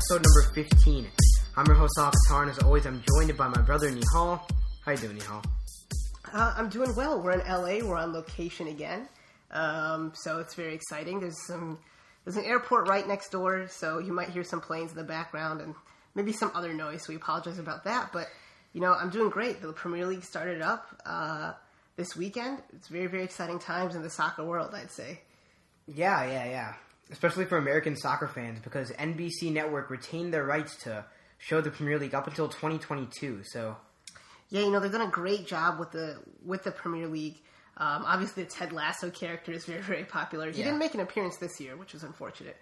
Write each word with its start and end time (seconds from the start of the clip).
episode 0.00 0.24
number 0.24 0.54
15. 0.54 1.06
I'm 1.58 1.66
your 1.66 1.74
host, 1.74 1.92
Al 1.98 2.10
Qatar, 2.10 2.42
and 2.42 2.50
as 2.50 2.58
always, 2.60 2.86
I'm 2.86 3.02
joined 3.06 3.36
by 3.36 3.48
my 3.48 3.60
brother, 3.60 3.90
Nihal. 3.90 4.40
How 4.82 4.92
you 4.92 4.96
doing, 4.96 5.18
Nihal? 5.18 5.44
Uh, 6.32 6.54
I'm 6.56 6.70
doing 6.70 6.96
well. 6.96 7.20
We're 7.20 7.32
in 7.32 7.46
LA. 7.46 7.86
We're 7.86 7.98
on 7.98 8.14
location 8.14 8.68
again, 8.68 9.08
um, 9.50 10.14
so 10.14 10.38
it's 10.38 10.54
very 10.54 10.72
exciting. 10.72 11.20
There's 11.20 11.46
some 11.46 11.78
there's 12.24 12.38
an 12.38 12.46
airport 12.46 12.88
right 12.88 13.06
next 13.06 13.28
door, 13.28 13.66
so 13.68 13.98
you 13.98 14.14
might 14.14 14.30
hear 14.30 14.42
some 14.42 14.62
planes 14.62 14.90
in 14.90 14.96
the 14.96 15.04
background 15.04 15.60
and 15.60 15.74
maybe 16.14 16.32
some 16.32 16.50
other 16.54 16.72
noise. 16.72 17.04
So 17.04 17.12
we 17.12 17.16
apologize 17.16 17.58
about 17.58 17.84
that. 17.84 18.08
But 18.10 18.28
you 18.72 18.80
know, 18.80 18.94
I'm 18.94 19.10
doing 19.10 19.28
great. 19.28 19.60
The 19.60 19.70
Premier 19.74 20.06
League 20.06 20.24
started 20.24 20.62
up 20.62 20.98
uh, 21.04 21.52
this 21.96 22.16
weekend. 22.16 22.62
It's 22.74 22.88
very 22.88 23.06
very 23.06 23.24
exciting 23.24 23.58
times 23.58 23.94
in 23.94 24.00
the 24.02 24.08
soccer 24.08 24.44
world. 24.44 24.70
I'd 24.72 24.90
say. 24.90 25.20
Yeah, 25.86 26.24
yeah, 26.24 26.44
yeah. 26.46 26.74
Especially 27.10 27.44
for 27.44 27.56
American 27.58 27.96
soccer 27.96 28.28
fans, 28.28 28.60
because 28.60 28.90
NBC 28.92 29.52
Network 29.52 29.90
retained 29.90 30.32
their 30.32 30.44
rights 30.44 30.76
to 30.84 31.04
show 31.38 31.60
the 31.60 31.70
Premier 31.70 31.98
League 31.98 32.14
up 32.14 32.26
until 32.28 32.48
2022. 32.48 33.42
So 33.44 33.76
Yeah, 34.50 34.60
you 34.62 34.70
know 34.70 34.80
they've 34.80 34.92
done 34.92 35.00
a 35.06 35.10
great 35.10 35.46
job 35.46 35.78
with 35.78 35.90
the 35.92 36.18
with 36.44 36.62
the 36.64 36.70
Premier 36.70 37.06
League. 37.08 37.40
Um, 37.76 38.04
obviously, 38.06 38.44
the 38.44 38.50
Ted 38.50 38.72
Lasso 38.72 39.10
character 39.10 39.52
is 39.52 39.64
very 39.64 39.80
very 39.82 40.04
popular. 40.04 40.50
He 40.50 40.58
Yeah. 40.58 40.64
didn't 40.66 40.78
make 40.78 40.94
an 40.94 41.00
appearance 41.00 41.36
this 41.38 41.58
year, 41.60 41.76
which 41.76 41.92
was 41.94 42.02
unfortunate. 42.04 42.56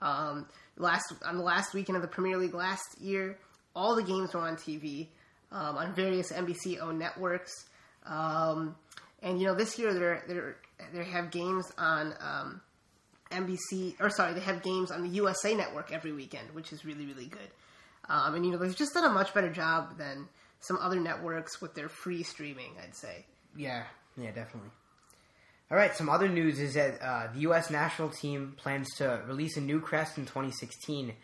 Um, 0.00 0.48
last 0.76 1.12
on 1.24 1.36
the 1.36 1.44
last 1.44 1.74
weekend 1.74 1.96
of 1.96 2.02
the 2.02 2.08
Premier 2.08 2.36
League 2.38 2.54
last 2.54 2.98
year, 3.00 3.38
all 3.76 3.94
the 3.94 4.02
games 4.02 4.34
were 4.34 4.40
on 4.40 4.56
TV 4.56 5.08
um, 5.52 5.76
on 5.76 5.94
various 5.94 6.32
NBC 6.32 6.80
owned 6.80 6.98
networks. 6.98 7.66
Um, 8.06 8.74
and 9.22 9.40
you 9.40 9.46
know 9.46 9.54
this 9.54 9.78
year 9.78 9.94
they're 9.94 10.22
they're 10.26 10.56
they 10.92 11.04
have 11.04 11.30
games 11.30 11.70
on 11.78 12.14
um, 12.20 12.60
NBC 13.32 14.00
or 14.00 14.10
sorry 14.10 14.34
they 14.34 14.40
have 14.40 14.62
games 14.62 14.90
on 14.90 15.02
the 15.02 15.08
USA 15.10 15.54
Network 15.54 15.92
every 15.92 16.12
weekend, 16.12 16.50
which 16.52 16.72
is 16.72 16.84
really 16.84 17.06
really 17.06 17.26
good. 17.26 17.50
Um, 18.08 18.34
and 18.34 18.44
you 18.44 18.52
know 18.52 18.58
they've 18.58 18.74
just 18.74 18.94
done 18.94 19.04
a 19.04 19.12
much 19.12 19.34
better 19.34 19.50
job 19.50 19.98
than 19.98 20.28
some 20.60 20.78
other 20.80 21.00
networks 21.00 21.60
with 21.60 21.74
their 21.74 21.88
free 21.88 22.22
streaming. 22.22 22.72
I'd 22.82 22.94
say. 22.94 23.24
Yeah, 23.56 23.84
yeah, 24.16 24.30
definitely. 24.30 24.70
All 25.72 25.78
right, 25.78 25.96
some 25.96 26.10
other 26.10 26.28
news 26.28 26.60
is 26.60 26.74
that 26.74 27.00
uh, 27.00 27.28
the 27.32 27.40
U.S. 27.40 27.70
national 27.70 28.10
team 28.10 28.54
plans 28.58 28.94
to 28.96 29.22
release 29.26 29.56
a 29.56 29.60
new 29.62 29.80
crest 29.80 30.18
in 30.18 30.26
2016. 30.26 31.14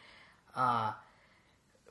Uh, 0.57 0.93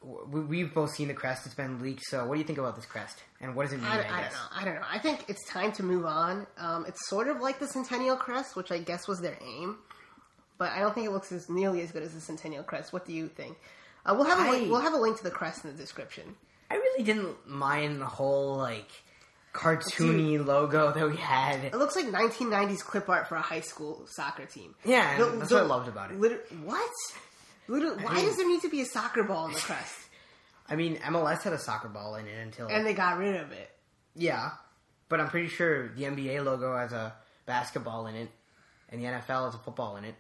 we've 0.02 0.74
both 0.74 0.96
seen 0.96 1.08
the 1.08 1.14
crest; 1.14 1.46
it's 1.46 1.54
been 1.54 1.80
leaked. 1.80 2.04
So, 2.06 2.26
what 2.26 2.34
do 2.34 2.40
you 2.40 2.48
think 2.48 2.58
about 2.58 2.76
this 2.76 2.88
crest, 2.88 3.22
and 3.42 3.56
what 3.56 3.66
does 3.66 3.74
it 3.74 3.78
mean? 3.78 3.86
I, 3.86 3.98
I, 3.98 4.18
I 4.18 4.22
don't 4.22 4.32
know. 4.32 4.40
I 4.52 4.66
don't 4.66 4.76
know. 4.76 4.88
I 4.90 4.98
think 4.98 5.26
it's 5.28 5.48
time 5.48 5.72
to 5.74 5.84
move 5.84 6.06
on. 6.06 6.48
Um, 6.58 6.86
it's 6.88 7.08
sort 7.08 7.28
of 7.28 7.42
like 7.42 7.60
the 7.60 7.68
Centennial 7.68 8.16
Crest, 8.16 8.56
which 8.56 8.72
I 8.72 8.80
guess 8.80 9.08
was 9.08 9.20
their 9.20 9.38
aim, 9.40 9.78
but 10.58 10.72
I 10.72 10.80
don't 10.80 10.94
think 10.94 11.08
it 11.08 11.12
looks 11.12 11.32
as 11.32 11.50
nearly 11.50 11.82
as 11.82 11.92
good 11.92 12.04
as 12.04 12.14
the 12.14 12.22
Centennial 12.22 12.64
Crest. 12.64 12.94
What 12.94 13.06
do 13.06 13.14
you 13.14 13.28
think? 13.28 13.58
Uh, 14.06 14.14
we'll 14.16 14.26
have 14.26 14.40
a 14.48 14.50
link, 14.52 14.72
we'll 14.72 14.82
have 14.82 14.94
a 14.94 14.98
link 14.98 15.18
to 15.18 15.24
the 15.24 15.32
crest 15.32 15.66
in 15.66 15.72
the 15.72 15.78
description. 15.78 16.36
I 16.72 16.76
really 16.76 17.04
didn't 17.04 17.48
mind 17.48 18.02
the 18.02 18.06
whole 18.06 18.56
like 18.58 18.90
cartoony 19.54 20.44
logo 20.46 20.92
that 20.92 21.10
we 21.10 21.18
had. 21.18 21.64
It 21.64 21.76
looks 21.76 21.96
like 21.96 22.06
1990s 22.06 22.84
clip 22.84 23.10
art 23.10 23.28
for 23.28 23.36
a 23.36 23.42
high 23.42 23.62
school 23.62 24.06
soccer 24.08 24.46
team. 24.46 24.76
Yeah, 24.86 25.18
The- 25.18 25.26
that's 25.38 25.50
the- 25.50 25.56
what 25.56 25.64
I 25.64 25.68
loved 25.68 25.88
about 25.88 26.12
it. 26.12 26.20
Liter- 26.20 26.44
what? 26.64 26.90
Liter- 27.68 27.96
why 27.96 28.16
mean- 28.16 28.26
does 28.26 28.38
there 28.38 28.48
need 28.48 28.62
to 28.62 28.70
be 28.70 28.82
a 28.82 28.86
soccer 28.86 29.24
ball 29.24 29.46
on 29.46 29.54
the 29.54 29.60
crest? 29.60 29.96
I 30.70 30.76
mean, 30.76 30.98
MLS 30.98 31.44
had 31.44 31.54
a 31.54 31.60
soccer 31.60 31.88
ball 31.90 32.16
in 32.16 32.28
it 32.28 32.38
until 32.40 32.68
and 32.68 32.86
they 32.86 32.94
got 32.94 33.18
rid 33.18 33.36
of 33.38 33.52
it. 33.52 33.70
yeah, 34.16 34.52
but 35.10 35.20
I'm 35.22 35.30
pretty 35.30 35.48
sure 35.48 35.88
the 35.90 36.04
NBA 36.04 36.44
logo 36.44 36.76
has 36.78 36.92
a 36.92 37.14
basketball 37.46 38.08
in 38.08 38.16
it, 38.16 38.30
and 38.90 39.02
the 39.02 39.06
NFL 39.06 39.46
has 39.46 39.56
a 39.56 39.60
football 39.60 39.96
in 39.98 40.04
it. 40.04 40.16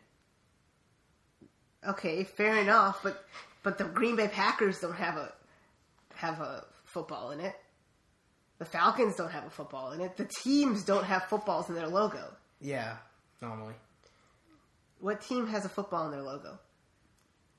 Okay, 1.87 2.23
fair 2.23 2.57
enough, 2.57 2.99
but 3.03 3.23
but 3.63 3.77
the 3.77 3.85
Green 3.85 4.15
Bay 4.15 4.27
Packers 4.27 4.79
don't 4.79 4.95
have 4.95 5.15
a 5.17 5.33
have 6.15 6.39
a 6.41 6.65
football 6.85 7.31
in 7.31 7.39
it. 7.39 7.55
The 8.59 8.65
Falcons 8.65 9.15
don't 9.15 9.31
have 9.31 9.45
a 9.45 9.49
football 9.49 9.91
in 9.91 10.01
it. 10.01 10.17
The 10.17 10.25
teams 10.43 10.83
don't 10.83 11.03
have 11.05 11.23
footballs 11.25 11.69
in 11.69 11.75
their 11.75 11.87
logo. 11.87 12.33
Yeah, 12.59 12.97
normally. 13.41 13.75
What 14.99 15.21
team 15.21 15.45
has 15.47 15.63
a 15.63 15.69
football 15.69 16.05
in 16.05 16.11
their 16.11 16.23
logo? 16.23 16.57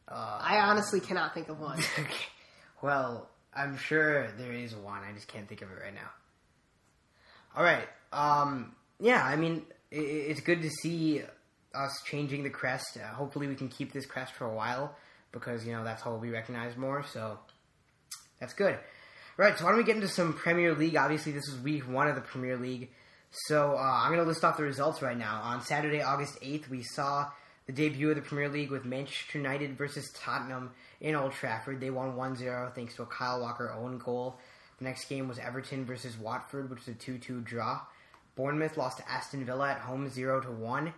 Uh, 0.08 0.38
I 0.42 0.58
honestly 0.58 0.98
cannot 1.00 1.34
think 1.34 1.48
of 1.48 1.60
one. 1.60 1.78
Okay. 1.98 2.04
Well, 2.80 3.28
I'm 3.52 3.76
sure 3.76 4.28
there 4.38 4.52
is 4.52 4.72
one. 4.76 5.02
I 5.02 5.12
just 5.12 5.26
can't 5.26 5.48
think 5.48 5.62
of 5.62 5.68
it 5.72 5.78
right 5.82 5.92
now. 5.92 6.10
All 7.56 7.64
right. 7.64 7.88
Um, 8.12 8.76
yeah, 9.00 9.20
I 9.24 9.34
mean, 9.34 9.64
i 9.92 9.96
i- 9.96 9.98
it's 9.98 10.40
good 10.42 10.62
to 10.62 10.70
see 10.70 11.22
us 11.74 12.02
changing 12.04 12.42
the 12.42 12.50
crest. 12.50 12.96
Uh, 12.96 13.06
hopefully, 13.14 13.46
we 13.46 13.54
can 13.54 13.68
keep 13.68 13.92
this 13.92 14.06
crest 14.06 14.34
for 14.34 14.46
a 14.46 14.54
while 14.54 14.94
because 15.32 15.66
you 15.66 15.72
know 15.72 15.84
that's 15.84 16.02
how 16.02 16.10
we'll 16.10 16.20
be 16.20 16.30
recognized 16.30 16.76
more. 16.76 17.02
So 17.02 17.38
that's 18.40 18.54
good. 18.54 18.78
Right. 19.36 19.56
So 19.56 19.64
why 19.64 19.70
don't 19.70 19.78
we 19.78 19.84
get 19.84 19.96
into 19.96 20.08
some 20.08 20.32
Premier 20.32 20.74
League? 20.74 20.96
Obviously, 20.96 21.32
this 21.32 21.46
is 21.48 21.60
week 21.60 21.88
one 21.88 22.08
of 22.08 22.16
the 22.16 22.20
Premier 22.20 22.56
League. 22.56 22.90
So 23.30 23.76
uh, 23.76 23.80
I'm 23.80 24.08
going 24.08 24.24
to 24.24 24.28
list 24.28 24.44
off 24.44 24.56
the 24.56 24.62
results 24.62 25.02
right 25.02 25.16
now. 25.16 25.40
On 25.44 25.62
Saturday, 25.62 26.02
August 26.02 26.40
8th, 26.40 26.68
we 26.68 26.82
saw 26.82 27.26
the 27.66 27.72
debut 27.72 28.08
of 28.08 28.16
the 28.16 28.22
Premier 28.22 28.48
League 28.48 28.70
with 28.70 28.84
Manchester 28.84 29.38
United 29.38 29.76
versus 29.76 30.10
Tottenham 30.14 30.70
in 31.00 31.14
Old 31.14 31.32
Trafford. 31.32 31.80
They 31.80 31.90
won 31.90 32.14
1-0 32.14 32.74
thanks 32.74 32.96
to 32.96 33.02
a 33.02 33.06
Kyle 33.06 33.40
Walker 33.40 33.70
own 33.70 33.98
goal. 33.98 34.38
The 34.78 34.84
next 34.84 35.08
game 35.08 35.28
was 35.28 35.38
Everton 35.38 35.84
versus 35.84 36.16
Watford, 36.16 36.70
which 36.70 36.86
was 36.86 36.88
a 36.88 36.98
2-2 36.98 37.44
draw. 37.44 37.80
Bournemouth 38.36 38.76
lost 38.76 38.98
to 38.98 39.10
Aston 39.10 39.44
Villa 39.44 39.70
at 39.70 39.80
home 39.80 40.08
0-1. 40.08 40.92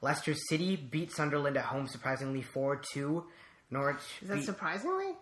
Leicester 0.00 0.34
City 0.34 0.76
beat 0.76 1.12
Sunderland 1.12 1.56
at 1.56 1.64
home 1.64 1.86
surprisingly 1.88 2.42
4-2. 2.54 3.24
Norwich 3.70 3.96
Is 4.22 4.28
that 4.28 4.34
beat, 4.36 4.44
surprisingly? 4.44 5.12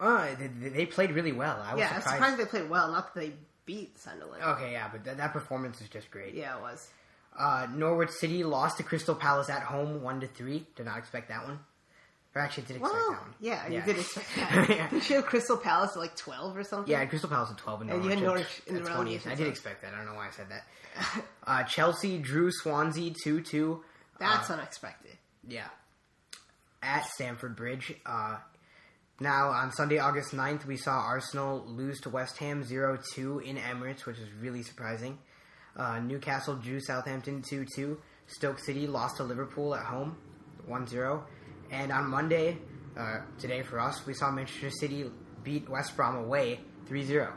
uh, 0.00 0.28
they, 0.38 0.68
they 0.68 0.86
played 0.86 1.10
really 1.12 1.32
well. 1.32 1.60
I 1.62 1.74
was 1.74 1.80
Yeah, 1.80 1.88
I'm 1.88 1.94
surprised. 2.00 2.16
surprised 2.16 2.36
they 2.38 2.44
played 2.46 2.70
well. 2.70 2.92
Not 2.92 3.14
that 3.14 3.20
they 3.20 3.32
beat 3.66 3.98
Sunderland. 3.98 4.42
Okay, 4.42 4.72
yeah, 4.72 4.88
but 4.92 5.04
th- 5.04 5.16
that 5.16 5.32
performance 5.32 5.80
is 5.80 5.88
just 5.88 6.10
great. 6.10 6.34
Yeah, 6.34 6.56
it 6.56 6.62
was. 6.62 6.88
Uh, 7.38 7.66
Norwich 7.74 8.10
City 8.10 8.42
lost 8.44 8.76
to 8.78 8.82
Crystal 8.82 9.14
Palace 9.14 9.48
at 9.50 9.62
home, 9.62 10.02
one 10.02 10.20
to 10.20 10.26
three. 10.26 10.66
Did 10.76 10.86
not 10.86 10.98
expect 10.98 11.28
that 11.28 11.44
one. 11.44 11.58
Or 12.34 12.42
actually, 12.42 12.64
did 12.64 12.76
expect 12.76 12.94
Well, 12.94 13.10
that 13.12 13.20
one. 13.22 13.34
yeah, 13.40 13.68
you 13.68 13.80
did 13.82 13.98
expect 13.98 14.26
that. 14.36 14.68
Yeah. 14.68 14.88
Did 14.90 15.08
you 15.10 15.16
have 15.16 15.26
Crystal 15.26 15.56
Palace 15.56 15.92
at 15.92 15.98
like 15.98 16.14
12 16.14 16.56
or 16.56 16.62
something? 16.62 16.90
Yeah, 16.90 17.04
Crystal 17.06 17.28
Palace 17.30 17.50
at 17.50 17.56
twelve 17.58 17.80
and 17.80 17.90
And 17.90 18.04
you 18.04 18.10
Norwich, 18.10 18.20
had 18.20 18.24
Norwich 18.24 18.66
in 18.66 19.22
the. 19.24 19.30
I 19.30 19.34
did 19.34 19.48
expect 19.48 19.82
that. 19.82 19.92
I 19.94 19.96
don't 19.96 20.06
know 20.06 20.14
why 20.14 20.28
I 20.28 20.30
said 20.30 20.46
that. 20.50 20.66
Uh, 21.46 21.62
Chelsea 21.64 22.18
drew 22.18 22.50
Swansea 22.52 23.12
two 23.24 23.40
two. 23.40 23.82
That's 24.18 24.50
unexpected. 24.50 25.16
Yeah, 25.46 25.68
at 26.82 27.06
Stamford 27.06 27.56
Bridge. 27.56 27.94
Uh, 28.04 28.36
now 29.20 29.48
on 29.48 29.72
Sunday, 29.72 29.98
August 29.98 30.32
9th, 30.32 30.64
we 30.66 30.76
saw 30.76 31.00
Arsenal 31.00 31.64
lose 31.66 32.00
to 32.02 32.10
West 32.10 32.38
Ham 32.38 32.64
0-2 32.64 33.42
in 33.42 33.56
Emirates, 33.56 34.06
which 34.06 34.18
is 34.18 34.28
really 34.40 34.62
surprising. 34.62 35.18
Uh, 35.76 36.00
Newcastle 36.00 36.54
drew 36.54 36.80
Southampton 36.80 37.42
2-2. 37.42 37.96
Stoke 38.26 38.58
City 38.58 38.86
lost 38.86 39.16
to 39.16 39.24
Liverpool 39.24 39.74
at 39.74 39.84
home 39.84 40.16
1-0. 40.68 41.22
And 41.70 41.92
on 41.92 42.08
Monday, 42.10 42.58
uh, 42.96 43.20
today 43.38 43.62
for 43.62 43.80
us, 43.80 44.06
we 44.06 44.14
saw 44.14 44.30
Manchester 44.30 44.70
City 44.70 45.10
beat 45.42 45.68
West 45.68 45.96
Brom 45.96 46.16
away 46.16 46.60
3-0. 46.88 47.32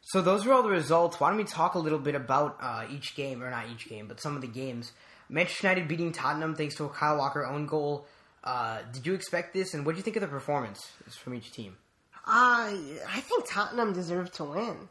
So 0.00 0.20
those 0.20 0.44
were 0.44 0.52
all 0.52 0.62
the 0.62 0.68
results. 0.68 1.18
Why 1.18 1.30
don't 1.30 1.38
we 1.38 1.44
talk 1.44 1.74
a 1.74 1.78
little 1.78 1.98
bit 1.98 2.14
about 2.14 2.58
uh, 2.60 2.84
each 2.90 3.16
game, 3.16 3.42
or 3.42 3.50
not 3.50 3.66
each 3.72 3.88
game, 3.88 4.06
but 4.06 4.20
some 4.20 4.36
of 4.36 4.42
the 4.42 4.48
games. 4.48 4.92
Manchester 5.34 5.66
United 5.66 5.88
beating 5.88 6.12
Tottenham 6.12 6.54
thanks 6.54 6.76
to 6.76 6.84
a 6.84 6.88
Kyle 6.88 7.18
Walker 7.18 7.44
own 7.44 7.66
goal. 7.66 8.06
Uh, 8.44 8.78
did 8.92 9.04
you 9.04 9.14
expect 9.14 9.52
this, 9.52 9.74
and 9.74 9.84
what 9.84 9.92
do 9.92 9.96
you 9.96 10.04
think 10.04 10.14
of 10.14 10.20
the 10.20 10.28
performance 10.28 10.92
from 11.10 11.34
each 11.34 11.50
team? 11.50 11.76
Uh, 12.24 12.70
I 12.70 13.20
think 13.20 13.44
Tottenham 13.50 13.92
deserved 13.92 14.34
to 14.34 14.44
win. 14.44 14.88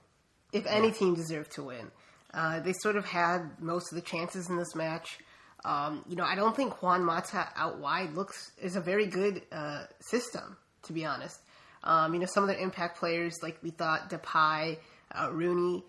If 0.51 0.65
any 0.67 0.91
team 0.91 1.15
deserved 1.15 1.51
to 1.53 1.63
win. 1.63 1.91
Uh, 2.33 2.59
they 2.59 2.73
sort 2.73 2.97
of 2.97 3.05
had 3.05 3.61
most 3.61 3.91
of 3.91 3.95
the 3.95 4.01
chances 4.01 4.49
in 4.49 4.57
this 4.57 4.75
match. 4.75 5.19
Um, 5.63 6.03
you 6.09 6.17
know, 6.17 6.25
I 6.25 6.35
don't 6.35 6.55
think 6.55 6.81
Juan 6.81 7.05
Mata 7.05 7.47
out 7.55 7.79
wide 7.79 8.13
looks 8.13 8.51
is 8.61 8.75
a 8.75 8.81
very 8.81 9.07
good 9.07 9.43
uh, 9.49 9.85
system, 10.01 10.57
to 10.83 10.93
be 10.93 11.05
honest. 11.05 11.39
Um, 11.85 12.13
you 12.13 12.19
know, 12.19 12.25
some 12.25 12.43
of 12.43 12.49
their 12.49 12.59
impact 12.59 12.99
players, 12.99 13.37
like 13.41 13.59
we 13.63 13.69
thought 13.69 14.09
Depay, 14.09 14.77
uh, 15.15 15.29
Rooney, 15.31 15.85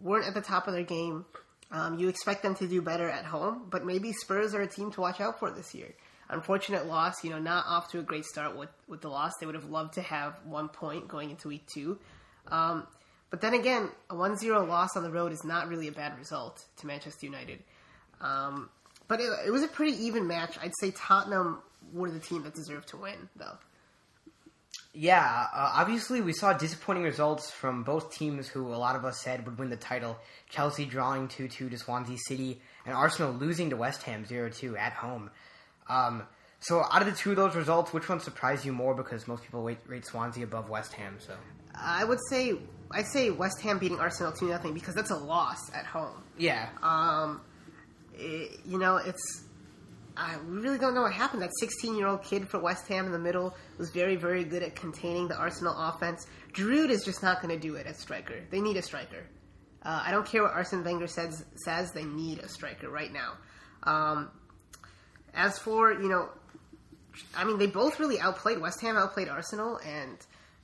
weren't 0.00 0.26
at 0.26 0.34
the 0.34 0.40
top 0.40 0.66
of 0.66 0.74
their 0.74 0.82
game. 0.82 1.24
Um, 1.70 1.98
you 1.98 2.08
expect 2.08 2.42
them 2.42 2.54
to 2.56 2.66
do 2.66 2.80
better 2.80 3.08
at 3.08 3.24
home, 3.24 3.66
but 3.70 3.84
maybe 3.84 4.12
Spurs 4.12 4.54
are 4.54 4.62
a 4.62 4.66
team 4.66 4.90
to 4.92 5.00
watch 5.00 5.20
out 5.20 5.38
for 5.38 5.50
this 5.50 5.74
year. 5.74 5.94
Unfortunate 6.30 6.86
loss, 6.86 7.24
you 7.24 7.30
know, 7.30 7.38
not 7.38 7.66
off 7.66 7.90
to 7.92 7.98
a 7.98 8.02
great 8.02 8.24
start 8.24 8.56
with, 8.56 8.70
with 8.86 9.00
the 9.00 9.08
loss. 9.08 9.32
They 9.40 9.46
would 9.46 9.54
have 9.54 9.70
loved 9.70 9.94
to 9.94 10.02
have 10.02 10.34
one 10.44 10.68
point 10.68 11.08
going 11.08 11.30
into 11.30 11.48
week 11.48 11.66
two. 11.66 11.98
Um, 12.48 12.86
but 13.30 13.40
then 13.40 13.54
again, 13.54 13.90
a 14.08 14.14
1 14.14 14.36
0 14.36 14.64
loss 14.66 14.96
on 14.96 15.02
the 15.02 15.10
road 15.10 15.32
is 15.32 15.44
not 15.44 15.68
really 15.68 15.88
a 15.88 15.92
bad 15.92 16.18
result 16.18 16.64
to 16.78 16.86
Manchester 16.86 17.26
United. 17.26 17.62
Um, 18.20 18.70
but 19.06 19.20
it, 19.20 19.30
it 19.46 19.50
was 19.50 19.62
a 19.62 19.68
pretty 19.68 19.96
even 20.04 20.26
match. 20.26 20.56
I'd 20.60 20.72
say 20.80 20.90
Tottenham 20.90 21.58
were 21.92 22.10
the 22.10 22.18
team 22.18 22.42
that 22.44 22.54
deserved 22.54 22.88
to 22.88 22.96
win, 22.96 23.28
though. 23.36 23.58
Yeah, 25.00 25.46
uh, 25.54 25.72
obviously 25.76 26.20
we 26.20 26.32
saw 26.32 26.52
disappointing 26.54 27.04
results 27.04 27.52
from 27.52 27.84
both 27.84 28.12
teams 28.12 28.48
who 28.48 28.66
a 28.74 28.76
lot 28.76 28.96
of 28.96 29.04
us 29.04 29.20
said 29.22 29.46
would 29.46 29.56
win 29.56 29.70
the 29.70 29.76
title. 29.76 30.18
Chelsea 30.50 30.84
drawing 30.86 31.28
2-2 31.28 31.70
to 31.70 31.78
Swansea 31.78 32.16
City, 32.26 32.60
and 32.84 32.94
Arsenal 32.96 33.32
losing 33.32 33.70
to 33.70 33.76
West 33.76 34.02
Ham 34.02 34.24
0-2 34.24 34.76
at 34.76 34.92
home. 34.94 35.30
Um, 35.88 36.24
so 36.58 36.82
out 36.90 37.00
of 37.02 37.06
the 37.06 37.12
two 37.14 37.30
of 37.30 37.36
those 37.36 37.54
results, 37.54 37.92
which 37.92 38.08
one 38.08 38.18
surprised 38.18 38.64
you 38.64 38.72
more? 38.72 38.92
Because 38.92 39.28
most 39.28 39.44
people 39.44 39.62
rate, 39.62 39.78
rate 39.86 40.04
Swansea 40.04 40.42
above 40.42 40.68
West 40.68 40.92
Ham. 40.94 41.18
So 41.20 41.34
I 41.76 42.02
would 42.02 42.18
say 42.28 42.54
I'd 42.90 43.06
say 43.06 43.30
West 43.30 43.60
Ham 43.62 43.78
beating 43.78 44.00
Arsenal 44.00 44.32
two 44.32 44.48
nothing 44.48 44.74
because 44.74 44.96
that's 44.96 45.10
a 45.12 45.16
loss 45.16 45.70
at 45.74 45.86
home. 45.86 46.24
yeah, 46.36 46.70
Um, 46.82 47.40
it- 48.14 48.58
you 48.66 48.78
know, 48.78 48.96
it's 48.96 49.44
I 50.18 50.36
really 50.44 50.78
don't 50.78 50.94
know 50.94 51.02
what 51.02 51.12
happened. 51.12 51.42
That 51.42 51.52
16 51.60 51.94
year 51.94 52.08
old 52.08 52.24
kid 52.24 52.48
for 52.48 52.58
West 52.58 52.88
Ham 52.88 53.06
in 53.06 53.12
the 53.12 53.18
middle 53.20 53.54
was 53.78 53.90
very, 53.90 54.16
very 54.16 54.42
good 54.42 54.64
at 54.64 54.74
containing 54.74 55.28
the 55.28 55.36
Arsenal 55.36 55.74
offense. 55.78 56.26
Giroud 56.52 56.90
is 56.90 57.04
just 57.04 57.22
not 57.22 57.40
going 57.40 57.54
to 57.54 57.60
do 57.60 57.76
it 57.76 57.86
at 57.86 57.96
striker. 57.96 58.42
They 58.50 58.60
need 58.60 58.76
a 58.76 58.82
striker. 58.82 59.24
Uh, 59.82 60.02
I 60.04 60.10
don't 60.10 60.26
care 60.26 60.42
what 60.42 60.52
Arsene 60.52 60.82
Wenger 60.82 61.06
says. 61.06 61.44
Says 61.64 61.92
they 61.92 62.04
need 62.04 62.40
a 62.40 62.48
striker 62.48 62.90
right 62.90 63.12
now. 63.12 63.34
Um, 63.84 64.30
as 65.34 65.56
for 65.56 65.92
you 65.92 66.08
know, 66.08 66.30
I 67.36 67.44
mean, 67.44 67.58
they 67.58 67.68
both 67.68 68.00
really 68.00 68.18
outplayed 68.18 68.60
West 68.60 68.80
Ham, 68.80 68.96
outplayed 68.96 69.28
Arsenal, 69.28 69.78
and 69.86 70.18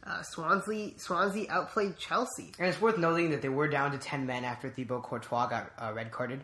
uh, 0.04 0.22
Swansea. 0.22 0.98
Swansea 0.98 1.46
outplayed 1.48 1.96
Chelsea. 1.96 2.52
and 2.58 2.68
it's 2.68 2.80
worth 2.80 2.98
noting 2.98 3.30
that 3.30 3.40
they 3.40 3.48
were 3.48 3.68
down 3.68 3.92
to 3.92 3.98
ten 3.98 4.26
men 4.26 4.44
after 4.44 4.68
Thibaut 4.68 5.04
Courtois 5.04 5.46
got 5.46 5.70
uh, 5.78 5.92
red 5.94 6.10
carded. 6.10 6.42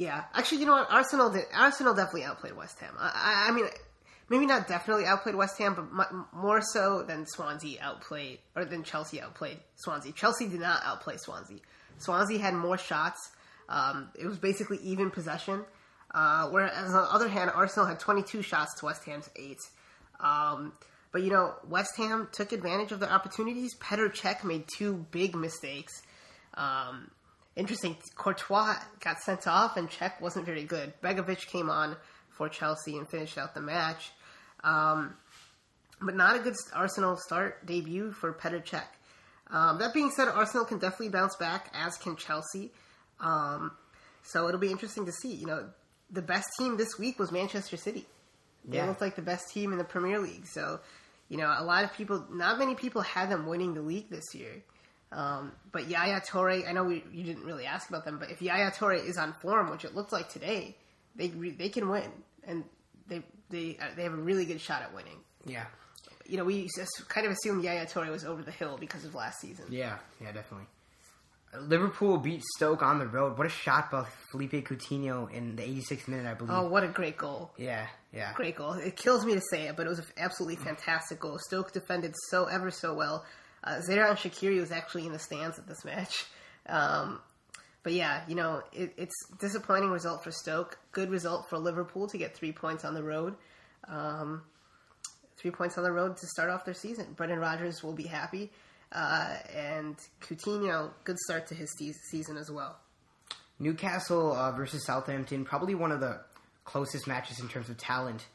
Yeah, 0.00 0.24
actually, 0.32 0.60
you 0.60 0.66
know 0.66 0.72
what? 0.72 0.90
Arsenal 0.90 1.28
did. 1.28 1.44
Arsenal 1.54 1.92
definitely 1.92 2.24
outplayed 2.24 2.56
West 2.56 2.78
Ham. 2.78 2.94
I, 2.98 3.44
I, 3.46 3.50
I 3.50 3.52
mean, 3.52 3.66
maybe 4.30 4.46
not 4.46 4.66
definitely 4.66 5.04
outplayed 5.04 5.34
West 5.34 5.58
Ham, 5.58 5.74
but 5.74 5.92
mu- 5.92 6.24
more 6.32 6.62
so 6.62 7.02
than 7.02 7.26
Swansea 7.26 7.78
outplayed 7.82 8.38
or 8.56 8.64
than 8.64 8.82
Chelsea 8.82 9.20
outplayed 9.20 9.58
Swansea. 9.74 10.12
Chelsea 10.12 10.48
did 10.48 10.60
not 10.60 10.80
outplay 10.86 11.18
Swansea. 11.18 11.58
Swansea 11.98 12.38
had 12.38 12.54
more 12.54 12.78
shots. 12.78 13.30
Um, 13.68 14.08
it 14.18 14.24
was 14.24 14.38
basically 14.38 14.78
even 14.78 15.10
possession. 15.10 15.66
Uh, 16.14 16.48
whereas 16.48 16.72
on 16.78 16.92
the 16.92 17.12
other 17.12 17.28
hand, 17.28 17.50
Arsenal 17.54 17.86
had 17.86 18.00
22 18.00 18.40
shots 18.40 18.80
to 18.80 18.86
West 18.86 19.04
Ham's 19.04 19.28
eight. 19.36 19.60
Um, 20.18 20.72
but 21.12 21.20
you 21.20 21.30
know, 21.30 21.52
West 21.68 21.98
Ham 21.98 22.26
took 22.32 22.52
advantage 22.52 22.90
of 22.90 23.00
their 23.00 23.12
opportunities. 23.12 23.76
Petr 23.76 24.10
Cech 24.16 24.44
made 24.44 24.64
two 24.66 25.04
big 25.10 25.36
mistakes. 25.36 25.92
Um, 26.54 27.10
interesting. 27.56 27.96
Courtois 28.16 28.76
got 29.00 29.18
sent 29.20 29.46
off, 29.46 29.76
and 29.76 29.88
Cech 29.90 30.20
wasn't 30.20 30.46
very 30.46 30.64
good. 30.64 30.92
Begovic 31.02 31.46
came 31.46 31.68
on 31.70 31.96
for 32.30 32.48
Chelsea 32.48 32.96
and 32.96 33.08
finished 33.08 33.36
out 33.38 33.54
the 33.54 33.60
match. 33.60 34.10
Um, 34.64 35.14
but 36.00 36.14
not 36.14 36.36
a 36.36 36.38
good 36.38 36.54
Arsenal 36.74 37.16
start 37.16 37.66
debut 37.66 38.12
for 38.12 38.32
Petr 38.32 38.64
Cech. 38.64 38.82
Um, 39.50 39.78
that 39.78 39.92
being 39.92 40.10
said, 40.10 40.28
Arsenal 40.28 40.64
can 40.64 40.78
definitely 40.78 41.08
bounce 41.10 41.36
back, 41.36 41.70
as 41.74 41.96
can 41.96 42.16
Chelsea. 42.16 42.70
Um, 43.20 43.72
so 44.22 44.48
it'll 44.48 44.60
be 44.60 44.70
interesting 44.70 45.06
to 45.06 45.12
see. 45.12 45.34
You 45.34 45.46
know, 45.46 45.68
the 46.10 46.22
best 46.22 46.48
team 46.58 46.76
this 46.76 46.98
week 46.98 47.18
was 47.18 47.32
Manchester 47.32 47.76
City. 47.76 48.06
They 48.64 48.76
Yeah. 48.78 48.86
looked 48.86 49.00
like 49.00 49.16
the 49.16 49.22
best 49.22 49.50
team 49.50 49.72
in 49.72 49.78
the 49.78 49.84
Premier 49.84 50.18
League. 50.20 50.46
So, 50.46 50.80
you 51.28 51.36
know, 51.36 51.52
a 51.58 51.64
lot 51.64 51.84
of 51.84 51.92
people, 51.92 52.24
not 52.30 52.58
many 52.58 52.74
people 52.74 53.02
had 53.02 53.30
them 53.30 53.46
winning 53.46 53.74
the 53.74 53.82
league 53.82 54.08
this 54.10 54.34
year. 54.34 54.62
Um, 55.12 55.52
but 55.72 55.88
Yaya 55.88 56.20
Touré, 56.20 56.68
I 56.68 56.72
know 56.72 56.84
we, 56.84 57.02
you 57.12 57.24
didn't 57.24 57.44
really 57.44 57.66
ask 57.66 57.88
about 57.88 58.04
them, 58.04 58.18
but 58.18 58.30
if 58.30 58.40
Yaya 58.40 58.70
Touré 58.70 59.04
is 59.04 59.16
on 59.16 59.34
form, 59.42 59.70
which 59.70 59.84
it 59.84 59.94
looked 59.94 60.12
like 60.12 60.28
today, 60.28 60.76
they 61.16 61.28
they 61.28 61.68
can 61.68 61.88
win, 61.88 62.10
and 62.46 62.62
they 63.08 63.22
they 63.48 63.76
uh, 63.80 63.86
they 63.96 64.04
have 64.04 64.12
a 64.12 64.16
really 64.16 64.44
good 64.44 64.60
shot 64.60 64.82
at 64.82 64.94
winning. 64.94 65.18
Yeah, 65.44 65.64
You 66.26 66.36
know, 66.36 66.44
we 66.44 66.68
just 66.76 67.08
kind 67.08 67.26
of 67.26 67.32
assumed 67.32 67.64
Yaya 67.64 67.86
Touré 67.86 68.08
was 68.10 68.24
over 68.24 68.42
the 68.42 68.52
hill 68.52 68.76
because 68.78 69.04
of 69.04 69.14
last 69.14 69.40
season. 69.40 69.64
yeah, 69.70 69.96
yeah, 70.20 70.30
definitely. 70.32 70.66
Liverpool 71.58 72.16
beat 72.18 72.44
Stoke 72.56 72.80
on 72.80 73.00
the 73.00 73.06
road. 73.08 73.36
What 73.36 73.44
a 73.46 73.50
shot 73.50 73.90
by 73.90 74.06
Felipe 74.30 74.52
Coutinho 74.52 75.28
in 75.32 75.56
the 75.56 75.62
86th 75.62 76.06
minute, 76.06 76.24
I 76.26 76.34
believe. 76.34 76.52
Oh, 76.54 76.68
what 76.68 76.84
a 76.84 76.88
great 76.88 77.16
goal! 77.16 77.50
Yeah, 77.56 77.88
yeah. 78.12 78.32
Great 78.34 78.54
goal. 78.54 78.74
It 78.74 78.94
kills 78.94 79.24
me 79.26 79.34
to 79.34 79.40
say 79.50 79.62
it, 79.66 79.76
but 79.76 79.86
it 79.86 79.88
was 79.88 79.98
an 79.98 80.04
absolutely 80.16 80.62
fantastic 80.64 81.18
goal. 81.18 81.38
Stoke 81.40 81.72
defended 81.72 82.14
so 82.28 82.44
ever 82.44 82.70
so 82.70 82.94
well. 82.94 83.24
Uh, 83.62 83.80
Xherdan 83.86 84.16
Shaqiri 84.16 84.60
was 84.60 84.70
actually 84.70 85.06
in 85.06 85.12
the 85.12 85.18
stands 85.18 85.58
at 85.58 85.66
this 85.66 85.84
match. 85.84 86.24
Um, 86.68 87.20
but 87.82 87.92
yeah, 87.92 88.22
you 88.28 88.34
know, 88.34 88.62
it, 88.72 88.92
it's 88.96 89.14
disappointing 89.38 89.90
result 89.90 90.22
for 90.22 90.30
Stoke. 90.30 90.78
Good 90.92 91.10
result 91.10 91.48
for 91.48 91.58
Liverpool 91.58 92.08
to 92.08 92.18
get 92.18 92.36
three 92.36 92.52
points 92.52 92.84
on 92.84 92.94
the 92.94 93.02
road. 93.02 93.34
Um, 93.88 94.42
three 95.38 95.50
points 95.50 95.78
on 95.78 95.84
the 95.84 95.92
road 95.92 96.16
to 96.18 96.26
start 96.26 96.50
off 96.50 96.64
their 96.64 96.74
season. 96.74 97.14
Brendan 97.16 97.38
Rodgers 97.38 97.82
will 97.82 97.94
be 97.94 98.06
happy. 98.06 98.50
Uh, 98.92 99.36
and 99.54 99.96
Coutinho, 100.20 100.90
good 101.04 101.18
start 101.18 101.46
to 101.48 101.54
his 101.54 101.72
se- 101.78 101.94
season 102.10 102.36
as 102.36 102.50
well. 102.50 102.78
Newcastle 103.58 104.32
uh, 104.32 104.52
versus 104.52 104.84
Southampton, 104.84 105.44
probably 105.44 105.74
one 105.74 105.92
of 105.92 106.00
the 106.00 106.20
closest 106.64 107.06
matches 107.06 107.40
in 107.40 107.48
terms 107.48 107.68
of 107.68 107.76
talent. 107.78 108.26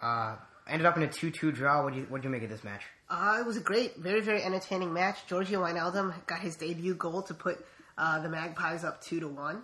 Uh, 0.00 0.36
ended 0.68 0.86
up 0.86 0.96
in 0.96 1.02
a 1.02 1.08
2-2 1.08 1.54
draw. 1.54 1.82
What 1.82 1.92
do 1.92 2.00
you 2.00 2.06
what 2.08 2.22
do 2.22 2.28
you 2.28 2.32
make 2.32 2.42
of 2.42 2.50
this 2.50 2.64
match? 2.64 2.84
Uh, 3.10 3.38
it 3.40 3.46
was 3.46 3.56
a 3.56 3.60
great, 3.60 3.96
very, 3.96 4.20
very 4.20 4.42
entertaining 4.42 4.92
match. 4.92 5.18
Giorgio 5.26 5.62
Wijnaldum 5.62 6.14
got 6.26 6.40
his 6.40 6.56
debut 6.56 6.94
goal 6.94 7.22
to 7.22 7.34
put 7.34 7.64
uh, 7.96 8.20
the 8.20 8.28
Magpies 8.28 8.84
up 8.84 9.02
two 9.02 9.20
to 9.20 9.28
one. 9.28 9.62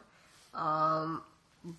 Um, 0.55 1.23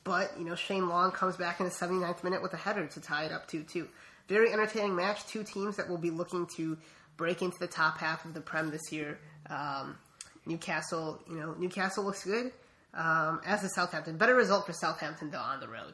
but 0.03 0.31
you 0.37 0.45
know, 0.45 0.55
Shane 0.55 0.87
Long 0.87 1.11
comes 1.11 1.37
back 1.37 1.59
in 1.59 1.65
the 1.65 1.71
79th 1.71 2.23
minute 2.23 2.41
with 2.41 2.53
a 2.53 2.57
header 2.57 2.85
to 2.85 3.01
tie 3.01 3.25
it 3.25 3.31
up 3.31 3.47
two 3.47 3.63
two. 3.63 3.87
Very 4.27 4.51
entertaining 4.51 4.95
match. 4.95 5.25
Two 5.27 5.43
teams 5.43 5.77
that 5.77 5.89
will 5.89 5.97
be 5.97 6.09
looking 6.11 6.47
to 6.57 6.77
break 7.17 7.41
into 7.41 7.57
the 7.59 7.67
top 7.67 7.99
half 7.99 8.25
of 8.25 8.33
the 8.33 8.41
Prem 8.41 8.71
this 8.71 8.91
year. 8.91 9.19
Um, 9.49 9.97
Newcastle, 10.45 11.21
you 11.29 11.35
know, 11.35 11.55
Newcastle 11.57 12.03
looks 12.03 12.23
good. 12.23 12.51
Um, 12.93 13.41
as 13.45 13.63
is 13.63 13.73
Southampton. 13.75 14.17
Better 14.17 14.35
result 14.35 14.65
for 14.65 14.73
Southampton 14.73 15.31
though 15.31 15.39
on 15.39 15.59
the 15.59 15.67
road. 15.67 15.93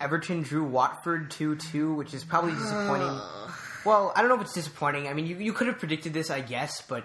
Everton 0.00 0.42
drew 0.42 0.64
Watford 0.64 1.30
2-2, 1.30 1.96
which 1.96 2.14
is 2.14 2.24
probably 2.24 2.52
disappointing. 2.52 3.20
Well, 3.88 4.12
I 4.14 4.20
don't 4.20 4.28
know 4.28 4.36
if 4.36 4.42
it's 4.42 4.54
disappointing. 4.54 5.08
I 5.08 5.14
mean, 5.14 5.26
you, 5.26 5.36
you 5.36 5.52
could 5.52 5.66
have 5.66 5.78
predicted 5.78 6.12
this, 6.12 6.30
I 6.30 6.40
guess, 6.40 6.82
but 6.82 7.04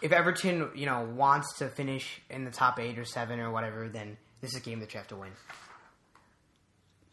if 0.00 0.12
Everton, 0.12 0.70
you 0.74 0.86
know, 0.86 1.02
wants 1.16 1.58
to 1.58 1.68
finish 1.68 2.20
in 2.30 2.44
the 2.44 2.50
top 2.50 2.78
8 2.78 2.98
or 2.98 3.04
7 3.04 3.40
or 3.40 3.50
whatever, 3.50 3.88
then 3.88 4.16
this 4.40 4.52
is 4.54 4.60
a 4.60 4.62
game 4.62 4.80
that 4.80 4.94
you 4.94 4.98
have 4.98 5.08
to 5.08 5.16
win. 5.16 5.32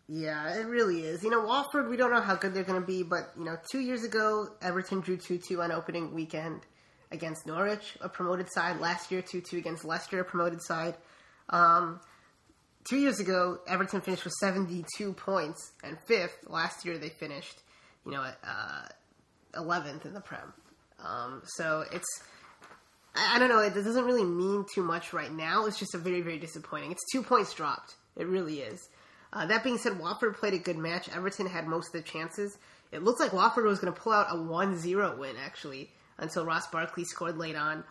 Yeah, 0.08 0.60
it 0.60 0.68
really 0.68 1.02
is. 1.02 1.24
You 1.24 1.30
know, 1.30 1.42
Watford, 1.42 1.90
we 1.90 1.96
don't 1.96 2.12
know 2.12 2.22
how 2.22 2.36
good 2.36 2.54
they're 2.54 2.64
going 2.64 2.82
to 2.82 2.86
be, 2.86 3.02
but, 3.02 3.32
you 3.38 3.46
know, 3.46 3.58
two 3.72 3.80
years 3.80 4.04
ago, 4.04 4.50
Everton 4.62 5.00
drew 5.00 5.18
2 5.18 5.38
2 5.38 5.62
on 5.62 5.72
opening 5.72 6.14
weekend 6.14 6.62
against 7.12 7.48
Norwich, 7.48 7.98
a 8.02 8.10
promoted 8.10 8.48
side. 8.52 8.80
Last 8.80 9.12
year, 9.12 9.22
2 9.22 9.42
2 9.42 9.58
against 9.58 9.86
Leicester, 9.86 10.20
a 10.20 10.26
promoted 10.26 10.62
side. 10.62 10.96
Um, 11.50 12.02
two 12.84 12.98
years 12.98 13.20
ago, 13.20 13.60
Everton 13.68 14.02
finished 14.02 14.26
with 14.26 14.34
72 14.34 15.14
points 15.14 15.72
and 15.84 15.98
fifth. 16.08 16.38
Last 16.48 16.86
year, 16.86 16.98
they 16.98 17.10
finished, 17.10 17.62
you 18.06 18.12
know, 18.12 18.22
uh, 18.22 18.88
11th 19.56 20.06
in 20.06 20.14
the 20.14 20.22
Prem. 20.22 20.54
Um, 21.04 21.42
so 21.46 21.84
it's. 21.92 22.08
I 23.16 23.36
I 23.36 23.40
don't 23.40 23.50
know. 23.50 23.60
It 23.60 23.74
doesn't 23.74 24.06
really 24.06 24.24
mean 24.24 24.66
too 24.74 24.84
much 24.84 25.14
right 25.14 25.32
now. 25.32 25.66
It's 25.66 25.80
just 25.80 25.96
a 25.96 25.98
very, 25.98 26.22
very 26.22 26.38
disappointing. 26.38 26.92
It's 26.92 27.04
two 27.12 27.24
points 27.24 27.54
dropped. 27.54 27.96
It 28.16 28.28
really 28.28 28.60
is. 28.60 28.88
Uh, 29.34 29.46
that 29.46 29.64
being 29.64 29.78
said, 29.78 30.00
Watford 30.00 30.36
played 30.36 30.54
a 30.54 30.60
good 30.60 30.78
match. 30.78 31.10
Everton 31.10 31.48
had 31.48 31.68
most 31.68 31.94
of 31.96 32.04
the 32.04 32.10
chances. 32.10 32.58
It 32.92 33.04
looked 33.04 33.20
like 33.20 33.32
Watford 33.32 33.66
was 33.66 33.80
going 33.80 33.94
to 33.94 34.00
pull 34.00 34.12
out 34.12 34.28
a 34.30 34.36
1-0 34.36 35.18
win, 35.18 35.36
actually, 35.42 35.90
until 36.18 36.46
Ross 36.46 36.68
Barkley 36.68 37.06
scored 37.06 37.38
late 37.38 37.56
on. 37.56 37.84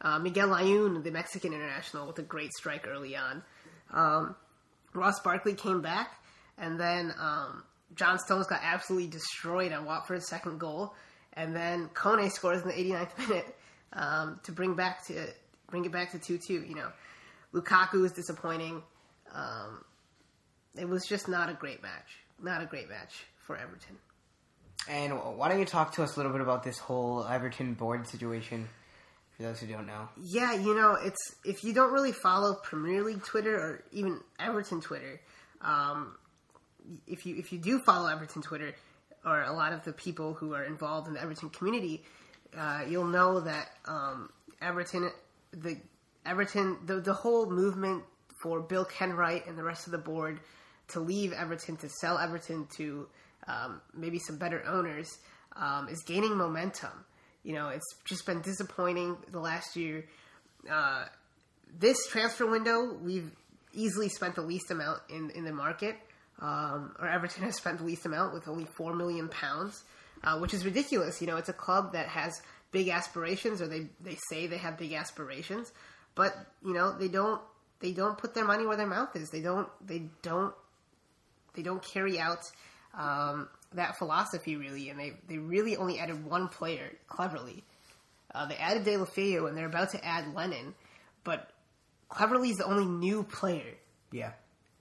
Uh, 0.00 0.18
Miguel 0.18 0.48
Layún, 0.48 1.02
the 1.02 1.10
Mexican 1.10 1.52
international, 1.52 2.06
with 2.06 2.18
a 2.18 2.22
great 2.22 2.52
strike 2.52 2.86
early 2.88 3.16
on. 3.16 3.42
Um, 3.92 4.36
Ross 4.94 5.20
Barkley 5.20 5.54
came 5.54 5.82
back, 5.82 6.12
and 6.56 6.80
then 6.80 7.12
um, 7.18 7.64
John 7.94 8.18
Stones 8.18 8.46
got 8.46 8.60
absolutely 8.62 9.08
destroyed 9.08 9.72
on 9.72 9.84
Watford's 9.84 10.28
second 10.28 10.58
goal, 10.58 10.94
and 11.32 11.54
then 11.54 11.88
Kone 11.88 12.30
scores 12.30 12.62
in 12.62 12.68
the 12.68 12.74
89th 12.74 13.18
minute 13.28 13.56
um, 13.92 14.40
to 14.44 14.52
bring 14.52 14.74
back 14.74 15.06
to 15.06 15.26
bring 15.70 15.84
it 15.84 15.92
back 15.92 16.12
to 16.12 16.18
two 16.18 16.38
two. 16.38 16.62
You 16.62 16.74
know, 16.74 16.90
Lukaku 17.54 18.04
is 18.04 18.12
disappointing. 18.12 18.82
Um, 19.34 19.84
it 20.76 20.88
was 20.88 21.06
just 21.06 21.28
not 21.28 21.48
a 21.48 21.54
great 21.54 21.82
match. 21.82 22.18
Not 22.40 22.62
a 22.62 22.66
great 22.66 22.88
match 22.88 23.24
for 23.38 23.56
Everton. 23.56 23.96
And 24.88 25.12
why 25.36 25.48
don't 25.48 25.58
you 25.58 25.64
talk 25.64 25.92
to 25.92 26.02
us 26.02 26.16
a 26.16 26.18
little 26.18 26.32
bit 26.32 26.40
about 26.40 26.62
this 26.62 26.78
whole 26.78 27.24
Everton 27.24 27.74
board 27.74 28.06
situation, 28.06 28.68
for 29.36 29.42
those 29.42 29.60
who 29.60 29.66
don't 29.66 29.86
know? 29.86 30.08
Yeah, 30.16 30.54
you 30.54 30.74
know, 30.74 30.96
it's 31.02 31.34
if 31.44 31.64
you 31.64 31.72
don't 31.72 31.92
really 31.92 32.12
follow 32.12 32.54
Premier 32.54 33.02
League 33.02 33.22
Twitter 33.22 33.54
or 33.54 33.84
even 33.92 34.20
Everton 34.38 34.80
Twitter, 34.80 35.20
um, 35.60 36.16
if 37.06 37.26
you 37.26 37.36
if 37.36 37.52
you 37.52 37.58
do 37.58 37.78
follow 37.80 38.08
Everton 38.08 38.42
Twitter 38.42 38.74
or 39.24 39.42
a 39.42 39.52
lot 39.52 39.72
of 39.72 39.84
the 39.84 39.92
people 39.92 40.34
who 40.34 40.54
are 40.54 40.64
involved 40.64 41.08
in 41.08 41.14
the 41.14 41.22
Everton 41.22 41.50
community, 41.50 42.04
uh, 42.56 42.82
you'll 42.88 43.06
know 43.06 43.40
that 43.40 43.68
um, 43.86 44.30
Everton, 44.60 45.10
the 45.52 45.76
Everton, 46.24 46.78
the 46.84 47.00
the 47.00 47.12
whole 47.12 47.50
movement 47.50 48.04
for 48.42 48.60
Bill 48.60 48.84
Kenwright 48.84 49.46
and 49.48 49.58
the 49.58 49.64
rest 49.64 49.86
of 49.86 49.92
the 49.92 49.98
board 49.98 50.40
to 50.88 51.00
leave 51.00 51.32
Everton 51.32 51.76
to 51.76 51.88
sell 51.88 52.18
Everton 52.18 52.66
to 52.76 53.08
um, 53.46 53.80
maybe 53.94 54.18
some 54.18 54.36
better 54.36 54.64
owners 54.66 55.18
um, 55.56 55.88
is 55.88 56.02
gaining 56.02 56.36
momentum. 56.36 57.04
You 57.42 57.54
know, 57.54 57.68
it's 57.68 57.86
just 58.04 58.26
been 58.26 58.40
disappointing 58.42 59.16
the 59.30 59.40
last 59.40 59.76
year. 59.76 60.04
Uh, 60.70 61.04
this 61.78 62.06
transfer 62.08 62.46
window, 62.46 62.94
we've 63.02 63.30
easily 63.72 64.08
spent 64.08 64.34
the 64.34 64.42
least 64.42 64.70
amount 64.70 65.00
in 65.08 65.30
in 65.30 65.44
the 65.44 65.52
market. 65.52 65.96
Um, 66.40 66.94
or 66.98 67.08
Everton 67.08 67.42
has 67.44 67.56
spent 67.56 67.78
the 67.78 67.84
least 67.84 68.06
amount 68.06 68.32
with 68.32 68.46
only 68.48 68.66
four 68.76 68.94
million 68.94 69.28
pounds, 69.28 69.82
uh, 70.22 70.38
which 70.38 70.54
is 70.54 70.64
ridiculous. 70.64 71.20
You 71.20 71.26
know, 71.26 71.36
it's 71.36 71.48
a 71.48 71.54
club 71.54 71.92
that 71.92 72.08
has 72.08 72.40
big 72.70 72.88
aspirations, 72.88 73.60
or 73.60 73.66
they 73.66 73.88
they 74.00 74.16
say 74.30 74.46
they 74.46 74.58
have 74.58 74.78
big 74.78 74.92
aspirations, 74.92 75.72
but 76.14 76.34
you 76.64 76.74
know 76.74 76.96
they 76.96 77.08
don't 77.08 77.40
they 77.80 77.92
don't 77.92 78.18
put 78.18 78.34
their 78.34 78.44
money 78.44 78.66
where 78.66 78.76
their 78.76 78.86
mouth 78.86 79.14
is. 79.16 79.30
They 79.30 79.40
don't 79.40 79.68
they 79.84 80.04
don't 80.22 80.54
they 81.54 81.62
don't 81.62 81.82
carry 81.82 82.18
out 82.20 82.44
um, 82.94 83.48
that 83.74 83.98
philosophy 83.98 84.56
really, 84.56 84.90
and 84.90 84.98
they 84.98 85.14
they 85.28 85.38
really 85.38 85.76
only 85.76 85.98
added 85.98 86.24
one 86.24 86.48
player 86.48 86.92
Cleverley. 87.08 87.62
Uh, 88.34 88.46
they 88.46 88.56
added 88.56 88.84
Deulofeu, 88.84 89.48
and 89.48 89.56
they're 89.56 89.66
about 89.66 89.90
to 89.90 90.04
add 90.04 90.34
Lennon, 90.34 90.74
but 91.24 91.50
Cleverley 92.10 92.50
is 92.50 92.58
the 92.58 92.66
only 92.66 92.84
new 92.84 93.22
player, 93.22 93.74
Yeah. 94.12 94.32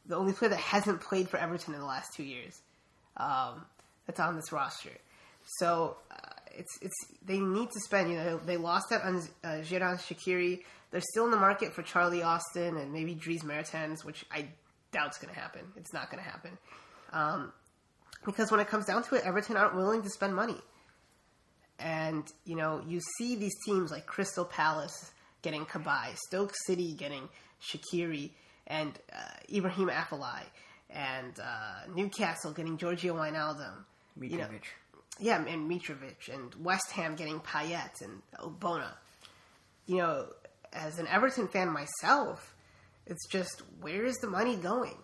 The 0.08 0.16
only 0.16 0.34
player 0.34 0.50
that 0.50 0.60
hasn't 0.60 1.02
played 1.02 1.30
for 1.30 1.38
Everton 1.38 1.74
in 1.74 1.80
the 1.80 1.86
last 1.86 2.14
two 2.16 2.24
years. 2.24 2.62
Um, 3.18 3.66
that's 4.06 4.20
on 4.20 4.36
this 4.36 4.52
roster. 4.52 4.92
So 5.60 5.98
uh, 6.12 6.16
it's 6.56 6.78
it's 6.82 6.96
they 7.26 7.40
need 7.40 7.72
to 7.72 7.80
spend. 7.80 8.12
You 8.12 8.18
know, 8.18 8.38
they 8.38 8.58
lost 8.58 8.88
that 8.90 9.04
on 9.04 9.18
uh, 9.44 9.48
Xherdan 9.48 10.00
Shaqiri. 10.00 10.62
They're 10.92 11.02
still 11.02 11.26
in 11.26 11.32
the 11.32 11.38
market 11.38 11.74
for 11.74 11.84
Charlie 11.84 12.24
Austin 12.24 12.78
and 12.78 12.94
maybe 12.94 13.14
Dries 13.14 13.44
Mertens, 13.44 14.06
which 14.06 14.26
I 14.32 14.48
doubt's 14.92 15.18
going 15.18 15.34
to 15.34 15.40
happen. 15.40 15.62
It's 15.76 15.94
not 15.94 16.10
going 16.10 16.24
to 16.24 16.30
happen. 16.30 16.58
Um, 17.12 17.52
because 18.26 18.52
when 18.52 18.60
it 18.60 18.68
comes 18.68 18.86
down 18.86 19.04
to 19.04 19.16
it, 19.16 19.24
Everton 19.26 19.58
aren't 19.58 19.76
willing 19.76 20.02
to 20.04 20.10
spend 20.10 20.36
money. 20.36 20.58
And, 21.80 22.26
you 22.46 22.56
know, 22.56 22.82
you 22.88 23.02
see 23.18 23.36
these 23.36 23.54
teams 23.66 23.92
like 23.92 24.06
Crystal 24.06 24.46
Palace 24.46 25.12
getting 25.42 25.66
Cabaye, 25.66 26.16
Stoke 26.28 26.54
City 26.66 26.94
getting 26.94 27.30
Shaqiri, 27.62 28.32
and 28.68 28.94
uh, 29.14 29.56
Ibrahim 29.56 29.90
Afellay, 29.90 30.42
and 30.90 31.40
uh, 31.40 31.92
Newcastle 31.96 32.52
getting 32.52 32.78
Giorgio 32.78 33.16
Wijnaldum. 33.16 33.74
Mitrovic. 34.20 34.32
You 34.32 34.38
know, 34.38 34.50
yeah, 35.20 35.46
and 35.46 35.70
Mitrovic, 35.70 36.32
and 36.32 36.54
West 36.64 36.92
Ham 36.92 37.16
getting 37.16 37.40
Payet 37.40 38.02
and 38.02 38.22
Obiang. 38.40 38.94
You 39.86 39.98
know, 39.98 40.26
as 40.74 41.00
an 41.00 41.08
Everton 41.08 41.48
fan 41.48 41.70
myself, 41.72 42.54
it's 43.06 43.28
just 43.28 43.64
where 43.82 44.06
is 44.06 44.18
the 44.18 44.28
money 44.28 44.56
going? 44.56 44.98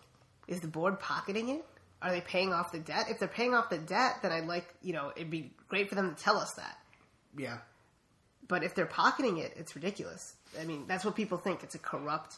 Is 0.48 0.60
the 0.60 0.67
board 0.67 1.00
pocketing 1.00 1.50
it? 1.50 1.65
Are 2.01 2.12
they 2.12 2.22
paying 2.22 2.51
off 2.51 2.72
the 2.74 2.79
debt? 2.79 3.05
If 3.10 3.20
they're 3.20 3.29
paying 3.29 3.53
off 3.53 3.70
the 3.70 3.77
debt, 3.77 4.15
then 4.22 4.34
I'd 4.34 4.46
like, 4.46 4.67
you 4.82 4.91
know, 4.91 5.13
it'd 5.15 5.29
be 5.29 5.53
great 5.70 5.88
for 5.88 5.96
them 5.96 6.13
to 6.13 6.22
tell 6.22 6.38
us 6.38 6.51
that. 6.58 6.77
yeah. 7.38 7.60
But 8.46 8.63
if 8.65 8.75
they're 8.75 8.86
pocketing 8.86 9.38
it, 9.38 9.53
it's 9.55 9.74
ridiculous. 9.74 10.36
I 10.60 10.65
mean, 10.65 10.84
that's 10.86 11.05
what 11.05 11.15
people 11.15 11.38
think. 11.38 11.63
It's 11.63 11.75
a 11.75 11.79
corrupt 11.79 12.36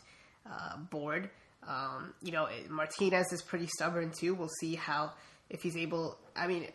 uh, 0.49 0.77
board. 0.77 1.29
Um, 1.67 2.13
you 2.21 2.31
know, 2.31 2.47
Martinez 2.69 3.31
is 3.31 3.41
pretty 3.41 3.67
stubborn 3.67 4.11
too. 4.11 4.35
We'll 4.35 4.49
see 4.59 4.75
how 4.75 5.11
if 5.49 5.61
he's 5.61 5.77
able. 5.77 6.17
I 6.35 6.47
mean, 6.47 6.67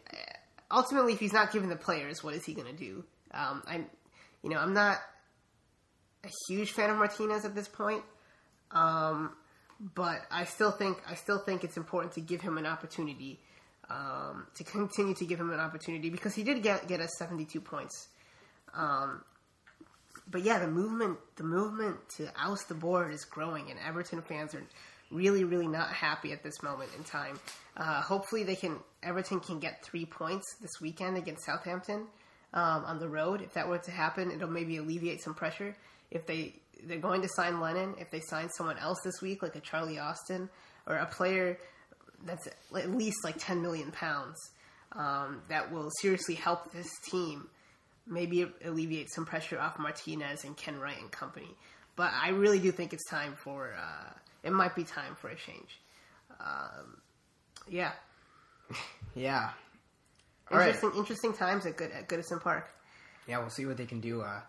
ultimately, 0.71 1.13
if 1.13 1.21
he's 1.21 1.33
not 1.33 1.53
given 1.53 1.69
the 1.69 1.77
players, 1.77 2.25
what 2.25 2.35
is 2.35 2.45
he 2.45 2.55
going 2.55 2.67
to 2.67 2.77
do? 2.77 3.05
Um, 3.33 3.63
I'm, 3.67 3.87
you 4.43 4.51
know, 4.51 4.59
I'm 4.59 4.75
not 4.75 4.99
a 6.25 6.31
huge 6.49 6.73
fan 6.73 6.91
of 6.91 6.97
Martinez 6.97 7.45
at 7.45 7.55
this 7.55 7.69
point. 7.69 8.03
Um, 8.73 9.33
but 9.95 10.21
I 10.31 10.45
still 10.45 10.71
think 10.71 10.99
I 11.09 11.15
still 11.15 11.39
think 11.39 11.65
it's 11.65 11.77
important 11.77 12.15
to 12.15 12.21
give 12.21 12.41
him 12.41 12.59
an 12.59 12.67
opportunity 12.67 13.41
um, 13.89 14.47
to 14.57 14.65
continue 14.65 15.15
to 15.15 15.25
give 15.25 15.41
him 15.41 15.51
an 15.53 15.61
opportunity 15.61 16.11
because 16.11 16.35
he 16.35 16.43
did 16.43 16.63
get 16.63 16.87
get 16.87 17.01
us 17.01 17.11
72 17.19 17.61
points. 17.61 18.09
Um, 18.75 19.25
but 20.31 20.43
yeah, 20.43 20.59
the 20.59 20.69
movement 20.69 21.19
the 21.37 21.45
movement 21.45 21.97
to 22.17 22.31
oust 22.39 22.69
the 22.69 22.75
board 22.75 23.13
is 23.13 23.25
growing, 23.25 23.71
and 23.71 23.79
Everton 23.87 24.23
fans 24.23 24.55
are 24.55 24.63
really 25.11 25.45
really 25.45 25.69
not 25.69 25.89
happy 25.89 26.33
at 26.33 26.43
this 26.43 26.63
moment 26.63 26.91
in 26.97 27.05
time. 27.05 27.39
Uh, 27.77 28.01
hopefully, 28.03 28.45
they 28.45 28.57
can 28.57 28.79
Everton 29.03 29.41
can 29.41 29.59
get 29.59 29.85
three 29.85 30.05
points 30.05 30.57
this 30.61 30.81
weekend 30.81 31.17
against 31.17 31.45
Southampton 31.45 32.07
um, 32.53 32.85
on 32.85 32.99
the 32.99 33.09
road. 33.09 33.43
If 33.43 33.55
that 33.55 33.69
were 33.69 33.79
to 33.79 33.91
happen, 33.91 34.31
it'll 34.31 34.51
maybe 34.51 34.77
alleviate 34.77 35.23
some 35.23 35.35
pressure. 35.35 35.75
If 36.11 36.27
they 36.27 36.55
they're 36.85 36.99
going 36.99 37.23
to 37.23 37.29
sign 37.29 37.61
Lennon, 37.61 37.95
if 37.99 38.11
they 38.11 38.21
sign 38.21 38.49
someone 38.51 38.79
else 38.79 38.99
this 39.05 39.21
week, 39.21 39.43
like 39.43 39.57
a 39.57 39.61
Charlie 39.61 39.99
Austin 39.99 40.49
or 40.87 40.97
a 40.97 41.07
player 41.07 41.59
that's 42.25 42.47
at 42.47 42.91
least 42.91 43.19
like 43.25 43.37
10 43.39 43.63
million 43.63 43.91
pounds, 43.91 44.37
um, 44.93 45.43
that 45.49 45.71
will 45.73 45.91
seriously 46.01 46.35
help 46.35 46.73
this 46.73 46.91
team. 47.11 47.49
Maybe 48.11 48.47
alleviate 48.65 49.13
some 49.13 49.25
pressure 49.25 49.59
off 49.59 49.79
Martinez 49.79 50.45
and 50.45 50.57
Kenwright 50.57 51.01
and 51.01 51.11
company. 51.11 51.57
But 51.97 52.13
I 52.13 52.31
really 52.31 52.59
do 52.59 52.73
think 52.73 52.93
it's 52.93 53.09
time 53.09 53.35
for, 53.43 53.73
uh, 53.79 54.11
it 54.43 54.53
might 54.53 54.75
be 54.75 54.85
time 54.85 55.15
for 55.17 55.29
a 55.29 55.37
change. 55.37 55.81
Um, 56.41 57.01
yeah. 57.69 57.93
Yeah. 59.17 59.51
All 60.53 60.59
right. 60.59 60.69
Interesting, 60.69 60.99
interesting 60.99 61.33
times 61.33 61.67
at, 61.67 61.77
Good, 61.77 61.91
at 61.91 62.09
Goodison 62.09 62.41
Park. 62.41 62.69
Yeah, 63.27 63.39
we'll 63.39 63.51
see 63.51 63.67
what 63.67 63.77
they 63.77 63.87
can 63.87 64.01
do 64.01 64.23
uh, 64.23 64.41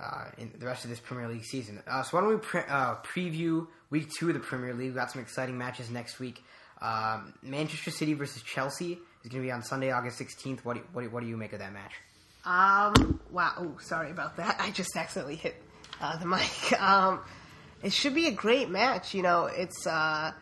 uh, 0.00 0.24
in 0.38 0.52
the 0.58 0.64
rest 0.66 0.84
of 0.84 0.90
this 0.90 1.00
Premier 1.00 1.28
League 1.28 1.44
season. 1.44 1.82
Uh, 1.86 2.02
so 2.02 2.16
why 2.16 2.22
don't 2.22 2.30
we 2.30 2.36
pre- 2.38 2.62
uh, 2.68 2.96
preview 2.96 3.66
week 3.90 4.08
two 4.18 4.28
of 4.28 4.34
the 4.34 4.40
Premier 4.40 4.72
League? 4.72 4.88
We've 4.88 4.94
got 4.94 5.10
some 5.10 5.20
exciting 5.20 5.58
matches 5.58 5.90
next 5.90 6.18
week. 6.18 6.42
Um, 6.80 7.34
Manchester 7.42 7.90
City 7.90 8.14
versus 8.14 8.42
Chelsea 8.42 8.92
is 9.22 9.30
going 9.30 9.42
to 9.42 9.46
be 9.46 9.52
on 9.52 9.62
Sunday, 9.62 9.90
August 9.90 10.18
16th. 10.18 10.64
What 10.64 10.76
do, 10.76 10.82
what, 10.92 11.02
do, 11.02 11.10
what 11.10 11.22
do 11.22 11.28
you 11.28 11.36
make 11.36 11.52
of 11.52 11.58
that 11.60 11.72
match? 11.72 11.92
Um. 12.46 13.20
Wow. 13.30 13.52
Oh, 13.58 13.76
sorry 13.80 14.10
about 14.10 14.36
that. 14.36 14.56
I 14.60 14.70
just 14.70 14.96
accidentally 14.96 15.36
hit 15.36 15.56
uh, 16.00 16.16
the 16.18 16.26
mic. 16.36 16.80
Um, 16.80 17.20
it 17.82 17.92
should 17.92 18.14
be 18.14 18.26
a 18.26 18.32
great 18.32 18.68
match. 18.70 19.14
You 19.14 19.22
know, 19.22 19.46
it's 19.46 19.86
uh, 19.86 20.32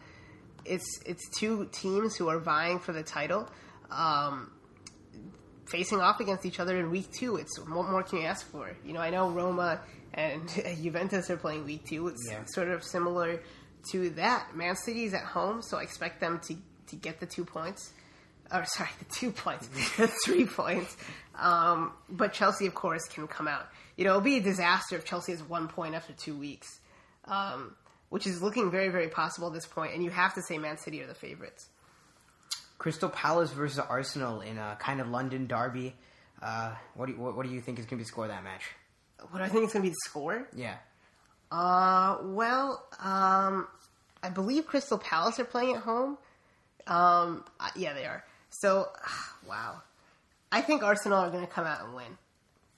it's 0.65 1.01
it's 1.07 1.29
two 1.39 1.69
teams 1.73 2.17
who 2.17 2.29
are 2.29 2.39
vying 2.39 2.81
for 2.81 2.93
the 2.93 3.03
title, 3.03 3.49
um, 3.91 4.51
facing 5.67 6.01
off 6.01 6.21
against 6.21 6.45
each 6.45 6.61
other 6.61 6.79
in 6.79 6.91
week 6.91 7.11
two. 7.13 7.37
It's 7.37 7.59
what 7.61 7.89
more 7.89 8.03
can 8.03 8.19
you 8.21 8.27
ask 8.27 8.47
for? 8.51 8.71
You 8.85 8.93
know, 8.95 9.01
I 9.01 9.11
know 9.11 9.31
Roma 9.31 9.81
and 10.15 10.49
Juventus 10.83 11.31
are 11.31 11.37
playing 11.37 11.65
week 11.65 11.85
two. 11.87 12.09
It's 12.09 12.27
Yeah. 12.29 12.45
sort 12.47 12.69
of 12.69 12.83
similar 12.85 13.41
to 13.93 14.11
that. 14.11 14.55
Man 14.57 14.77
City's 14.77 15.15
at 15.15 15.25
home, 15.25 15.63
so 15.63 15.79
I 15.79 15.83
expect 15.83 16.21
them 16.21 16.41
to 16.49 16.57
to 16.89 16.97
get 16.97 17.21
the 17.21 17.27
two 17.27 17.45
points 17.45 17.93
or 18.53 18.65
sorry, 18.65 18.91
the 18.99 19.05
two 19.15 19.31
points, 19.31 19.67
the 19.97 20.07
three 20.25 20.47
points. 20.47 20.97
Um, 21.35 21.93
but 22.09 22.33
Chelsea, 22.33 22.67
of 22.67 22.75
course, 22.75 23.03
can 23.09 23.27
come 23.27 23.49
out. 23.49 23.67
You 23.97 24.05
know, 24.05 24.11
it'll 24.11 24.23
be 24.23 24.37
a 24.37 24.43
disaster 24.43 24.97
if 24.97 25.05
Chelsea 25.05 25.33
has 25.33 25.43
one 25.43 25.69
point 25.69 25.95
after 25.95 26.13
two 26.13 26.37
weeks, 26.37 26.81
um, 27.27 27.75
which 28.11 28.27
is 28.27 28.43
looking 28.43 28.71
very, 28.71 28.89
very 28.89 29.09
possible 29.09 29.49
at 29.49 29.55
this 29.55 29.67
point. 29.67 29.95
And 29.95 30.03
you 30.05 30.11
have 30.11 30.35
to 30.35 30.43
say 30.43 30.59
Man 30.59 30.79
City 30.79 31.03
are 31.03 31.07
the 31.07 31.15
favorites. 31.15 31.69
Crystal 32.79 33.09
Palace 33.09 33.53
versus 33.53 33.79
Arsenal 33.79 34.41
in 34.41 34.59
a 34.59 34.77
kind 34.81 35.01
of 35.01 35.09
London 35.09 35.47
derby. 35.47 35.95
Uh, 36.43 36.75
what, 36.95 37.07
do 37.07 37.13
you, 37.13 37.19
what, 37.19 37.37
what 37.37 37.47
do 37.47 37.53
you 37.53 37.61
think 37.61 37.79
is 37.79 37.85
going 37.85 37.91
to 37.91 37.97
be 37.97 38.03
the 38.03 38.09
score 38.09 38.25
of 38.25 38.31
that 38.31 38.43
match? 38.43 38.63
What 39.31 39.39
do 39.39 39.45
I 39.45 39.49
think 39.49 39.67
is 39.67 39.73
going 39.73 39.85
to 39.85 39.89
be 39.89 39.91
the 39.91 40.11
score? 40.11 40.49
Yeah. 40.57 40.75
Uh, 41.53 42.19
well, 42.23 42.85
um, 42.99 43.69
I 44.23 44.31
believe 44.31 44.67
Crystal 44.67 44.99
Palace 44.99 45.39
are 45.39 45.45
playing 45.45 45.77
at 45.77 45.83
home. 45.83 46.19
Um, 46.87 47.45
yeah, 47.77 47.93
they 47.93 48.05
are. 48.05 48.25
So, 48.53 48.89
wow, 49.49 49.83
I 50.51 50.61
think 50.61 50.83
Arsenal 50.83 51.19
are 51.19 51.31
going 51.31 51.45
to 51.45 51.51
come 51.51 51.67
out 51.67 51.85
and 51.85 51.95
win. 51.95 52.19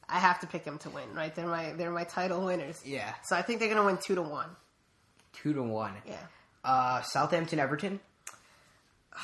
I 0.09 0.19
have 0.19 0.41
to 0.41 0.47
pick 0.47 0.65
them 0.65 0.79
to 0.79 0.91
win, 0.91 1.15
right? 1.15 1.35
They're 1.35 1.47
my 1.47 1.73
they're 1.73 1.91
my 1.91 2.05
title 2.05 2.45
winners. 2.45 2.81
Yeah. 2.85 3.13
So 3.25 3.37
I 3.37 3.43
think 3.43 3.59
they're 3.59 3.69
going 3.69 3.81
to 3.81 3.87
win 3.87 3.99
two 3.99 4.15
to 4.15 4.23
one. 4.23 4.49
Two 5.33 5.53
to 5.55 5.63
one. 5.63 5.95
Yeah. 6.07 6.17
Uh, 6.63 7.03
Southampton 7.03 7.59
Everton. 7.59 8.01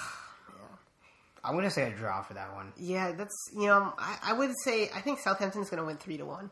I'm 1.44 1.52
going 1.52 1.64
to 1.64 1.70
say 1.70 1.90
a 1.90 1.94
draw 1.94 2.22
for 2.22 2.34
that 2.34 2.54
one. 2.54 2.72
Yeah, 2.76 3.12
that's 3.12 3.36
you 3.54 3.66
know 3.66 3.92
I, 3.98 4.18
I 4.22 4.32
would 4.32 4.52
say 4.64 4.90
I 4.94 5.00
think 5.00 5.20
Southampton's 5.20 5.70
going 5.70 5.82
to 5.82 5.86
win 5.86 5.96
three 5.98 6.16
to 6.16 6.24
one. 6.24 6.50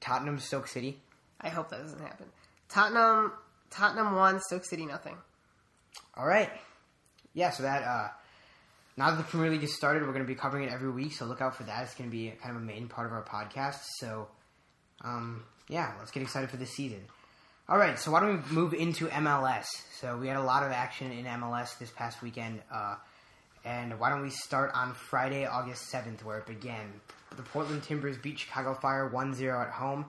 Tottenham 0.00 0.38
Stoke 0.38 0.68
City. 0.68 1.00
I 1.40 1.48
hope 1.48 1.70
that 1.70 1.80
doesn't 1.80 2.00
happen. 2.00 2.26
Tottenham 2.68 3.32
Tottenham 3.70 4.14
one, 4.14 4.40
Stoke 4.40 4.64
City 4.64 4.86
nothing. 4.86 5.16
All 6.16 6.26
right. 6.26 6.50
Yeah, 7.34 7.50
so 7.50 7.64
that 7.64 7.82
uh, 7.82 8.08
now 8.96 9.10
that 9.10 9.18
the 9.18 9.24
Premier 9.24 9.50
League 9.50 9.60
has 9.60 9.74
started, 9.74 10.02
we're 10.02 10.12
going 10.12 10.24
to 10.24 10.28
be 10.28 10.34
covering 10.34 10.64
it 10.64 10.72
every 10.72 10.90
week. 10.90 11.12
So 11.12 11.26
look 11.26 11.40
out 11.42 11.54
for 11.54 11.64
that. 11.64 11.82
It's 11.84 11.94
going 11.94 12.10
to 12.10 12.16
be 12.16 12.32
kind 12.42 12.56
of 12.56 12.62
a 12.62 12.64
main 12.64 12.88
part 12.88 13.06
of 13.06 13.12
our 13.12 13.22
podcast. 13.22 13.80
So, 13.98 14.28
um, 15.02 15.44
yeah, 15.68 15.92
let's 15.98 16.10
get 16.10 16.22
excited 16.22 16.50
for 16.50 16.56
this 16.56 16.70
season. 16.70 17.02
All 17.68 17.78
right, 17.78 17.98
so 17.98 18.12
why 18.12 18.20
don't 18.20 18.48
we 18.48 18.54
move 18.54 18.74
into 18.74 19.08
MLS? 19.08 19.66
So 20.00 20.16
we 20.16 20.28
had 20.28 20.36
a 20.36 20.42
lot 20.42 20.62
of 20.62 20.70
action 20.70 21.10
in 21.10 21.24
MLS 21.24 21.76
this 21.78 21.90
past 21.90 22.22
weekend, 22.22 22.62
uh, 22.72 22.94
and 23.64 23.98
why 23.98 24.08
don't 24.08 24.22
we 24.22 24.30
start 24.30 24.70
on 24.72 24.94
Friday, 24.94 25.46
August 25.46 25.88
seventh, 25.88 26.24
where 26.24 26.38
it 26.38 26.46
began. 26.46 27.00
The 27.36 27.42
Portland 27.42 27.82
Timbers 27.82 28.18
beat 28.18 28.38
Chicago 28.38 28.74
Fire 28.74 29.10
1-0 29.12 29.66
at 29.66 29.72
home. 29.72 30.06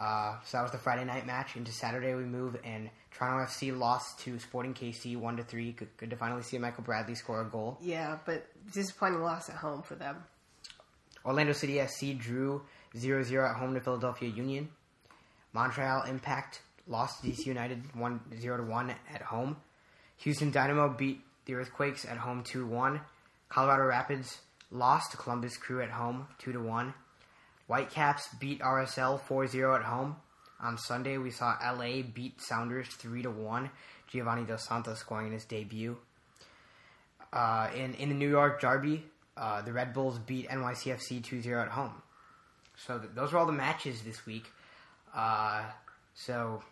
Uh, 0.00 0.34
so 0.44 0.56
that 0.56 0.62
was 0.64 0.72
the 0.72 0.78
Friday 0.78 1.04
night 1.04 1.26
match. 1.26 1.54
Into 1.54 1.70
Saturday 1.70 2.12
we 2.16 2.24
move, 2.24 2.56
and 2.64 2.90
Toronto 3.12 3.50
FC 3.50 3.76
lost 3.76 4.20
to 4.20 4.38
Sporting 4.38 4.74
KC 4.74 5.16
one 5.16 5.36
to 5.36 5.44
three. 5.44 5.72
Good, 5.72 5.88
good 5.96 6.10
to 6.10 6.16
finally 6.16 6.42
see 6.42 6.58
Michael 6.58 6.84
Bradley 6.84 7.14
score 7.14 7.40
a 7.40 7.44
goal. 7.44 7.78
Yeah, 7.80 8.18
but 8.24 8.46
disappointing 8.72 9.22
loss 9.22 9.48
at 9.48 9.56
home 9.56 9.82
for 9.82 9.94
them. 9.94 10.24
Orlando 11.24 11.52
City 11.52 11.74
FC 11.74 12.18
drew 12.18 12.62
0-0 12.96 13.50
at 13.50 13.56
home 13.56 13.74
to 13.74 13.80
Philadelphia 13.80 14.30
Union. 14.30 14.70
Montreal 15.52 16.04
Impact 16.04 16.62
lost 16.86 17.22
to 17.22 17.28
DC 17.28 17.46
United 17.46 17.94
1 17.94 18.20
0 18.40 18.64
1 18.64 18.94
at 19.12 19.22
home. 19.22 19.56
Houston 20.18 20.50
Dynamo 20.50 20.88
beat 20.88 21.20
the 21.44 21.54
Earthquakes 21.54 22.04
at 22.04 22.16
home 22.16 22.42
2 22.44 22.66
1. 22.66 23.00
Colorado 23.48 23.84
Rapids 23.84 24.38
lost 24.70 25.10
to 25.10 25.16
Columbus 25.16 25.56
Crew 25.56 25.82
at 25.82 25.90
home 25.90 26.26
2 26.38 26.62
1. 26.62 26.94
Whitecaps 27.66 28.28
beat 28.38 28.60
RSL 28.60 29.20
4 29.20 29.46
0 29.46 29.74
at 29.76 29.82
home. 29.82 30.16
On 30.62 30.76
Sunday, 30.76 31.18
we 31.18 31.30
saw 31.30 31.56
LA 31.62 32.02
beat 32.02 32.40
Sounders 32.40 32.88
3 32.88 33.22
to 33.22 33.30
1. 33.30 33.70
Giovani 34.12 34.44
Dos 34.44 34.66
Santos 34.66 34.98
scoring 34.98 35.28
in 35.28 35.32
his 35.32 35.44
debut. 35.44 35.96
Uh, 37.32 37.68
in, 37.74 37.94
in 37.94 38.08
the 38.08 38.14
New 38.14 38.28
York 38.28 38.60
Derby, 38.60 39.04
uh, 39.36 39.62
the 39.62 39.72
Red 39.72 39.94
Bulls 39.94 40.18
beat 40.18 40.48
NYCFC 40.48 41.22
2 41.22 41.42
0 41.42 41.62
at 41.62 41.68
home. 41.68 42.02
So 42.76 42.98
th- 42.98 43.10
those 43.14 43.32
were 43.32 43.38
all 43.38 43.46
the 43.46 43.52
matches 43.52 44.02
this 44.02 44.26
week. 44.26 44.46
Uh, 45.14 45.62
so, 46.14 46.62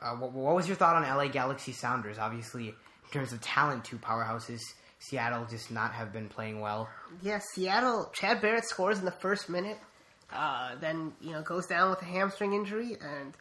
uh, 0.00 0.14
what, 0.16 0.32
what 0.32 0.54
was 0.54 0.66
your 0.66 0.76
thought 0.76 0.96
on 0.96 1.02
LA 1.02 1.28
Galaxy 1.28 1.72
Sounders? 1.72 2.18
Obviously, 2.18 2.68
in 2.68 3.10
terms 3.12 3.32
of 3.32 3.40
talent, 3.40 3.84
two 3.84 3.98
powerhouses. 3.98 4.60
Seattle 4.98 5.46
just 5.48 5.70
not 5.70 5.92
have 5.92 6.12
been 6.12 6.28
playing 6.28 6.60
well. 6.60 6.88
Yeah, 7.22 7.40
Seattle. 7.52 8.10
Chad 8.14 8.40
Barrett 8.40 8.64
scores 8.64 8.98
in 8.98 9.04
the 9.04 9.10
first 9.10 9.48
minute, 9.48 9.78
uh, 10.32 10.76
then 10.80 11.12
you 11.20 11.32
know 11.32 11.42
goes 11.42 11.66
down 11.66 11.90
with 11.90 12.02
a 12.02 12.06
hamstring 12.06 12.54
injury, 12.54 12.96
and 13.00 13.34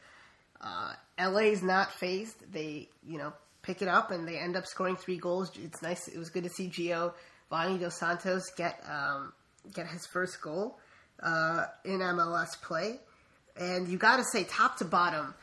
uh, 0.61 0.93
LA's 1.19 1.63
not 1.63 1.91
phased. 1.91 2.51
They 2.51 2.89
you 3.07 3.17
know 3.17 3.33
pick 3.65 3.81
it 3.81 3.87
up 3.87 4.11
and 4.11 4.27
they 4.27 4.37
end 4.37 4.55
up 4.55 4.65
scoring 4.67 4.95
three 4.95 5.17
goals. 5.17 5.51
It's 5.61 5.81
nice. 5.81 6.07
It 6.07 6.17
was 6.17 6.29
good 6.29 6.43
to 6.43 6.49
see 6.49 6.69
Gio 6.69 7.13
Vani 7.51 7.79
dos 7.79 7.97
Santos 7.97 8.43
get 8.55 8.79
um, 8.89 9.33
get 9.73 9.87
his 9.87 10.05
first 10.05 10.41
goal 10.41 10.77
uh, 11.21 11.65
in 11.83 11.99
MLS 11.99 12.61
play, 12.61 12.99
and 13.57 13.87
you 13.87 13.97
got 13.97 14.17
to 14.17 14.23
say 14.23 14.43
top 14.43 14.77
to 14.77 14.85
bottom, 14.85 15.33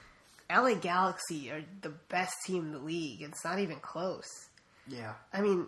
LA 0.51 0.75
Galaxy 0.75 1.51
are 1.51 1.65
the 1.81 1.93
best 2.09 2.35
team 2.47 2.67
in 2.67 2.73
the 2.73 2.79
league. 2.79 3.23
It's 3.23 3.45
not 3.45 3.59
even 3.59 3.77
close. 3.77 4.29
Yeah. 4.89 5.13
I 5.33 5.41
mean, 5.41 5.67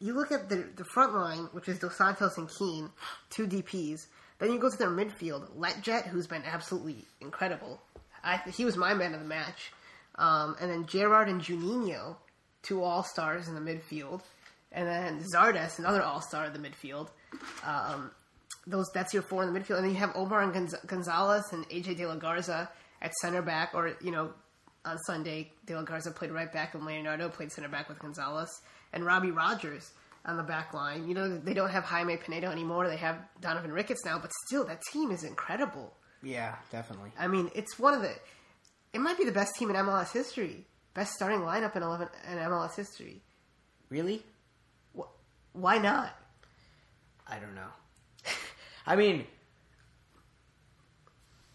you 0.00 0.14
look 0.14 0.32
at 0.32 0.48
the 0.48 0.64
the 0.76 0.84
front 0.84 1.14
line, 1.14 1.48
which 1.52 1.68
is 1.68 1.78
Dos 1.78 1.96
Santos 1.96 2.38
and 2.38 2.48
Keane, 2.48 2.90
two 3.30 3.46
DPs. 3.46 4.06
Then 4.38 4.52
you 4.52 4.58
go 4.58 4.70
to 4.70 4.76
their 4.76 4.90
midfield, 4.90 5.50
Lletget, 5.56 6.06
who's 6.06 6.26
been 6.26 6.44
absolutely 6.44 7.04
incredible. 7.20 7.80
I 8.22 8.38
he 8.56 8.64
was 8.64 8.76
my 8.76 8.94
man 8.94 9.14
of 9.14 9.20
the 9.20 9.26
match. 9.26 9.72
Um, 10.16 10.56
and 10.60 10.70
then 10.70 10.86
Gerrard 10.86 11.28
and 11.28 11.40
Juninho, 11.40 12.16
two 12.62 12.82
all 12.82 13.04
stars 13.04 13.48
in 13.48 13.54
the 13.54 13.60
midfield, 13.60 14.22
and 14.72 14.86
then 14.86 15.24
Zardes, 15.32 15.78
another 15.78 16.02
all 16.02 16.20
star 16.20 16.46
in 16.46 16.52
the 16.52 16.58
midfield. 16.58 17.08
Um, 17.64 18.10
those 18.66 18.90
that's 18.92 19.14
your 19.14 19.22
four 19.22 19.42
in 19.42 19.52
the 19.52 19.58
midfield, 19.58 19.76
and 19.76 19.84
then 19.84 19.92
you 19.92 19.98
have 19.98 20.12
Omar 20.14 20.42
and 20.42 20.52
Gonz- 20.52 20.86
Gonzalez 20.86 21.52
and 21.52 21.68
AJ 21.68 21.96
De 21.96 22.06
La 22.06 22.16
Garza 22.16 22.68
at 23.00 23.14
center 23.14 23.42
back, 23.42 23.70
or 23.74 23.96
you 24.02 24.10
know, 24.10 24.32
on 24.84 24.98
Sunday 24.98 25.52
De 25.66 25.74
La 25.74 25.82
Garza 25.82 26.10
played 26.10 26.30
right 26.30 26.52
back, 26.52 26.74
and 26.74 26.84
Leonardo 26.84 27.28
played 27.28 27.52
center 27.52 27.68
back 27.68 27.88
with 27.88 27.98
Gonzalez, 27.98 28.60
and 28.92 29.04
Robbie 29.04 29.30
Rogers 29.30 29.92
on 30.28 30.36
the 30.36 30.42
back 30.44 30.72
line. 30.74 31.08
You 31.08 31.14
know, 31.14 31.38
they 31.38 31.54
don't 31.54 31.70
have 31.70 31.82
Jaime 31.84 32.16
Penedo 32.18 32.44
anymore; 32.52 32.86
they 32.88 32.96
have 32.98 33.16
Donovan 33.40 33.72
Ricketts 33.72 34.04
now, 34.04 34.18
but 34.20 34.30
still, 34.46 34.64
that 34.66 34.80
team 34.92 35.10
is 35.10 35.24
incredible. 35.24 35.94
Yeah, 36.22 36.54
definitely. 36.70 37.10
I 37.18 37.26
mean, 37.26 37.50
it's 37.54 37.78
one 37.78 37.94
of 37.94 38.02
the. 38.02 38.12
It 38.92 39.00
might 39.00 39.18
be 39.18 39.24
the 39.24 39.32
best 39.32 39.56
team 39.56 39.70
in 39.70 39.76
MLS 39.76 40.12
history. 40.12 40.66
Best 40.94 41.12
starting 41.14 41.40
lineup 41.40 41.74
in 41.76 41.82
eleven 41.82 42.08
in 42.30 42.38
MLS 42.38 42.76
history. 42.76 43.22
Really? 43.90 44.22
Wh- 44.96 45.10
Why 45.52 45.78
not? 45.78 46.10
I 47.26 47.38
don't 47.38 47.54
know. 47.54 47.68
I 48.86 48.96
mean, 48.96 49.26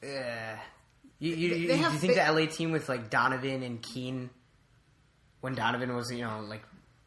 yeah. 0.01 0.57
you, 1.19 1.33
you, 1.35 1.47
you, 1.55 1.73
you 1.73 1.89
think 1.91 2.15
they- 2.15 2.23
the 2.25 2.31
LA 2.31 2.45
team 2.45 2.71
with 2.71 2.89
like 2.89 3.09
Donovan 3.09 3.63
and 3.63 3.81
Keane, 3.81 4.29
when 5.41 5.55
Donovan 5.55 5.95
was 5.95 6.11
you 6.11 6.21
know 6.23 6.41
like 6.47 6.63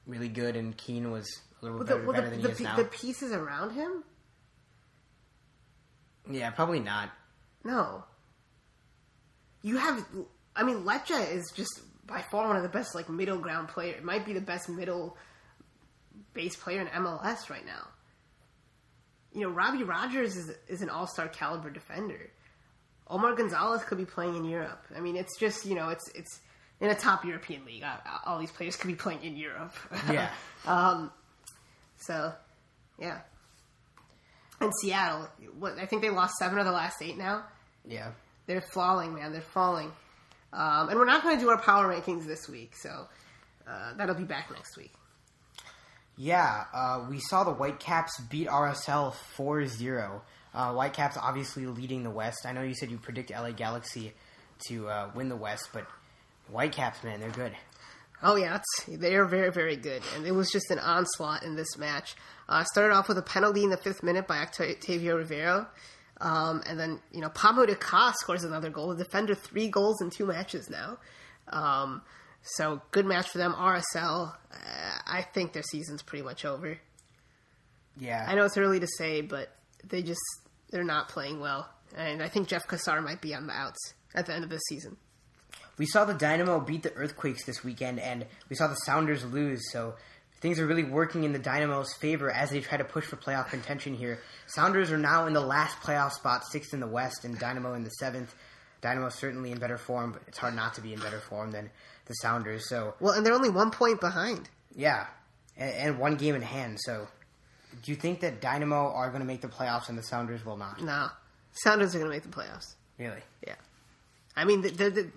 really 0.06 0.28
good 0.28 0.56
and 0.56 0.76
Keane 0.76 1.10
was 1.10 1.26
a 1.60 1.64
little 1.64 1.78
Well, 1.78 1.86
bit 1.86 1.88
the, 1.88 1.94
better, 1.94 2.06
well, 2.06 2.14
better 2.14 2.30
the, 2.30 2.36
than 2.36 2.42
the, 2.42 2.48
he 2.48 2.52
is 2.54 2.60
now? 2.60 2.76
the 2.76 2.84
pieces 2.84 3.32
around 3.32 3.70
him? 3.70 4.04
yeah, 6.30 6.50
probably 6.50 6.80
not. 6.80 7.10
No. 7.64 8.04
You 9.62 9.76
have. 9.78 10.04
I 10.54 10.62
mean, 10.62 10.84
Lecce 10.84 11.32
is 11.32 11.52
just 11.54 11.80
by 12.06 12.22
far 12.30 12.46
one 12.48 12.56
of 12.56 12.62
the 12.62 12.68
best 12.68 12.94
like 12.94 13.08
middle 13.08 13.38
ground 13.38 13.68
player. 13.68 13.94
It 13.94 14.04
might 14.04 14.24
be 14.24 14.32
the 14.32 14.40
best 14.40 14.68
middle 14.68 15.16
base 16.34 16.56
player 16.56 16.80
in 16.80 16.86
MLS 16.88 17.50
right 17.50 17.64
now. 17.66 17.88
You 19.32 19.42
know, 19.42 19.50
Robbie 19.50 19.82
Rogers 19.84 20.36
is 20.36 20.50
is 20.68 20.82
an 20.82 20.88
all 20.90 21.06
star 21.06 21.28
caliber 21.28 21.70
defender. 21.70 22.30
Omar 23.08 23.34
Gonzalez 23.34 23.84
could 23.84 23.98
be 23.98 24.04
playing 24.04 24.34
in 24.36 24.44
Europe. 24.44 24.84
I 24.96 25.00
mean, 25.00 25.16
it's 25.16 25.36
just 25.38 25.66
you 25.66 25.74
know, 25.74 25.88
it's 25.90 26.08
it's 26.14 26.40
in 26.80 26.90
a 26.90 26.94
top 26.94 27.24
European 27.24 27.64
league. 27.64 27.84
All 28.24 28.38
these 28.38 28.50
players 28.52 28.76
could 28.76 28.88
be 28.88 28.94
playing 28.94 29.22
in 29.22 29.36
Europe. 29.36 29.74
Yeah. 30.10 30.30
um. 30.66 31.12
So, 31.98 32.32
yeah. 32.98 33.20
And 34.60 34.72
Seattle, 34.80 35.28
what 35.58 35.78
I 35.78 35.86
think 35.86 36.02
they 36.02 36.10
lost 36.10 36.34
seven 36.38 36.58
of 36.58 36.64
the 36.64 36.72
last 36.72 37.02
eight 37.02 37.18
now. 37.18 37.44
Yeah. 37.86 38.12
They're 38.46 38.64
falling, 38.72 39.14
man. 39.14 39.32
They're 39.32 39.40
falling. 39.40 39.92
Um, 40.52 40.88
and 40.88 40.98
we're 40.98 41.04
not 41.04 41.22
going 41.22 41.36
to 41.36 41.40
do 41.40 41.50
our 41.50 41.58
power 41.58 41.92
rankings 41.92 42.26
this 42.26 42.48
week, 42.48 42.74
so 42.74 43.06
uh, 43.68 43.94
that'll 43.96 44.14
be 44.14 44.24
back 44.24 44.50
next 44.50 44.76
week. 44.76 44.92
Yeah, 46.16 46.64
uh, 46.72 47.04
we 47.10 47.20
saw 47.20 47.44
the 47.44 47.52
Whitecaps 47.52 48.20
beat 48.30 48.48
RSL 48.48 49.14
4-0. 49.36 50.20
Uh, 50.54 50.72
Whitecaps 50.72 51.18
obviously 51.18 51.66
leading 51.66 52.04
the 52.04 52.10
West. 52.10 52.46
I 52.46 52.52
know 52.52 52.62
you 52.62 52.74
said 52.74 52.90
you 52.90 52.96
predict 52.96 53.30
LA 53.30 53.50
Galaxy 53.50 54.14
to 54.68 54.88
uh, 54.88 55.10
win 55.14 55.28
the 55.28 55.36
West, 55.36 55.68
but 55.74 55.86
Whitecaps, 56.48 57.04
man, 57.04 57.20
they're 57.20 57.28
good. 57.28 57.52
Oh 58.22 58.36
yeah, 58.36 58.60
they 58.88 59.14
are 59.14 59.26
very, 59.26 59.50
very 59.50 59.76
good, 59.76 60.02
and 60.14 60.26
it 60.26 60.32
was 60.32 60.50
just 60.50 60.70
an 60.70 60.78
onslaught 60.78 61.42
in 61.42 61.56
this 61.56 61.76
match. 61.76 62.16
Uh, 62.48 62.64
started 62.64 62.94
off 62.94 63.08
with 63.08 63.18
a 63.18 63.22
penalty 63.22 63.64
in 63.64 63.70
the 63.70 63.76
fifth 63.76 64.02
minute 64.02 64.26
by 64.26 64.38
Octavio 64.38 65.16
Rivero, 65.16 65.66
um, 66.20 66.62
and 66.66 66.78
then 66.78 67.00
you 67.12 67.20
know 67.20 67.28
Pa 67.28 67.52
Modou 67.52 67.78
Kah 67.78 68.12
scores 68.18 68.44
another 68.44 68.70
goal. 68.70 68.94
The 68.94 69.04
defender 69.04 69.34
three 69.34 69.68
goals 69.68 70.00
in 70.00 70.10
two 70.10 70.26
matches 70.26 70.70
now, 70.70 70.98
um, 71.48 72.02
so 72.42 72.80
good 72.90 73.04
match 73.04 73.28
for 73.28 73.38
them. 73.38 73.52
RSL, 73.52 74.32
uh, 74.32 74.98
I 75.06 75.22
think 75.34 75.52
their 75.52 75.62
season's 75.62 76.02
pretty 76.02 76.24
much 76.24 76.44
over. 76.44 76.78
Yeah. 77.98 78.24
I 78.26 78.34
know 78.34 78.44
it's 78.44 78.56
early 78.56 78.80
to 78.80 78.88
say, 78.98 79.20
but 79.20 79.54
they 79.84 80.02
just 80.02 80.20
they're 80.70 80.84
not 80.84 81.08
playing 81.08 81.40
well, 81.40 81.68
and 81.94 82.22
I 82.22 82.28
think 82.28 82.48
Jeff 82.48 82.66
Cassar 82.66 83.02
might 83.02 83.20
be 83.20 83.34
on 83.34 83.46
the 83.46 83.52
outs 83.52 83.94
at 84.14 84.24
the 84.24 84.34
end 84.34 84.44
of 84.44 84.50
this 84.50 84.62
season. 84.68 84.96
We 85.78 85.86
saw 85.86 86.04
the 86.04 86.14
Dynamo 86.14 86.60
beat 86.60 86.82
the 86.82 86.92
Earthquakes 86.94 87.44
this 87.44 87.62
weekend, 87.62 88.00
and 88.00 88.26
we 88.48 88.56
saw 88.56 88.66
the 88.68 88.74
Sounders 88.76 89.24
lose. 89.24 89.60
So 89.72 89.94
things 90.40 90.58
are 90.58 90.66
really 90.66 90.84
working 90.84 91.24
in 91.24 91.32
the 91.32 91.38
Dynamo's 91.38 91.92
favor 91.94 92.30
as 92.30 92.50
they 92.50 92.60
try 92.60 92.78
to 92.78 92.84
push 92.84 93.04
for 93.04 93.16
playoff 93.16 93.48
contention 93.50 93.94
here. 93.94 94.18
Sounders 94.46 94.90
are 94.90 94.98
now 94.98 95.26
in 95.26 95.32
the 95.34 95.40
last 95.40 95.78
playoff 95.80 96.12
spot, 96.12 96.44
sixth 96.50 96.72
in 96.72 96.80
the 96.80 96.86
West, 96.86 97.24
and 97.24 97.38
Dynamo 97.38 97.74
in 97.74 97.84
the 97.84 97.90
seventh. 97.90 98.34
Dynamo 98.80 99.08
certainly 99.08 99.50
in 99.52 99.58
better 99.58 99.78
form, 99.78 100.12
but 100.12 100.22
it's 100.28 100.38
hard 100.38 100.54
not 100.54 100.74
to 100.74 100.80
be 100.80 100.92
in 100.92 101.00
better 101.00 101.18
form 101.18 101.50
than 101.50 101.70
the 102.06 102.14
Sounders. 102.14 102.68
So 102.68 102.94
Well, 103.00 103.12
and 103.14 103.24
they're 103.26 103.34
only 103.34 103.50
one 103.50 103.70
point 103.70 104.00
behind. 104.00 104.48
yeah, 104.74 105.06
and, 105.56 105.72
and 105.74 105.98
one 105.98 106.16
game 106.16 106.34
in 106.34 106.42
hand. 106.42 106.78
So 106.80 107.08
do 107.82 107.90
you 107.90 107.96
think 107.96 108.20
that 108.20 108.40
Dynamo 108.40 108.92
are 108.92 109.08
going 109.08 109.20
to 109.20 109.26
make 109.26 109.40
the 109.40 109.48
playoffs 109.48 109.88
and 109.88 109.98
the 109.98 110.02
Sounders 110.02 110.44
will 110.44 110.56
not? 110.56 110.80
No, 110.82 111.08
Sounders 111.52 111.94
are 111.94 111.98
going 111.98 112.10
to 112.10 112.14
make 112.16 112.22
the 112.22 112.28
playoffs. 112.28 112.74
Really? 112.98 113.22
Yeah, 113.46 113.54
I 114.36 114.44
mean, 114.44 114.60
the, 114.62 114.70
the, 114.70 114.90
the, 114.90 115.10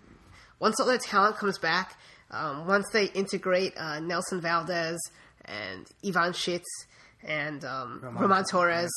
once 0.59 0.79
all 0.79 0.87
their 0.87 0.97
talent 0.97 1.37
comes 1.37 1.57
back, 1.57 1.97
um, 2.31 2.67
once 2.67 2.89
they 2.91 3.05
integrate 3.05 3.73
uh, 3.77 3.99
Nelson 3.99 4.41
Valdez 4.41 4.99
and 5.45 5.85
Ivanschitz 6.03 6.63
and 7.23 7.65
um, 7.65 7.99
Roman- 8.03 8.21
Roman 8.21 8.45
Torres, 8.45 8.91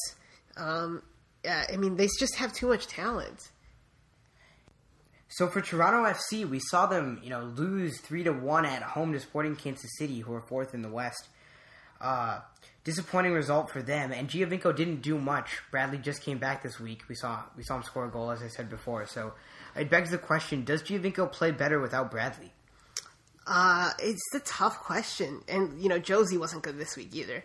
um, 0.56 1.02
yeah, 1.44 1.64
I 1.72 1.76
mean, 1.76 1.96
they 1.96 2.08
just 2.18 2.36
have 2.36 2.52
too 2.52 2.68
much 2.68 2.86
talent. 2.86 3.50
So 5.28 5.48
for 5.48 5.62
Toronto 5.62 6.04
FC, 6.04 6.48
we 6.48 6.58
saw 6.60 6.86
them, 6.86 7.20
you 7.22 7.30
know, 7.30 7.44
lose 7.56 7.98
three 8.00 8.22
to 8.24 8.32
one 8.32 8.66
at 8.66 8.82
home 8.82 9.12
to 9.14 9.20
Sporting 9.20 9.56
Kansas 9.56 9.90
City, 9.96 10.20
who 10.20 10.34
are 10.34 10.42
fourth 10.42 10.74
in 10.74 10.82
the 10.82 10.90
West. 10.90 11.28
Uh, 12.00 12.40
disappointing 12.84 13.32
result 13.32 13.70
for 13.70 13.80
them. 13.80 14.12
And 14.12 14.28
Giovinco 14.28 14.74
didn't 14.74 15.02
do 15.02 15.18
much. 15.18 15.62
Bradley 15.70 15.98
just 15.98 16.22
came 16.22 16.38
back 16.38 16.62
this 16.62 16.78
week. 16.78 17.02
We 17.08 17.14
saw 17.14 17.44
we 17.56 17.62
saw 17.62 17.76
him 17.76 17.82
score 17.82 18.06
a 18.06 18.10
goal, 18.10 18.30
as 18.30 18.42
I 18.42 18.48
said 18.48 18.68
before. 18.68 19.06
So 19.06 19.32
it 19.76 19.90
begs 19.90 20.10
the 20.10 20.18
question: 20.18 20.64
Does 20.64 20.82
Giovinco 20.82 21.30
play 21.30 21.50
better 21.50 21.80
without 21.80 22.10
Bradley? 22.10 22.52
Uh, 23.46 23.90
it's 23.98 24.22
a 24.34 24.40
tough 24.40 24.78
question, 24.80 25.42
and 25.48 25.82
you 25.82 25.88
know 25.88 25.98
Jozy 25.98 26.38
wasn't 26.38 26.62
good 26.62 26.78
this 26.78 26.96
week 26.96 27.14
either. 27.14 27.44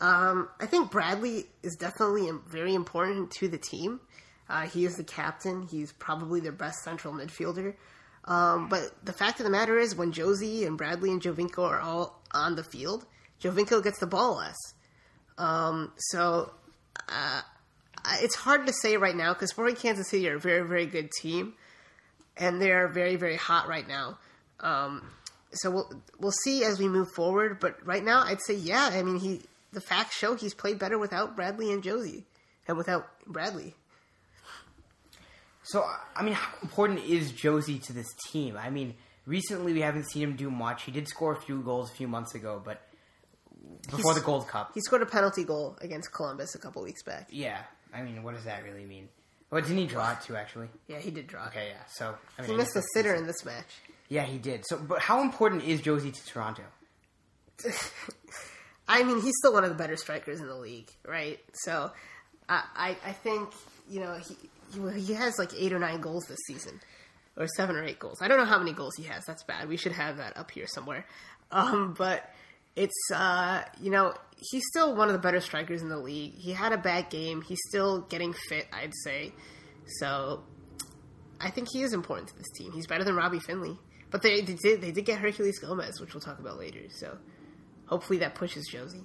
Um, 0.00 0.48
I 0.60 0.66
think 0.66 0.90
Bradley 0.90 1.46
is 1.62 1.76
definitely 1.76 2.30
very 2.48 2.74
important 2.74 3.30
to 3.32 3.48
the 3.48 3.58
team. 3.58 4.00
Uh, 4.48 4.62
he 4.62 4.84
is 4.84 4.96
the 4.96 5.04
captain. 5.04 5.62
He's 5.62 5.92
probably 5.92 6.40
their 6.40 6.52
best 6.52 6.82
central 6.84 7.12
midfielder. 7.12 7.74
Um, 8.24 8.68
but 8.68 8.94
the 9.04 9.12
fact 9.12 9.40
of 9.40 9.44
the 9.44 9.50
matter 9.50 9.78
is, 9.78 9.96
when 9.96 10.12
Jozy 10.12 10.66
and 10.66 10.76
Bradley 10.76 11.10
and 11.10 11.20
Giovinco 11.20 11.60
are 11.60 11.80
all 11.80 12.22
on 12.32 12.56
the 12.56 12.64
field, 12.64 13.06
Giovinco 13.40 13.82
gets 13.82 13.98
the 13.98 14.06
ball 14.06 14.36
less. 14.36 14.56
Um, 15.38 15.92
so 15.96 16.52
uh, 17.08 17.40
it's 18.20 18.34
hard 18.34 18.66
to 18.66 18.72
say 18.72 18.96
right 18.96 19.16
now 19.16 19.32
because 19.32 19.50
Sporting 19.50 19.76
Kansas 19.76 20.10
City 20.10 20.28
are 20.28 20.36
a 20.36 20.40
very, 20.40 20.66
very 20.66 20.86
good 20.86 21.10
team, 21.10 21.54
and 22.38 22.60
they're 22.60 22.88
very, 22.88 23.16
very 23.16 23.36
hot 23.36 23.68
right 23.68 23.86
now. 23.86 24.18
Um, 24.60 25.08
so 25.52 25.70
we'll 25.70 25.90
we'll 26.18 26.32
see 26.44 26.64
as 26.64 26.78
we 26.78 26.88
move 26.88 27.08
forward. 27.14 27.58
But 27.60 27.84
right 27.86 28.04
now, 28.04 28.22
I'd 28.22 28.40
say 28.42 28.54
yeah. 28.54 28.90
I 28.92 29.02
mean, 29.02 29.18
he 29.18 29.42
the 29.72 29.80
facts 29.80 30.16
show 30.16 30.34
he's 30.34 30.54
played 30.54 30.78
better 30.78 30.98
without 30.98 31.36
Bradley 31.36 31.72
and 31.72 31.82
Jozy, 31.82 32.24
and 32.66 32.76
without 32.76 33.06
Bradley. 33.26 33.74
So, 35.64 35.84
I 36.16 36.22
mean, 36.22 36.32
how 36.34 36.48
important 36.62 37.04
is 37.04 37.32
Jozy 37.32 37.82
to 37.84 37.92
this 37.92 38.06
team? 38.30 38.56
I 38.56 38.70
mean, 38.70 38.94
recently 39.26 39.74
we 39.74 39.80
haven't 39.82 40.04
seen 40.10 40.22
him 40.22 40.34
do 40.36 40.50
much. 40.50 40.84
He 40.84 40.92
did 40.92 41.06
score 41.08 41.32
a 41.32 41.40
few 41.40 41.60
goals 41.60 41.90
a 41.90 41.94
few 41.94 42.08
months 42.08 42.34
ago, 42.34 42.60
but 42.64 42.80
before 43.90 44.12
He's- 44.12 44.14
the 44.14 44.24
Gold 44.24 44.48
Cup. 44.48 44.70
He 44.74 44.80
scored 44.80 45.02
a 45.02 45.06
penalty 45.06 45.44
goal 45.44 45.76
against 45.82 46.10
Columbus 46.12 46.54
a 46.54 46.58
couple 46.58 46.82
weeks 46.82 47.02
back. 47.02 47.28
Yeah, 47.30 47.60
I 47.92 48.00
mean, 48.02 48.22
what 48.22 48.34
does 48.34 48.44
that 48.44 48.64
really 48.64 48.86
mean? 48.86 49.10
Well, 49.50 49.62
didn't 49.62 49.78
he 49.78 49.86
draw 49.86 50.12
it 50.12 50.20
too, 50.20 50.36
actually? 50.36 50.68
Yeah, 50.88 50.98
he 50.98 51.10
did 51.10 51.26
draw. 51.26 51.46
Okay, 51.46 51.68
yeah. 51.70 51.84
So, 51.88 52.14
I 52.38 52.42
mean, 52.42 52.50
He 52.50 52.54
I 52.54 52.56
missed 52.58 52.74
guess 52.74 52.76
a 52.76 52.78
that's- 52.80 52.92
sitter 52.94 53.14
in 53.14 53.26
this 53.26 53.44
match. 53.44 53.66
Yeah, 54.10 54.24
he 54.24 54.38
did. 54.38 54.64
So, 54.66 54.78
but 54.78 55.00
how 55.00 55.20
important 55.22 55.64
is 55.64 55.80
Jozy 55.82 56.12
to 56.12 56.26
Toronto? 56.26 56.62
I 58.88 59.02
mean, 59.04 59.20
he's 59.20 59.34
still 59.38 59.52
one 59.52 59.64
of 59.64 59.70
the 59.70 59.76
better 59.76 59.96
strikers 59.96 60.40
in 60.40 60.46
the 60.46 60.54
league, 60.56 60.90
right? 61.06 61.38
So, 61.64 61.90
I 62.48 62.62
I, 62.74 62.96
I 63.06 63.12
think 63.12 63.50
you 63.88 64.00
know 64.00 64.14
he, 64.18 64.36
he 64.72 65.00
he 65.00 65.14
has 65.14 65.38
like 65.38 65.52
eight 65.56 65.72
or 65.72 65.78
nine 65.78 66.00
goals 66.00 66.24
this 66.28 66.38
season, 66.46 66.80
or 67.36 67.46
seven 67.56 67.76
or 67.76 67.84
eight 67.84 67.98
goals. 67.98 68.18
I 68.22 68.28
don't 68.28 68.38
know 68.38 68.46
how 68.46 68.58
many 68.58 68.72
goals 68.72 68.94
he 68.96 69.04
has. 69.04 69.24
That's 69.26 69.42
bad. 69.44 69.68
We 69.68 69.76
should 69.76 69.92
have 69.92 70.16
that 70.18 70.36
up 70.36 70.50
here 70.50 70.66
somewhere. 70.66 71.04
Um, 71.50 71.94
but 71.98 72.30
it's 72.84 73.10
uh, 73.14 73.62
you 73.80 73.90
know 73.90 74.14
he's 74.50 74.64
still 74.70 74.94
one 74.94 75.08
of 75.08 75.12
the 75.14 75.18
better 75.18 75.40
strikers 75.40 75.82
in 75.82 75.88
the 75.88 75.98
league. 75.98 76.34
He 76.34 76.52
had 76.52 76.72
a 76.72 76.78
bad 76.78 77.10
game. 77.10 77.42
He's 77.42 77.60
still 77.68 78.02
getting 78.02 78.32
fit, 78.48 78.66
I'd 78.72 78.92
say. 79.04 79.32
So, 79.98 80.42
I 81.40 81.50
think 81.50 81.68
he 81.72 81.82
is 81.82 81.92
important 81.92 82.28
to 82.28 82.36
this 82.36 82.46
team. 82.56 82.72
He's 82.72 82.86
better 82.86 83.04
than 83.04 83.14
Robbie 83.16 83.40
Findley. 83.40 83.76
But 84.10 84.22
they, 84.22 84.40
they 84.40 84.54
did 84.54 84.80
they 84.80 84.90
did 84.92 85.04
get 85.04 85.20
Herculez 85.20 85.60
Gomez, 85.60 86.00
which 86.00 86.14
we'll 86.14 86.20
talk 86.22 86.38
about 86.38 86.58
later. 86.58 86.80
So 86.88 87.18
hopefully 87.86 88.18
that 88.20 88.34
pushes 88.34 88.70
Jozy. 88.72 89.04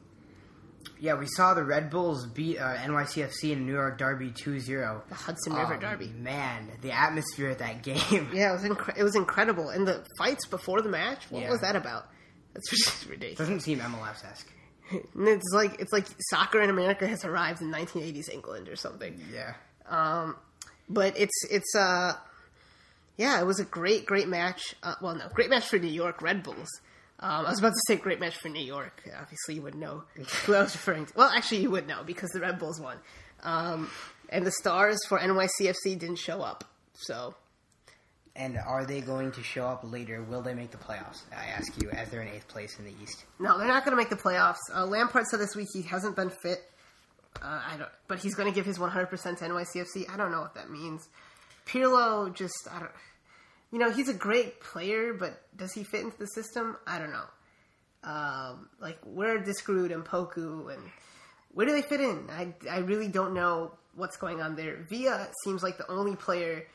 Yeah, 1.00 1.16
we 1.16 1.26
saw 1.28 1.54
the 1.54 1.64
Red 1.64 1.90
Bulls 1.90 2.26
beat 2.28 2.58
uh, 2.58 2.76
NYCFC 2.76 3.52
in 3.52 3.60
a 3.60 3.62
New 3.62 3.74
York 3.74 3.98
Derby 3.98 4.30
2-0. 4.32 5.08
The 5.10 5.16
Hudson 5.16 5.54
River 5.54 5.74
Um, 5.76 5.80
Derby. 5.80 6.08
Man, 6.08 6.70
the 6.82 6.92
atmosphere 6.92 7.50
at 7.50 7.60
that 7.60 7.82
game. 7.90 8.30
Yeah, 8.34 8.50
it 8.52 8.54
was 8.54 8.64
incre- 8.64 8.98
it 8.98 9.04
was 9.04 9.16
incredible. 9.16 9.70
And 9.70 9.86
the 9.88 10.06
fights 10.18 10.46
before 10.46 10.82
the 10.82 10.90
match, 10.90 11.24
what 11.30 11.44
Yeah. 11.44 11.50
was 11.52 11.60
that 11.62 11.76
about? 11.76 12.06
That's 12.54 12.70
just 12.86 13.06
ridiculous. 13.08 13.38
Doesn't 13.38 13.62
seem 13.62 13.80
MLS 13.80 14.24
esque. 14.26 14.52
It's 14.92 15.54
like 15.54 15.80
it's 15.80 15.94
like 15.94 16.06
soccer 16.30 16.62
in 16.62 16.70
America 16.70 17.08
has 17.08 17.26
arrived 17.26 17.62
in 17.62 17.72
1980s 17.72 18.30
England 18.32 18.70
or 18.70 18.76
something. 18.76 19.20
Yeah. 19.34 19.54
But 20.89 21.18
it's 21.18 21.46
it's 21.50 21.76
uh 21.76 22.13
yeah, 23.18 23.39
it 23.39 23.46
was 23.46 23.60
a 23.60 23.66
great 23.66 24.06
great 24.06 24.28
match. 24.28 24.76
Uh, 24.84 24.96
well, 25.02 25.16
no, 25.16 25.28
great 25.34 25.50
match 25.50 25.68
for 25.68 25.80
New 25.80 25.88
York 25.88 26.22
Red 26.22 26.44
Bulls. 26.44 26.70
Um, 27.20 27.46
I 27.46 27.50
was 27.50 27.60
about 27.60 27.74
to 27.74 27.82
say 27.88 27.96
great 27.96 28.20
match 28.20 28.36
for 28.36 28.50
New 28.50 28.63
York. 28.63 29.02
Obviously, 29.20 29.56
you 29.56 29.62
would 29.62 29.76
know 29.76 30.04
who 30.46 30.56
I 30.56 30.62
was 30.62 30.74
referring 30.74 31.06
to. 31.06 31.13
Well, 31.16 31.30
actually, 31.30 31.62
you 31.62 31.72
would 31.72 31.88
know 31.88 32.04
because 32.04 32.30
the 32.32 32.42
Red 32.42 32.60
Bulls 32.60 32.82
won, 32.82 32.98
um, 33.44 33.89
and 34.30 34.46
the 34.46 34.52
stars 34.52 35.00
for 35.08 35.20
NYCFC 35.20 35.98
didn't 35.98 36.18
show 36.18 36.42
up. 36.42 36.66
So 36.94 37.36
And 38.36 38.58
are 38.58 38.84
they 38.86 39.00
going 39.02 39.32
to 39.34 39.43
show 39.43 39.67
up 39.67 39.82
later? 39.84 40.24
Will 40.24 40.41
they 40.41 40.56
make 40.56 40.72
the 40.72 40.78
playoffs? 40.78 41.22
I 41.36 41.46
ask 41.56 41.80
you, 41.80 41.91
as 41.91 42.10
they're 42.10 42.24
in 42.24 42.30
eighth 42.30 42.48
place 42.48 42.80
in 42.80 42.86
the 42.86 42.93
East. 43.04 43.26
No, 43.39 43.60
they're 43.60 43.67
not 43.67 43.86
going 43.86 43.96
to 43.96 44.02
make 44.02 44.10
the 44.10 44.15
playoffs. 44.15 44.58
Uh, 44.74 44.86
Lampard 44.86 45.28
said 45.28 45.39
this 45.39 45.56
week 45.56 45.67
he 45.72 45.84
hasn't 45.84 46.15
been 46.15 46.32
fit. 46.32 46.60
Uh, 47.41 47.62
I 47.65 47.78
don't, 47.78 47.89
but 48.08 48.19
he's 48.19 48.34
going 48.34 48.50
to 48.50 48.56
give 48.56 48.65
his 48.65 48.80
100% 48.80 49.10
to 49.10 49.46
NYCFC. 49.46 50.10
I 50.12 50.17
don't 50.17 50.32
know 50.32 50.41
what 50.41 50.56
that 50.56 50.72
means. 50.72 51.08
Pirlo 51.67 52.34
just, 52.34 52.67
I 52.72 52.80
don't, 52.80 52.91
you 53.72 53.80
know, 53.80 53.91
he's 53.91 54.10
a 54.10 54.13
great 54.13 54.60
player, 54.62 55.13
but 55.13 55.41
does 55.56 55.74
he 55.74 55.84
fit 55.84 56.02
into 56.02 56.17
the 56.17 56.28
system? 56.28 56.78
I 56.86 57.00
don't 57.00 57.12
know. 57.12 57.26
Um, 58.04 58.69
like 58.82 59.00
where 59.04 59.38
are 59.38 59.39
Diskerud 59.39 59.93
and 59.93 60.04
Poku 60.04 60.74
and 60.74 60.84
where 61.54 61.65
do 61.65 61.72
they 61.72 61.82
fit 61.82 62.02
in? 62.02 62.28
I, 62.30 62.54
I 62.69 62.80
really 62.80 63.08
don't 63.08 63.34
know 63.34 63.72
what's 63.96 64.17
going 64.17 64.41
on 64.41 64.56
there. 64.56 64.86
Villa 64.89 65.28
seems 65.43 65.63
like 65.63 65.78
the 65.78 65.89
only 65.89 66.15
player, 66.15 66.65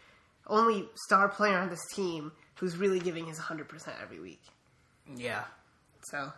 only 0.49 0.89
star 1.07 1.29
player 1.29 1.59
on 1.59 1.69
this 1.71 1.85
team 1.95 2.33
who's 2.57 2.77
really 2.77 2.99
giving 3.01 3.27
his 3.27 3.39
100% 3.39 3.67
every 4.03 4.21
week. 4.21 4.43
Yeah. 5.17 5.45
So 6.11 6.33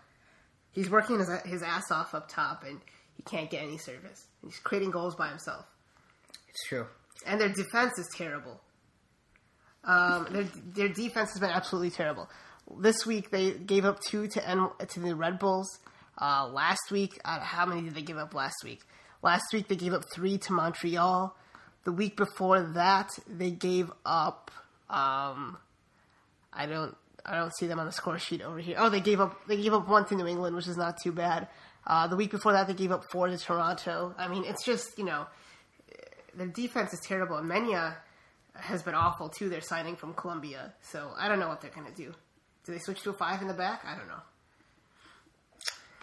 he's 0.72 0.90
working 0.90 1.18
his, 1.18 1.28
his 1.44 1.62
ass 1.62 1.90
off 1.90 2.14
up 2.14 2.28
top, 2.28 2.64
and 2.66 2.80
he 3.16 3.22
can't 3.22 3.50
get 3.50 3.62
any 3.62 3.78
service. 3.78 4.26
He's 4.44 4.58
creating 4.58 4.90
goals 4.90 5.14
by 5.16 5.28
himself, 5.28 5.66
It's 6.48 6.68
true. 6.68 6.86
and 7.26 7.40
their 7.40 7.48
defense 7.50 7.98
is 7.98 8.08
terrible. 8.16 8.60
Um, 9.84 10.26
their 10.30 10.44
their 10.74 10.88
defense 10.88 11.30
has 11.32 11.40
been 11.40 11.50
absolutely 11.50 11.90
terrible. 11.90 12.28
This 12.78 13.06
week 13.06 13.30
they 13.30 13.52
gave 13.52 13.84
up 13.84 13.98
two 14.00 14.28
to 14.28 14.48
N, 14.48 14.68
to 14.88 15.00
the 15.00 15.14
Red 15.16 15.38
Bulls. 15.38 15.78
Uh, 16.20 16.48
last 16.52 16.90
week, 16.90 17.18
uh, 17.24 17.40
how 17.40 17.64
many 17.64 17.82
did 17.82 17.94
they 17.94 18.02
give 18.02 18.18
up 18.18 18.34
last 18.34 18.56
week? 18.62 18.82
Last 19.22 19.44
week 19.52 19.68
they 19.68 19.76
gave 19.76 19.94
up 19.94 20.04
three 20.14 20.36
to 20.38 20.52
Montreal. 20.52 21.34
The 21.84 21.92
week 21.92 22.16
before 22.16 22.60
that 22.74 23.10
they 23.26 23.50
gave 23.50 23.90
up. 24.04 24.50
Um, 24.88 25.56
I 26.52 26.66
don't 26.66 26.96
I 27.24 27.36
don't 27.36 27.54
see 27.56 27.66
them 27.66 27.78
on 27.78 27.86
the 27.86 27.92
score 27.92 28.18
sheet 28.18 28.42
over 28.42 28.58
here. 28.58 28.76
Oh, 28.78 28.88
they 28.88 29.00
gave 29.00 29.20
up 29.20 29.46
they 29.46 29.56
gave 29.56 29.72
up 29.72 29.88
one 29.88 30.04
to 30.06 30.14
New 30.14 30.26
England, 30.26 30.56
which 30.56 30.68
is 30.68 30.76
not 30.76 30.96
too 31.02 31.12
bad. 31.12 31.48
Uh, 31.86 32.06
the 32.06 32.16
week 32.16 32.30
before 32.30 32.52
that, 32.52 32.66
they 32.66 32.74
gave 32.74 32.92
up 32.92 33.04
four 33.10 33.28
to 33.28 33.38
Toronto. 33.38 34.14
I 34.18 34.28
mean, 34.28 34.44
it's 34.44 34.64
just 34.64 34.98
you 34.98 35.04
know 35.04 35.26
their 36.34 36.46
defense 36.46 36.92
is 36.92 37.00
terrible. 37.00 37.36
And 37.36 37.48
Mena 37.48 37.96
has 38.54 38.82
been 38.82 38.94
awful 38.94 39.28
too. 39.28 39.48
They're 39.48 39.60
signing 39.60 39.96
from 39.96 40.14
Colombia, 40.14 40.72
so 40.82 41.12
I 41.18 41.28
don't 41.28 41.38
know 41.38 41.48
what 41.48 41.60
they're 41.60 41.70
gonna 41.70 41.90
do. 41.94 42.12
Do 42.64 42.72
they 42.72 42.78
switch 42.78 43.02
to 43.02 43.10
a 43.10 43.14
five 43.14 43.40
in 43.42 43.48
the 43.48 43.54
back? 43.54 43.82
I 43.84 43.96
don't 43.96 44.08
know. 44.08 44.20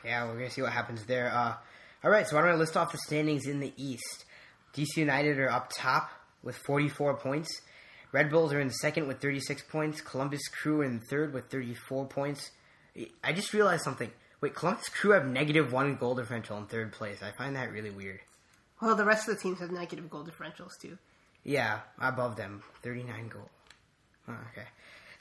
Yeah, 0.03 0.25
we're 0.25 0.33
gonna 0.33 0.49
see 0.49 0.61
what 0.61 0.71
happens 0.71 1.05
there. 1.05 1.31
Uh, 1.33 1.55
all 2.03 2.11
right, 2.11 2.27
so 2.27 2.35
why 2.35 2.43
don't 2.43 2.51
I 2.51 2.55
list 2.55 2.77
off 2.77 2.91
the 2.91 2.97
standings 2.99 3.47
in 3.47 3.59
the 3.59 3.73
East? 3.77 4.25
DC 4.77 4.97
United 4.97 5.39
are 5.39 5.51
up 5.51 5.71
top 5.75 6.11
with 6.43 6.55
44 6.55 7.17
points. 7.17 7.49
Red 8.11 8.29
Bulls 8.29 8.53
are 8.53 8.59
in 8.59 8.69
second 8.69 9.07
with 9.07 9.19
36 9.19 9.63
points. 9.63 10.01
Columbus 10.01 10.47
Crew 10.47 10.81
are 10.81 10.85
in 10.85 10.99
third 10.99 11.33
with 11.33 11.49
34 11.49 12.05
points. 12.05 12.51
I 13.23 13.33
just 13.33 13.53
realized 13.53 13.83
something. 13.83 14.11
Wait, 14.39 14.53
Columbus 14.53 14.89
Crew 14.89 15.11
have 15.11 15.25
negative 15.25 15.73
one 15.73 15.95
goal 15.95 16.15
differential 16.15 16.57
in 16.57 16.67
third 16.67 16.91
place. 16.91 17.23
I 17.23 17.31
find 17.31 17.55
that 17.55 17.71
really 17.71 17.89
weird. 17.89 18.19
Well, 18.81 18.95
the 18.95 19.05
rest 19.05 19.27
of 19.27 19.35
the 19.35 19.41
teams 19.41 19.59
have 19.59 19.71
negative 19.71 20.09
goal 20.09 20.23
differentials 20.23 20.79
too. 20.79 20.97
Yeah, 21.43 21.79
above 21.99 22.35
them, 22.35 22.61
39 22.83 23.29
goal. 23.29 23.49
Oh, 24.27 24.37
okay. 24.51 24.67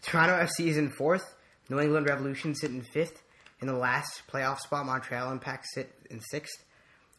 Toronto 0.03 0.35
FC 0.35 0.67
is 0.67 0.77
in 0.77 0.91
fourth. 0.91 1.35
New 1.71 1.81
England 1.81 2.09
Revolution 2.09 2.55
sit 2.55 2.71
in 2.71 2.83
fifth. 2.83 3.23
In 3.61 3.69
the 3.69 3.75
last 3.75 4.23
playoff 4.31 4.59
spot, 4.59 4.85
Montreal 4.85 5.33
Impact 5.33 5.67
sit 5.73 5.93
in 6.11 6.21
sixth. 6.21 6.63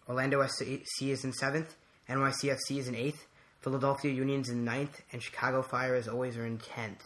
Orlando 0.07 0.45
SC 0.45 1.01
is 1.01 1.25
in 1.25 1.33
seventh. 1.33 1.75
NYCFC 2.09 2.77
is 2.77 2.87
in 2.87 2.95
eighth. 2.95 3.25
Philadelphia 3.59 4.11
Union's 4.11 4.49
in 4.49 4.63
ninth. 4.63 5.01
And 5.11 5.21
Chicago 5.21 5.61
Fire, 5.61 5.95
as 5.95 6.07
always, 6.07 6.37
are 6.37 6.45
in 6.45 6.57
tenth. 6.57 7.03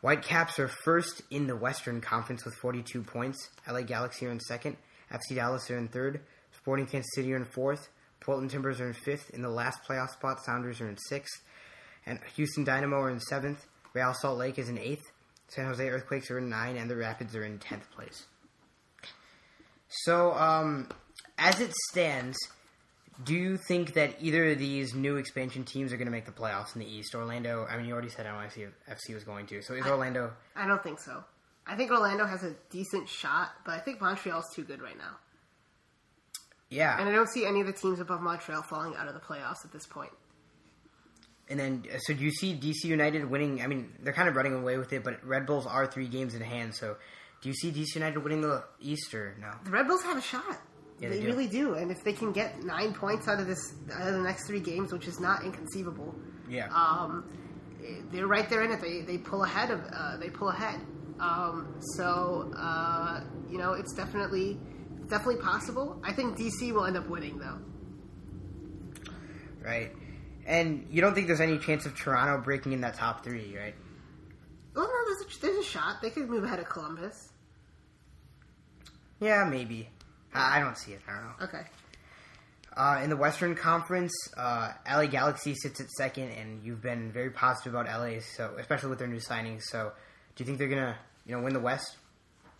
Whitecaps 0.00 0.58
are 0.58 0.68
first 0.68 1.22
in 1.30 1.46
the 1.46 1.56
Western 1.56 2.00
Conference 2.00 2.44
with 2.44 2.54
42 2.54 3.02
points. 3.02 3.48
LA 3.68 3.82
Galaxy 3.82 4.26
are 4.26 4.30
in 4.30 4.40
second. 4.40 4.76
FC 5.10 5.34
Dallas 5.34 5.70
are 5.70 5.78
in 5.78 5.88
third. 5.88 6.20
Sporting 6.56 6.86
Kansas 6.86 7.14
City 7.14 7.32
are 7.32 7.36
in 7.36 7.44
fourth. 7.44 7.88
Portland 8.20 8.50
Timbers 8.50 8.80
are 8.80 8.88
in 8.88 8.94
fifth. 8.94 9.30
In 9.30 9.42
the 9.42 9.48
last 9.48 9.80
playoff 9.88 10.10
spot, 10.10 10.44
Sounders 10.44 10.80
are 10.80 10.88
in 10.88 10.96
sixth. 11.08 11.42
And 12.06 12.20
Houston 12.36 12.64
Dynamo 12.64 12.96
are 12.96 13.10
in 13.10 13.20
seventh. 13.20 13.66
Real 13.94 14.14
Salt 14.14 14.38
Lake 14.38 14.58
is 14.58 14.68
in 14.68 14.78
eighth. 14.78 15.04
San 15.48 15.66
Jose 15.66 15.88
Earthquakes 15.88 16.30
are 16.30 16.38
in 16.38 16.48
nine. 16.48 16.76
And 16.76 16.90
the 16.90 16.96
Rapids 16.96 17.34
are 17.34 17.44
in 17.44 17.58
tenth 17.58 17.90
place. 17.90 18.26
So, 19.88 20.32
um, 20.32 20.88
as 21.38 21.60
it 21.60 21.72
stands, 21.90 22.36
do 23.24 23.34
you 23.34 23.56
think 23.56 23.94
that 23.94 24.16
either 24.20 24.50
of 24.50 24.58
these 24.58 24.94
new 24.94 25.16
expansion 25.16 25.64
teams 25.64 25.92
are 25.92 25.96
going 25.96 26.06
to 26.06 26.12
make 26.12 26.26
the 26.26 26.32
playoffs 26.32 26.74
in 26.74 26.80
the 26.80 26.86
East? 26.86 27.14
Orlando, 27.14 27.66
I 27.68 27.76
mean, 27.76 27.86
you 27.86 27.92
already 27.92 28.10
said 28.10 28.26
NYCFC 28.26 29.14
was 29.14 29.24
going 29.24 29.46
to. 29.46 29.62
So 29.62 29.74
is 29.74 29.86
Orlando. 29.86 30.32
I 30.54 30.66
don't 30.66 30.82
think 30.82 31.00
so. 31.00 31.24
I 31.66 31.76
think 31.76 31.90
Orlando 31.90 32.26
has 32.26 32.44
a 32.44 32.54
decent 32.70 33.08
shot, 33.08 33.50
but 33.64 33.74
I 33.74 33.78
think 33.78 34.00
Montreal's 34.00 34.54
too 34.54 34.62
good 34.62 34.80
right 34.80 34.96
now. 34.96 35.16
Yeah. 36.68 36.98
And 36.98 37.08
I 37.08 37.12
don't 37.12 37.28
see 37.28 37.46
any 37.46 37.60
of 37.60 37.66
the 37.66 37.72
teams 37.72 38.00
above 38.00 38.20
Montreal 38.20 38.62
falling 38.62 38.94
out 38.96 39.08
of 39.08 39.14
the 39.14 39.20
playoffs 39.20 39.64
at 39.64 39.72
this 39.72 39.86
point. 39.86 40.12
And 41.48 41.58
then, 41.58 41.84
uh, 41.92 41.98
so 41.98 42.12
do 42.12 42.24
you 42.24 42.30
see 42.30 42.54
DC 42.54 42.84
United 42.84 43.24
winning? 43.30 43.62
I 43.62 43.66
mean, 43.68 43.92
they're 44.02 44.12
kind 44.12 44.28
of 44.28 44.34
running 44.34 44.54
away 44.54 44.78
with 44.78 44.92
it, 44.92 45.04
but 45.04 45.24
Red 45.24 45.46
Bulls 45.46 45.66
are 45.66 45.86
three 45.86 46.08
games 46.08 46.34
in 46.34 46.42
hand. 46.42 46.74
So, 46.74 46.96
do 47.40 47.48
you 47.48 47.54
see 47.54 47.70
DC 47.70 47.94
United 47.94 48.18
winning 48.18 48.40
the 48.40 48.64
East 48.80 49.14
or 49.14 49.36
no? 49.40 49.52
The 49.64 49.70
Red 49.70 49.86
Bulls 49.86 50.02
have 50.02 50.16
a 50.16 50.22
shot. 50.22 50.60
Yeah, 51.00 51.08
they 51.10 51.16
they 51.16 51.20
do. 51.22 51.26
really 51.28 51.46
do. 51.46 51.74
And 51.74 51.90
if 51.90 52.02
they 52.04 52.12
can 52.12 52.32
get 52.32 52.62
nine 52.62 52.94
points 52.94 53.28
out 53.28 53.38
of 53.40 53.46
this 53.46 53.74
out 53.92 54.08
of 54.08 54.14
the 54.14 54.20
next 54.22 54.46
three 54.46 54.60
games, 54.60 54.92
which 54.92 55.06
is 55.06 55.20
not 55.20 55.44
inconceivable, 55.44 56.14
Yeah. 56.48 56.68
um, 56.74 57.24
they're 58.10 58.26
right 58.26 58.48
there 58.48 58.62
in 58.64 58.70
it. 58.72 58.80
They 58.80 59.02
they 59.02 59.18
pull 59.18 59.44
ahead 59.44 59.70
of 59.70 59.80
uh, 59.92 60.16
they 60.16 60.30
pull 60.30 60.48
ahead. 60.48 60.80
Um, 61.20 61.74
so 61.96 62.52
uh, 62.56 63.20
you 63.50 63.58
know 63.58 63.72
it's 63.74 63.92
definitely 63.94 64.58
definitely 65.08 65.42
possible. 65.42 66.00
I 66.04 66.12
think 66.12 66.36
DC 66.38 66.72
will 66.72 66.84
end 66.86 66.96
up 66.96 67.08
winning 67.08 67.38
though. 67.38 67.58
right. 69.62 69.92
And 70.46 70.86
you 70.90 71.00
don't 71.00 71.14
think 71.14 71.26
there's 71.26 71.40
any 71.40 71.58
chance 71.58 71.86
of 71.86 71.96
Toronto 71.96 72.40
breaking 72.42 72.72
in 72.72 72.80
that 72.82 72.94
top 72.94 73.24
three, 73.24 73.56
right? 73.58 73.74
Oh 74.76 74.80
no, 74.80 74.86
there's 75.14 75.36
a, 75.36 75.40
there's 75.40 75.66
a 75.66 75.68
shot. 75.68 76.00
They 76.02 76.10
could 76.10 76.28
move 76.30 76.44
ahead 76.44 76.60
of 76.60 76.68
Columbus. 76.68 77.30
Yeah, 79.20 79.44
maybe. 79.44 79.88
I, 80.34 80.60
don't 80.60 80.76
see 80.76 80.92
it. 80.92 81.00
I 81.08 81.12
don't 81.12 81.22
know. 81.24 81.44
Okay. 81.46 81.66
Uh, 82.76 83.00
in 83.02 83.08
the 83.08 83.16
Western 83.16 83.54
Conference, 83.54 84.12
uh, 84.36 84.72
LA 84.90 85.06
Galaxy 85.06 85.54
sits 85.54 85.80
at 85.80 85.90
second, 85.90 86.30
and 86.30 86.62
you've 86.62 86.82
been 86.82 87.10
very 87.10 87.30
positive 87.30 87.74
about 87.74 87.86
LA, 87.86 88.20
so 88.20 88.54
especially 88.58 88.90
with 88.90 88.98
their 88.98 89.08
new 89.08 89.18
signings. 89.18 89.62
So, 89.62 89.92
do 90.34 90.44
you 90.44 90.46
think 90.46 90.58
they're 90.58 90.68
gonna, 90.68 90.96
you 91.24 91.34
know, 91.34 91.42
win 91.42 91.54
the 91.54 91.60
West? 91.60 91.96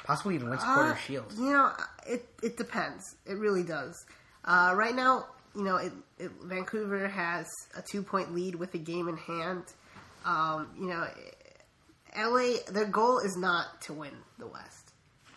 Possibly 0.05 0.37
even 0.37 0.49
win 0.49 0.59
Supporter 0.59 0.93
Uh, 0.93 0.97
Shield. 0.97 1.33
You 1.37 1.53
know, 1.53 1.73
it 2.07 2.27
it 2.43 2.57
depends. 2.57 3.17
It 3.27 3.35
really 3.35 3.63
does. 3.63 4.07
Uh, 4.45 4.73
right 4.75 4.95
now, 4.95 5.27
you 5.55 5.65
know, 5.65 5.77
it, 5.77 5.93
it, 6.19 6.31
Vancouver 6.45 7.09
has 7.09 7.47
a 7.77 7.83
two 7.83 8.03
point 8.03 8.35
lead 8.35 8.55
with 8.55 8.73
a 8.75 8.79
game 8.79 9.09
in 9.09 9.17
hand. 9.17 9.65
Um, 10.25 10.69
you 10.79 10.87
know, 10.87 11.07
LA, 12.17 12.59
their 12.73 12.87
goal 12.87 13.19
is 13.19 13.37
not 13.37 13.81
to 13.83 13.93
win 13.93 14.13
the 14.39 14.47
West. 14.47 14.86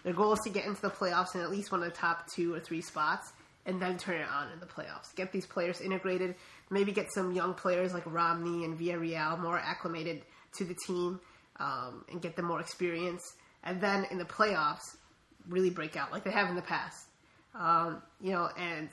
Their 0.09 0.15
goal 0.15 0.33
is 0.33 0.39
to 0.39 0.49
get 0.49 0.65
into 0.65 0.81
the 0.81 0.89
playoffs 0.89 1.35
in 1.35 1.41
at 1.41 1.51
least 1.51 1.71
one 1.71 1.83
of 1.83 1.85
the 1.87 1.95
top 1.95 2.25
two 2.33 2.51
or 2.51 2.59
three 2.59 2.81
spots, 2.81 3.31
and 3.67 3.79
then 3.79 3.95
turn 3.99 4.19
it 4.19 4.27
on 4.27 4.51
in 4.51 4.59
the 4.59 4.65
playoffs. 4.65 5.13
Get 5.15 5.31
these 5.31 5.45
players 5.45 5.81
integrated. 5.81 6.33
Maybe 6.71 6.91
get 6.91 7.13
some 7.13 7.31
young 7.31 7.53
players 7.53 7.93
like 7.93 8.07
Romney 8.07 8.65
and 8.65 8.75
Villarreal 8.75 9.39
more 9.39 9.59
acclimated 9.59 10.23
to 10.57 10.65
the 10.65 10.73
team, 10.87 11.19
um, 11.59 12.05
and 12.09 12.23
get 12.23 12.35
them 12.35 12.45
more 12.45 12.59
experience. 12.59 13.21
And 13.63 13.79
then 13.81 14.07
in 14.09 14.17
the 14.17 14.25
playoffs, 14.25 14.97
really 15.47 15.69
break 15.69 15.95
out 15.95 16.11
like 16.11 16.23
they 16.23 16.31
have 16.31 16.49
in 16.49 16.55
the 16.55 16.63
past. 16.63 17.05
Um, 17.53 18.01
you 18.19 18.31
know, 18.31 18.49
and 18.57 18.89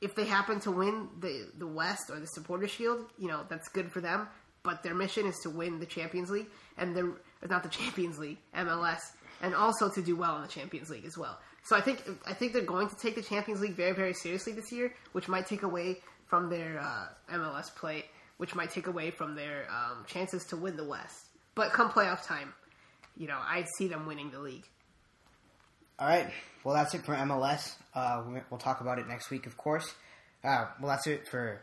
if 0.00 0.14
they 0.14 0.24
happen 0.24 0.60
to 0.60 0.70
win 0.70 1.10
the 1.20 1.46
the 1.58 1.66
West 1.66 2.08
or 2.08 2.18
the 2.18 2.26
Supporter 2.26 2.68
Shield, 2.68 3.04
you 3.18 3.28
know 3.28 3.44
that's 3.50 3.68
good 3.68 3.92
for 3.92 4.00
them. 4.00 4.26
But 4.62 4.82
their 4.82 4.94
mission 4.94 5.26
is 5.26 5.38
to 5.42 5.50
win 5.50 5.78
the 5.78 5.86
Champions 5.86 6.30
League 6.30 6.48
and 6.78 6.96
the 6.96 7.14
not 7.46 7.62
the 7.64 7.68
Champions 7.68 8.18
League, 8.18 8.38
MLS, 8.56 9.00
and 9.40 9.54
also 9.54 9.88
to 9.90 10.02
do 10.02 10.16
well 10.16 10.36
in 10.36 10.42
the 10.42 10.48
Champions 10.48 10.90
League 10.90 11.04
as 11.04 11.16
well. 11.16 11.38
So 11.64 11.76
I 11.76 11.80
think 11.80 12.02
I 12.26 12.32
think 12.34 12.52
they're 12.52 12.62
going 12.62 12.88
to 12.88 12.96
take 12.96 13.14
the 13.14 13.22
Champions 13.22 13.60
League 13.60 13.74
very 13.74 13.92
very 13.92 14.14
seriously 14.14 14.52
this 14.52 14.72
year, 14.72 14.92
which 15.12 15.28
might 15.28 15.46
take 15.46 15.62
away 15.62 15.98
from 16.26 16.50
their 16.50 16.78
uh, 16.80 17.06
MLS 17.34 17.74
play, 17.74 18.04
which 18.38 18.54
might 18.54 18.70
take 18.70 18.86
away 18.86 19.10
from 19.10 19.34
their 19.34 19.66
um, 19.70 20.04
chances 20.06 20.44
to 20.46 20.56
win 20.56 20.76
the 20.76 20.84
West. 20.84 21.26
But 21.54 21.72
come 21.72 21.90
playoff 21.90 22.24
time, 22.26 22.52
you 23.16 23.26
know 23.26 23.38
I 23.38 23.64
see 23.76 23.88
them 23.88 24.06
winning 24.06 24.30
the 24.30 24.38
league. 24.38 24.66
All 25.98 26.08
right. 26.08 26.30
Well, 26.64 26.74
that's 26.74 26.94
it 26.94 27.04
for 27.04 27.14
MLS. 27.14 27.74
Uh, 27.94 28.22
we- 28.28 28.40
we'll 28.50 28.58
talk 28.58 28.80
about 28.80 28.98
it 28.98 29.08
next 29.08 29.30
week, 29.30 29.46
of 29.46 29.56
course. 29.56 29.94
Uh, 30.44 30.66
well, 30.80 30.90
that's 30.90 31.06
it 31.08 31.26
for 31.28 31.60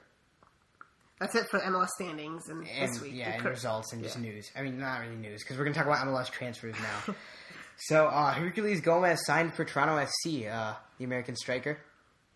That's 1.20 1.36
it 1.36 1.48
for 1.50 1.60
MLS 1.60 1.88
standings 1.96 2.50
and, 2.50 2.68
and 2.68 2.90
this 2.92 3.02
week. 3.02 3.14
yeah, 3.16 3.36
and 3.36 3.46
results 3.46 3.94
and 3.94 4.04
just 4.04 4.18
yeah. 4.18 4.24
news. 4.24 4.52
I 4.56 4.62
mean, 4.64 4.78
not 4.80 5.00
really 5.00 5.16
news 5.16 5.42
because 5.42 5.58
we're 5.58 5.64
gonna 5.64 5.76
talk 5.76 5.86
about 5.86 6.06
MLS 6.06 6.30
transfers 6.30 6.76
now. 6.76 7.16
so, 7.78 8.08
uh, 8.08 8.34
Herculez 8.34 8.82
Gomez 8.82 9.26
signed 9.26 9.54
for 9.54 9.66
Toronto 9.66 9.98
FC, 9.98 10.52
uh, 10.52 10.76
the 10.98 11.06
American 11.06 11.36
striker. 11.36 11.80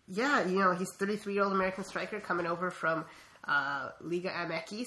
Yeah, 0.08 0.44
you 0.44 0.58
know, 0.58 0.74
he's 0.74 0.92
33 0.98 1.34
year 1.34 1.44
old 1.44 1.52
American 1.52 1.84
striker 1.84 2.20
coming 2.20 2.46
over 2.46 2.70
from 2.70 3.04
uh, 3.46 3.90
Liga 4.00 4.30
MX. 4.30 4.86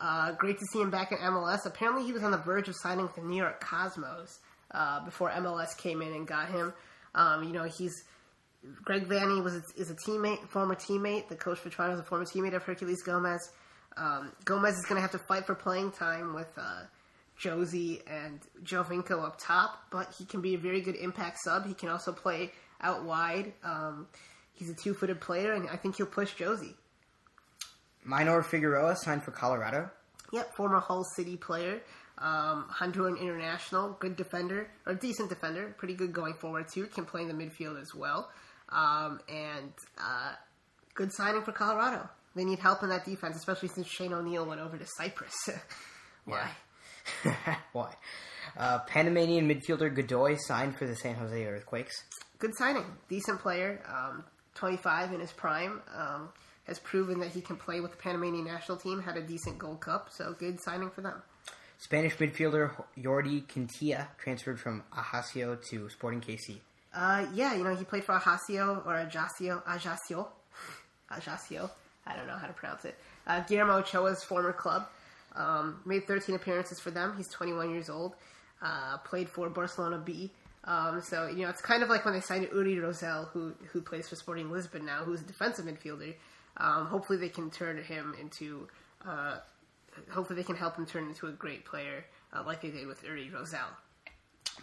Uh, 0.00 0.32
great 0.32 0.58
to 0.58 0.64
see 0.72 0.80
him 0.80 0.90
back 0.90 1.10
in 1.10 1.18
MLS. 1.18 1.66
Apparently, 1.66 2.04
he 2.04 2.12
was 2.12 2.22
on 2.22 2.30
the 2.30 2.38
verge 2.38 2.68
of 2.68 2.76
signing 2.76 3.04
with 3.04 3.14
the 3.14 3.22
New 3.22 3.36
York 3.36 3.60
Cosmos 3.60 4.38
uh, 4.72 5.04
before 5.04 5.30
MLS 5.30 5.76
came 5.76 6.02
in 6.02 6.12
and 6.12 6.26
got 6.26 6.50
him. 6.50 6.72
Um, 7.14 7.42
you 7.42 7.52
know, 7.52 7.64
he's 7.64 7.92
Greg 8.84 9.06
Vanney 9.08 9.42
was 9.42 9.54
a, 9.54 9.62
is 9.76 9.90
a 9.90 9.94
teammate, 9.94 10.48
former 10.48 10.74
teammate. 10.74 11.28
The 11.28 11.36
coach 11.36 11.58
for 11.58 11.70
Toronto 11.70 11.94
is 11.94 12.00
a 12.00 12.04
former 12.04 12.24
teammate 12.24 12.54
of 12.54 12.64
Herculez 12.64 13.04
Gomez. 13.04 13.50
Um, 13.96 14.32
Gomez 14.44 14.76
is 14.76 14.84
going 14.84 14.96
to 14.96 15.02
have 15.02 15.12
to 15.12 15.18
fight 15.26 15.46
for 15.46 15.54
playing 15.54 15.92
time 15.92 16.34
with 16.34 16.52
uh, 16.56 16.82
Jozy 17.40 18.02
and 18.06 18.40
Giovinco 18.64 19.24
up 19.24 19.38
top, 19.38 19.84
but 19.90 20.12
he 20.18 20.24
can 20.24 20.40
be 20.40 20.54
a 20.54 20.58
very 20.58 20.80
good 20.80 20.96
impact 20.96 21.38
sub. 21.44 21.66
He 21.66 21.74
can 21.74 21.88
also 21.88 22.12
play 22.12 22.52
out 22.80 23.04
wide. 23.04 23.52
Um, 23.62 24.08
he's 24.52 24.70
a 24.70 24.74
two 24.74 24.94
footed 24.94 25.20
player, 25.20 25.52
and 25.52 25.68
I 25.68 25.76
think 25.76 25.96
he'll 25.96 26.06
push 26.06 26.34
Jozy. 26.34 26.74
Maynor 28.06 28.44
Figueroa 28.44 28.96
signed 28.96 29.22
for 29.22 29.30
Colorado. 29.30 29.90
Yep, 30.32 30.54
former 30.54 30.80
Hull 30.80 31.04
City 31.16 31.36
player, 31.36 31.80
um, 32.18 32.66
Honduran 32.70 33.18
international, 33.20 33.96
good 33.98 34.16
defender 34.16 34.70
or 34.86 34.94
decent 34.94 35.28
defender, 35.28 35.74
pretty 35.78 35.94
good 35.94 36.12
going 36.12 36.34
forward 36.34 36.68
too. 36.68 36.86
Can 36.86 37.04
play 37.04 37.22
in 37.22 37.28
the 37.28 37.34
midfield 37.34 37.80
as 37.80 37.94
well, 37.94 38.30
um, 38.68 39.20
and 39.28 39.72
uh, 39.98 40.32
good 40.94 41.12
signing 41.12 41.42
for 41.42 41.52
Colorado. 41.52 42.08
They 42.34 42.44
need 42.44 42.58
help 42.58 42.82
in 42.82 42.90
that 42.90 43.04
defense, 43.04 43.36
especially 43.36 43.68
since 43.68 43.86
Shane 43.86 44.12
O'Neill 44.12 44.44
went 44.44 44.60
over 44.60 44.76
to 44.76 44.86
Cyprus. 44.86 45.34
Why? 46.24 46.50
Why? 47.72 47.94
Uh, 48.56 48.80
Panamanian 48.80 49.48
midfielder 49.48 49.94
Godoy 49.94 50.36
signed 50.36 50.76
for 50.76 50.86
the 50.86 50.96
San 50.96 51.14
Jose 51.14 51.44
Earthquakes. 51.44 52.04
Good 52.38 52.56
signing, 52.56 52.86
decent 53.08 53.40
player, 53.40 53.82
um, 53.88 54.24
25 54.54 55.12
in 55.12 55.20
his 55.20 55.32
prime. 55.32 55.80
Um, 55.96 56.30
has 56.68 56.78
proven 56.78 57.20
that 57.20 57.30
he 57.30 57.40
can 57.40 57.56
play 57.56 57.80
with 57.80 57.90
the 57.92 57.96
Panamanian 57.96 58.44
national 58.44 58.76
team. 58.76 59.00
Had 59.00 59.16
a 59.16 59.22
decent 59.22 59.58
Gold 59.58 59.80
Cup, 59.80 60.10
so 60.12 60.34
good 60.38 60.60
signing 60.60 60.90
for 60.90 61.00
them. 61.00 61.22
Spanish 61.78 62.16
midfielder 62.16 62.72
Jordi 62.98 63.48
Quintilla 63.48 64.08
transferred 64.18 64.60
from 64.60 64.84
Ajaccio 64.96 65.56
to 65.70 65.88
Sporting 65.88 66.20
KC. 66.20 66.58
Uh, 66.94 67.26
yeah, 67.34 67.54
you 67.54 67.64
know, 67.64 67.74
he 67.74 67.84
played 67.84 68.04
for 68.04 68.16
Ajaccio 68.16 68.82
or 68.84 68.96
Ajaccio, 68.96 69.62
Ajaccio, 69.66 70.28
Ajaccio. 71.10 71.70
I 72.06 72.16
don't 72.16 72.26
know 72.26 72.36
how 72.36 72.46
to 72.46 72.52
pronounce 72.52 72.84
it. 72.84 72.98
Uh, 73.26 73.40
Guillermo 73.40 73.78
Ochoa's 73.78 74.22
former 74.24 74.52
club. 74.52 74.88
Um, 75.34 75.80
made 75.84 76.06
13 76.06 76.34
appearances 76.34 76.80
for 76.80 76.90
them. 76.90 77.14
He's 77.16 77.28
21 77.28 77.70
years 77.70 77.88
old. 77.88 78.14
Uh, 78.60 78.98
played 78.98 79.28
for 79.28 79.48
Barcelona 79.48 79.98
B. 79.98 80.32
Um, 80.64 81.00
so 81.00 81.28
you 81.28 81.42
know, 81.42 81.48
it's 81.48 81.62
kind 81.62 81.82
of 81.82 81.88
like 81.88 82.04
when 82.04 82.14
they 82.14 82.20
signed 82.20 82.48
Uri 82.52 82.76
Rosell, 82.76 83.28
who 83.28 83.54
who 83.72 83.80
plays 83.80 84.08
for 84.08 84.16
Sporting 84.16 84.50
Lisbon 84.50 84.84
now, 84.84 85.04
who's 85.04 85.20
a 85.20 85.24
defensive 85.24 85.64
midfielder. 85.64 86.14
Um, 86.56 86.86
hopefully, 86.86 87.18
they 87.18 87.28
can 87.28 87.50
turn 87.50 87.82
him 87.82 88.14
into. 88.20 88.68
Uh, 89.06 89.38
hopefully, 90.10 90.36
they 90.36 90.44
can 90.44 90.56
help 90.56 90.76
him 90.76 90.84
turn 90.84 91.08
into 91.08 91.28
a 91.28 91.32
great 91.32 91.64
player, 91.64 92.04
uh, 92.32 92.42
like 92.44 92.60
they 92.60 92.70
did 92.70 92.86
with 92.86 93.02
Uri 93.04 93.30
Rosell. 93.32 93.68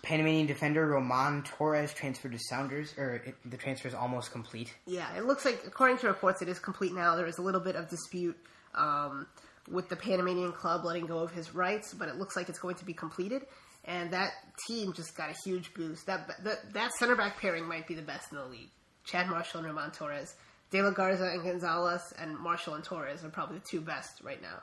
Panamanian 0.02 0.46
defender 0.46 0.86
Roman 0.86 1.42
Torres 1.44 1.94
transferred 1.94 2.34
to 2.34 2.40
Sounders, 2.40 2.94
or 2.98 3.16
it, 3.26 3.36
the 3.46 3.58
transfer 3.58 3.88
is 3.88 3.94
almost 3.94 4.32
complete. 4.32 4.74
Yeah, 4.86 5.08
it 5.18 5.26
looks 5.26 5.46
like, 5.46 5.64
according 5.66 5.98
to 6.00 6.08
reports, 6.08 6.42
it 6.42 6.50
is 6.50 6.60
complete 6.60 6.94
now. 6.94 7.16
There 7.16 7.28
is 7.28 7.38
a 7.38 7.42
little 7.42 7.62
bit 7.62 7.76
of 7.76 7.90
dispute 7.90 8.38
um, 8.76 9.26
with 9.70 9.90
the 9.90 9.96
Panamanian 9.96 10.52
club 10.52 10.86
letting 10.86 11.06
go 11.06 11.20
of 11.20 11.32
his 11.32 11.54
rights, 11.56 11.94
but 11.94 12.08
it 12.08 12.16
looks 12.18 12.36
like 12.36 12.50
it's 12.50 12.60
going 12.60 12.76
to 12.76 12.86
be 12.86 12.94
completed. 12.94 13.44
And 13.86 14.12
that 14.12 14.32
team 14.68 14.94
just 14.94 15.16
got 15.16 15.30
a 15.30 15.36
huge 15.44 15.74
boost. 15.74 16.08
That 16.08 16.44
that, 16.44 16.74
that 16.74 16.92
center 16.94 17.16
back 17.16 17.40
pairing 17.40 17.68
might 17.68 17.88
be 17.88 17.94
the 17.94 18.02
best 18.02 18.32
in 18.32 18.38
the 18.38 18.46
league. 18.46 18.70
Chad 19.04 19.30
Marshall 19.30 19.60
and 19.60 19.68
Roman 19.68 19.92
Torres. 19.92 20.36
De 20.72 20.82
La 20.82 20.90
Garza 20.90 21.26
and 21.26 21.44
Gonzalez, 21.44 22.02
and 22.18 22.38
Marshall 22.38 22.74
and 22.74 22.84
Torres 22.84 23.24
are 23.24 23.30
probably 23.30 23.60
the 23.60 23.66
two 23.70 23.82
best 23.82 24.22
right 24.24 24.42
now. 24.42 24.62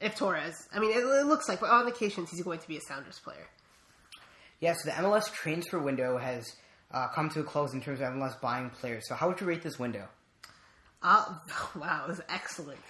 If 0.00 0.16
Torres, 0.16 0.68
I 0.74 0.80
mean, 0.80 0.90
it, 0.90 0.98
it 0.98 1.26
looks 1.26 1.48
like, 1.48 1.60
but 1.60 1.70
on 1.70 1.86
occasions, 1.86 2.30
he's 2.30 2.42
going 2.42 2.58
to 2.58 2.68
be 2.68 2.76
a 2.76 2.80
Sounders 2.80 3.18
player. 3.20 3.46
Yeah, 4.60 4.74
so 4.74 4.90
the 4.90 4.96
MLS 4.96 5.32
transfer 5.32 5.78
window 5.78 6.18
has 6.18 6.44
uh, 6.90 7.08
come 7.08 7.30
to 7.30 7.40
a 7.40 7.44
close 7.44 7.72
in 7.72 7.80
terms 7.80 8.00
of 8.00 8.08
MLS 8.08 8.40
buying 8.40 8.70
players. 8.70 9.04
So 9.08 9.14
how 9.14 9.28
would 9.28 9.40
you 9.40 9.46
rate 9.46 9.62
this 9.62 9.78
window? 9.78 10.08
Uh, 11.02 11.24
wow, 11.76 12.04
it 12.04 12.08
was 12.08 12.20
excellent. 12.28 12.80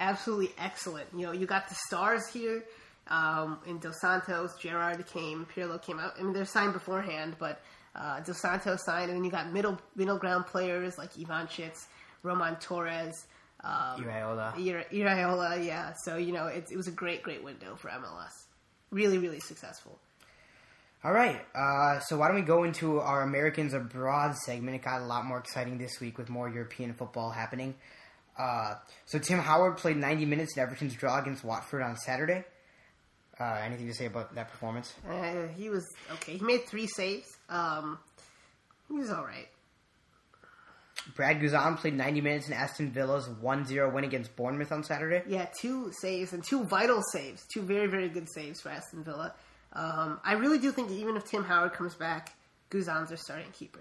Absolutely 0.00 0.50
excellent. 0.58 1.06
You 1.14 1.26
know, 1.26 1.32
you 1.32 1.46
got 1.46 1.68
the 1.68 1.76
stars 1.86 2.26
here. 2.26 2.64
Um, 3.08 3.58
in 3.66 3.78
Dos 3.78 4.00
Santos, 4.00 4.56
Gerrard 4.58 5.04
came, 5.06 5.46
Pirlo 5.54 5.80
came 5.80 5.98
out. 5.98 6.14
I 6.18 6.22
mean, 6.22 6.32
they're 6.32 6.44
signed 6.44 6.72
beforehand, 6.72 7.36
but 7.38 7.60
uh, 7.94 8.20
Dos 8.20 8.40
Santos 8.40 8.84
signed, 8.84 9.10
and 9.10 9.18
then 9.18 9.24
you 9.24 9.30
got 9.30 9.52
middle 9.52 9.78
middle 9.96 10.16
ground 10.16 10.46
players 10.46 10.96
like 10.96 11.14
Ivanschitz, 11.14 11.86
Roman 12.22 12.56
Torres, 12.56 13.26
um, 13.64 14.02
Iraola. 14.02 14.54
Ira- 14.56 14.84
Iraola. 14.92 15.64
Yeah, 15.64 15.92
so 16.04 16.16
you 16.16 16.32
know, 16.32 16.46
it, 16.46 16.68
it 16.70 16.76
was 16.76 16.86
a 16.86 16.92
great, 16.92 17.22
great 17.22 17.42
window 17.42 17.76
for 17.76 17.88
MLS. 17.88 18.46
Really, 18.90 19.18
really 19.18 19.40
successful. 19.40 19.98
All 21.02 21.12
right, 21.12 21.40
uh, 21.54 21.98
so 22.00 22.18
why 22.18 22.28
don't 22.28 22.36
we 22.36 22.42
go 22.42 22.64
into 22.64 23.00
our 23.00 23.22
Americans 23.22 23.72
Abroad 23.72 24.36
segment? 24.36 24.76
It 24.76 24.82
got 24.82 25.00
a 25.00 25.06
lot 25.06 25.24
more 25.24 25.38
exciting 25.38 25.78
this 25.78 25.98
week 26.00 26.18
with 26.18 26.28
more 26.28 26.48
European 26.48 26.92
football 26.94 27.30
happening. 27.30 27.74
Uh, 28.38 28.74
so 29.06 29.18
Tim 29.18 29.38
Howard 29.38 29.76
played 29.76 29.96
90 29.96 30.24
minutes 30.24 30.56
in 30.56 30.62
Everton's 30.62 30.94
draw 30.94 31.20
against 31.20 31.44
Watford 31.44 31.82
on 31.82 31.96
Saturday. 31.96 32.44
Uh, 33.38 33.58
anything 33.64 33.86
to 33.86 33.94
say 33.94 34.06
about 34.06 34.34
that 34.34 34.50
performance? 34.50 34.92
Uh, 35.08 35.46
he 35.56 35.70
was 35.70 35.86
okay. 36.12 36.36
He 36.36 36.44
made 36.44 36.66
three 36.66 36.86
saves. 36.86 37.28
Um, 37.48 37.98
he 38.88 38.94
was 38.94 39.10
all 39.10 39.24
right. 39.24 39.48
Brad 41.16 41.40
Guzan 41.40 41.78
played 41.78 41.94
90 41.94 42.20
minutes 42.20 42.48
in 42.48 42.52
Aston 42.52 42.90
Villa's 42.90 43.26
1-0 43.28 43.92
win 43.92 44.04
against 44.04 44.36
Bournemouth 44.36 44.70
on 44.70 44.84
Saturday. 44.84 45.22
Yeah, 45.26 45.46
two 45.58 45.90
saves 45.92 46.32
and 46.32 46.44
two 46.44 46.64
vital 46.64 47.02
saves. 47.12 47.46
Two 47.52 47.62
very, 47.62 47.86
very 47.86 48.08
good 48.08 48.28
saves 48.30 48.60
for 48.60 48.68
Aston 48.68 49.04
Villa. 49.04 49.34
Um, 49.72 50.20
I 50.24 50.34
really 50.34 50.58
do 50.58 50.70
think 50.72 50.90
even 50.90 51.16
if 51.16 51.24
Tim 51.24 51.44
Howard 51.44 51.72
comes 51.72 51.94
back, 51.94 52.34
Guzan's 52.70 53.08
their 53.08 53.16
starting 53.16 53.50
keeper. 53.52 53.80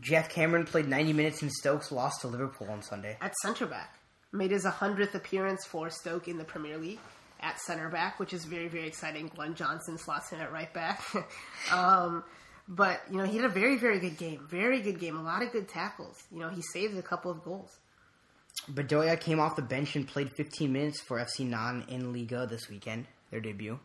Geoff 0.00 0.28
Cameron 0.28 0.64
played 0.64 0.88
90 0.88 1.12
minutes 1.12 1.42
and 1.42 1.52
Stoke's 1.52 1.92
lost 1.92 2.22
to 2.22 2.28
Liverpool 2.28 2.68
on 2.70 2.82
Sunday. 2.82 3.16
At 3.20 3.34
centre 3.42 3.66
back, 3.66 3.94
made 4.32 4.50
his 4.50 4.64
100th 4.64 5.14
appearance 5.14 5.64
for 5.66 5.90
Stoke 5.90 6.28
in 6.28 6.38
the 6.38 6.44
Premier 6.44 6.78
League, 6.78 7.00
at 7.40 7.60
center 7.60 7.88
back, 7.88 8.18
which 8.18 8.32
is 8.32 8.44
very, 8.44 8.68
very 8.68 8.86
exciting. 8.86 9.30
Glenn 9.34 9.54
Johnson 9.54 9.98
slots 9.98 10.32
in 10.32 10.40
at 10.40 10.52
right 10.52 10.72
back. 10.72 11.02
um, 11.72 12.24
but, 12.68 13.02
you 13.10 13.18
know, 13.18 13.24
he 13.24 13.36
had 13.36 13.44
a 13.44 13.50
very, 13.50 13.76
very 13.76 13.98
good 13.98 14.16
game. 14.16 14.46
Very 14.48 14.80
good 14.80 14.98
game. 14.98 15.16
A 15.16 15.22
lot 15.22 15.42
of 15.42 15.52
good 15.52 15.68
tackles. 15.68 16.22
You 16.30 16.38
know, 16.38 16.48
he 16.48 16.62
saved 16.62 16.96
a 16.96 17.02
couple 17.02 17.30
of 17.30 17.42
goals. 17.42 17.78
Bedoya 18.70 19.18
came 19.18 19.40
off 19.40 19.56
the 19.56 19.62
bench 19.62 19.96
and 19.96 20.06
played 20.06 20.30
15 20.30 20.72
minutes 20.72 21.00
for 21.00 21.18
FC 21.18 21.46
Nantes 21.46 21.90
in 21.90 22.12
Liga 22.12 22.46
this 22.46 22.68
weekend, 22.68 23.06
their 23.30 23.40
debut. 23.40 23.78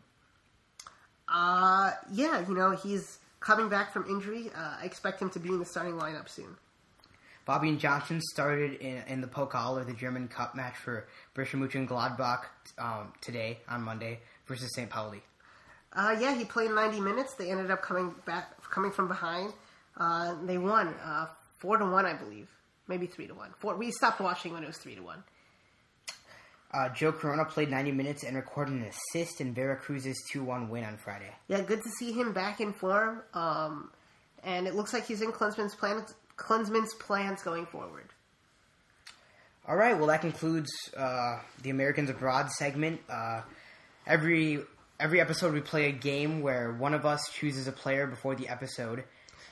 Uh, 1.26 1.92
yeah, 2.12 2.46
you 2.48 2.54
know, 2.54 2.70
he's 2.70 3.17
coming 3.40 3.68
back 3.68 3.92
from 3.92 4.08
injury. 4.08 4.50
Uh, 4.54 4.76
I 4.80 4.84
expect 4.84 5.20
him 5.20 5.30
to 5.30 5.38
be 5.38 5.48
in 5.48 5.58
the 5.58 5.64
starting 5.64 5.94
lineup 5.94 6.28
soon. 6.28 6.56
Fabian 7.46 7.78
Johnson 7.78 8.20
started 8.20 8.74
in, 8.80 9.02
in 9.08 9.20
the 9.22 9.26
Pokal 9.26 9.80
or 9.80 9.84
the 9.84 9.94
German 9.94 10.28
Cup 10.28 10.54
match 10.54 10.76
for 10.76 11.06
Borussia 11.34 11.56
Mönchengladbach 11.56 12.42
um, 12.78 13.12
today 13.22 13.58
on 13.68 13.80
Monday 13.82 14.20
versus 14.46 14.70
St. 14.74 14.90
Pauli. 14.90 15.22
Uh, 15.94 16.14
yeah, 16.20 16.34
he 16.34 16.44
played 16.44 16.70
90 16.70 17.00
minutes. 17.00 17.34
They 17.34 17.50
ended 17.50 17.70
up 17.70 17.80
coming 17.80 18.14
back, 18.26 18.62
coming 18.70 18.90
from 18.90 19.08
behind. 19.08 19.54
Uh, 19.96 20.34
they 20.44 20.58
won 20.58 20.88
uh, 21.02 21.26
four 21.58 21.78
to 21.78 21.86
one, 21.86 22.04
I 22.04 22.12
believe, 22.12 22.48
maybe 22.86 23.06
three 23.06 23.26
to 23.26 23.34
one. 23.34 23.50
Four, 23.58 23.76
we 23.76 23.90
stopped 23.90 24.20
watching 24.20 24.52
when 24.52 24.62
it 24.62 24.66
was 24.66 24.76
three 24.76 24.94
to 24.94 25.02
one. 25.02 25.24
Uh, 26.72 26.88
Joe 26.90 27.12
Corona 27.12 27.44
played 27.44 27.70
90 27.70 27.92
minutes 27.92 28.24
and 28.24 28.36
recorded 28.36 28.74
an 28.74 28.84
assist 28.84 29.40
in 29.40 29.54
Veracruz's 29.54 30.22
2-1 30.32 30.68
win 30.68 30.84
on 30.84 30.98
Friday. 30.98 31.30
Yeah, 31.48 31.62
good 31.62 31.82
to 31.82 31.88
see 31.98 32.12
him 32.12 32.32
back 32.32 32.60
in 32.60 32.74
form. 32.74 33.22
Um, 33.32 33.90
and 34.44 34.66
it 34.66 34.74
looks 34.74 34.92
like 34.92 35.06
he's 35.06 35.22
in 35.22 35.32
Klinsmann's 35.32 35.74
plans, 35.74 36.14
Klinsmann's 36.36 36.94
plans 36.94 37.42
going 37.42 37.66
forward. 37.66 38.10
All 39.66 39.76
right, 39.76 39.96
well 39.96 40.06
that 40.06 40.20
concludes 40.22 40.70
uh, 40.96 41.40
the 41.62 41.70
Americans 41.70 42.08
Abroad 42.08 42.50
segment. 42.50 43.00
Uh, 43.08 43.42
every 44.06 44.60
every 44.98 45.20
episode 45.20 45.52
we 45.52 45.60
play 45.60 45.88
a 45.88 45.92
game 45.92 46.40
where 46.40 46.72
one 46.72 46.94
of 46.94 47.04
us 47.04 47.30
chooses 47.34 47.68
a 47.68 47.72
player 47.72 48.06
before 48.06 48.34
the 48.34 48.48
episode, 48.48 49.04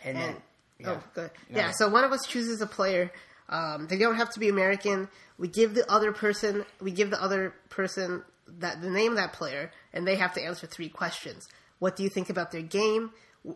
and, 0.02 0.16
And, 0.16 0.34
then 0.34 0.36
yeah. 0.78 0.90
Oh, 0.90 1.02
good. 1.14 1.30
No. 1.50 1.58
Yeah, 1.58 1.70
so 1.72 1.88
one 1.88 2.04
of 2.04 2.12
us 2.12 2.26
chooses 2.26 2.60
a 2.62 2.66
player. 2.66 3.10
Um, 3.48 3.86
they 3.86 3.98
don't 3.98 4.16
have 4.16 4.30
to 4.30 4.40
be 4.40 4.48
American. 4.48 5.08
We 5.38 5.48
give 5.48 5.74
the 5.74 5.90
other 5.90 6.12
person, 6.12 6.64
we 6.80 6.90
give 6.90 7.10
the 7.10 7.22
other 7.22 7.54
person 7.68 8.22
that 8.58 8.80
the 8.80 8.90
name 8.90 9.12
of 9.12 9.18
that 9.18 9.32
player, 9.32 9.70
and 9.92 10.06
they 10.06 10.16
have 10.16 10.32
to 10.34 10.42
answer 10.42 10.66
three 10.66 10.88
questions. 10.88 11.46
What 11.78 11.96
do 11.96 12.02
you 12.02 12.08
think 12.08 12.30
about 12.30 12.52
their 12.52 12.62
game? 12.62 13.10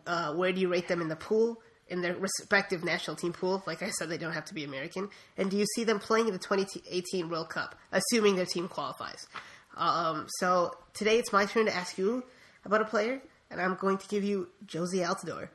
Uh, 0.05 0.33
where 0.33 0.51
do 0.51 0.61
you 0.61 0.69
rate 0.69 0.87
them 0.87 1.01
in 1.01 1.07
the 1.07 1.15
pool? 1.15 1.61
In 1.89 2.01
their 2.01 2.15
respective 2.15 2.85
national 2.85 3.17
team 3.17 3.33
pool, 3.33 3.61
like 3.67 3.83
I 3.83 3.89
said, 3.89 4.09
they 4.09 4.17
don't 4.17 4.31
have 4.31 4.45
to 4.45 4.53
be 4.53 4.63
American. 4.63 5.09
And 5.37 5.51
do 5.51 5.57
you 5.57 5.65
see 5.75 5.83
them 5.83 5.99
playing 5.99 6.27
in 6.27 6.33
the 6.33 6.39
2018 6.39 7.27
World 7.27 7.49
Cup, 7.49 7.75
assuming 7.91 8.37
their 8.37 8.45
team 8.45 8.69
qualifies? 8.69 9.27
Um, 9.75 10.27
so 10.39 10.77
today 10.93 11.17
it's 11.17 11.33
my 11.33 11.45
turn 11.45 11.65
to 11.65 11.75
ask 11.75 11.97
you 11.97 12.23
about 12.63 12.81
a 12.81 12.85
player, 12.85 13.21
and 13.49 13.59
I'm 13.59 13.75
going 13.75 13.97
to 13.97 14.07
give 14.07 14.23
you 14.23 14.47
Jozy 14.65 15.05
Altidore. 15.05 15.49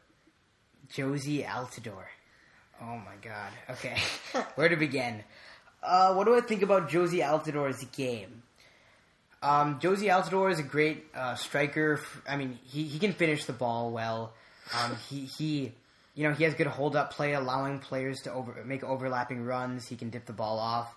Jozy 0.93 1.47
Altidore. 1.47 2.09
Oh 2.83 2.97
my 2.97 3.17
god. 3.23 3.51
Okay. 3.71 3.97
Where 4.55 4.69
to 4.69 4.77
begin? 4.77 5.23
Uh, 5.83 6.15
what 6.15 6.25
do 6.25 6.37
I 6.37 6.41
think 6.41 6.63
about 6.63 6.91
Jozy 6.91 7.21
Altidore's 7.23 7.85
game? 7.97 8.43
Um, 9.43 9.79
Jozy 9.81 10.09
Altidore 10.11 10.51
is 10.51 10.59
a 10.59 10.63
great 10.65 11.05
uh, 11.15 11.35
striker. 11.37 12.01
I 12.29 12.37
mean, 12.37 12.59
he, 12.65 12.85
he 12.85 12.99
can 12.99 13.13
finish 13.13 13.45
the 13.45 13.53
ball 13.53 13.91
well. 13.91 14.33
Um, 14.75 14.97
he, 15.11 15.21
he, 15.27 15.73
you 16.15 16.25
know, 16.29 16.35
he 16.35 16.45
has 16.45 16.55
good 16.55 16.67
hold 16.67 16.97
up 16.97 17.13
play, 17.13 17.35
allowing 17.35 17.79
players 17.79 18.21
to 18.23 18.33
over, 18.33 18.63
make 18.65 18.83
overlapping 18.83 19.45
runs. 19.45 19.87
He 19.87 19.97
can 19.97 20.11
dip 20.11 20.27
the 20.27 20.33
ball 20.33 20.59
off. 20.59 20.95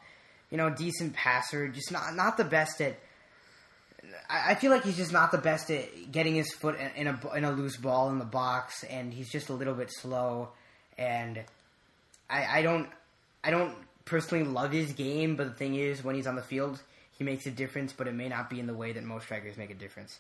You 0.50 0.58
know, 0.58 0.70
decent 0.72 1.14
passer. 1.14 1.68
Just 1.68 1.92
not 1.92 2.16
not 2.16 2.38
the 2.38 2.44
best 2.44 2.82
at. 2.82 2.98
I 4.28 4.52
I 4.52 4.56
feel 4.56 4.72
like 4.72 4.84
he's 4.84 4.98
just 4.98 5.14
not 5.14 5.32
the 5.32 5.38
best 5.38 5.70
at 5.70 6.12
getting 6.12 6.34
his 6.34 6.52
foot 6.54 6.76
in- 6.80 7.08
in 7.08 7.08
a 7.08 7.34
in 7.36 7.44
a 7.46 7.52
loose 7.52 7.78
ball 7.78 8.10
in 8.10 8.18
the 8.18 8.26
box, 8.26 8.84
and 8.84 9.14
he's 9.14 9.30
just 9.30 9.50
a 9.50 9.54
little 9.54 9.76
bit 9.76 9.92
slow. 9.92 10.50
And 10.98 11.44
I, 12.30 12.60
I 12.60 12.62
don't 12.62 12.88
I 13.44 13.50
don't 13.52 13.76
personally 14.06 14.44
love 14.46 14.72
his 14.72 14.94
game, 14.94 15.36
but 15.36 15.46
the 15.46 15.54
thing 15.54 15.76
is, 15.76 16.04
when 16.04 16.16
he's 16.16 16.28
on 16.28 16.36
the 16.36 16.42
field, 16.44 16.82
he 17.12 17.24
makes 17.24 17.46
a 17.46 17.52
difference. 17.52 17.94
But 17.94 18.08
it 18.08 18.14
may 18.14 18.30
not 18.30 18.50
be 18.50 18.60
in 18.60 18.68
the 18.68 18.74
way 18.74 18.92
that 18.92 19.04
most 19.04 19.24
strikers 19.26 19.58
make 19.58 19.70
a 19.72 19.76
difference. 19.76 20.20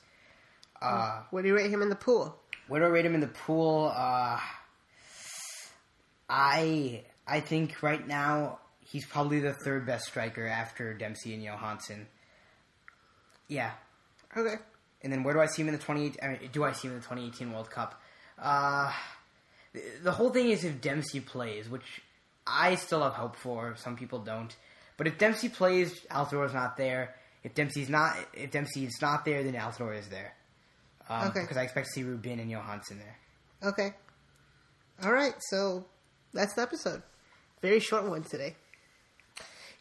Uh, 0.82 1.22
Where 1.32 1.43
do 1.43 1.50
you 1.50 1.56
rate 1.56 1.69
him 1.69 1.82
in 1.82 1.89
the 1.89 1.95
pool? 1.95 2.36
where 2.67 2.80
do 2.82 2.86
I 2.86 2.89
rate 2.89 3.06
him 3.06 3.15
in 3.15 3.19
the 3.22 3.28
pool? 3.28 3.91
Uh, 3.95 4.39
I 6.30 7.04
I 7.28 7.39
think 7.39 7.82
right 7.82 8.06
now 8.08 8.60
he's 8.82 9.06
probably 9.06 9.39
the 9.39 9.54
third 9.54 9.86
best 9.86 10.06
striker 10.06 10.45
after 10.45 10.93
Dempsey 10.93 11.34
and 11.34 11.43
Jóhannsson. 11.43 12.06
Yeah, 13.48 13.72
Okay. 14.38 14.56
and 15.02 15.12
then 15.12 15.24
where 15.24 15.34
do 15.34 15.39
I 15.39 15.48
see 15.48 15.63
him 15.63 15.69
in 15.69 15.74
the 15.74 15.80
20? 15.82 16.13
I 16.22 16.28
mean, 16.28 16.50
do 16.52 16.63
I 16.63 16.72
see 16.72 16.88
him 16.88 16.93
in 16.93 17.00
the 17.00 17.04
2018 17.06 17.52
World 17.52 17.72
Cup? 17.72 18.00
Uh, 18.38 18.91
the, 20.03 20.12
whole 20.12 20.29
thing 20.29 20.49
is 20.49 20.63
if 20.63 20.82
Dempsey 20.82 21.19
plays, 21.19 21.69
which 21.69 22.01
I 22.47 22.75
still 22.75 23.03
have 23.03 23.13
hope 23.13 23.36
for. 23.36 23.75
Some 23.77 23.95
people 23.95 24.19
don't. 24.19 24.55
But 24.97 25.08
if 25.08 25.17
Dempsey 25.17 25.49
plays, 25.49 25.99
Altidore's 26.12 26.53
not 26.53 26.75
there. 26.77 27.15
If 27.43 27.53
Dempsey's 27.53 27.89
not, 27.89 28.17
if 28.34 28.51
Dempsey's 28.51 29.01
not 29.01 29.23
there, 29.25 29.43
then 29.43 29.53
Altidore 29.53 29.97
is 29.97 30.08
there. 30.10 30.34
Um, 31.10 31.27
Okay. 31.29 31.41
Because 31.41 31.58
I 31.58 31.63
expect 31.63 31.88
to 31.88 31.91
see 31.93 32.03
Rubin 32.03 32.39
and 32.39 32.51
Jóhannsson 32.51 32.97
there. 32.99 33.17
Okay. 33.69 33.93
All 35.03 35.12
right. 35.13 35.34
So 35.49 35.86
that's 36.34 36.53
the 36.55 36.62
episode. 36.63 37.01
Very 37.62 37.79
short 37.79 38.03
one 38.05 38.23
today. 38.23 38.55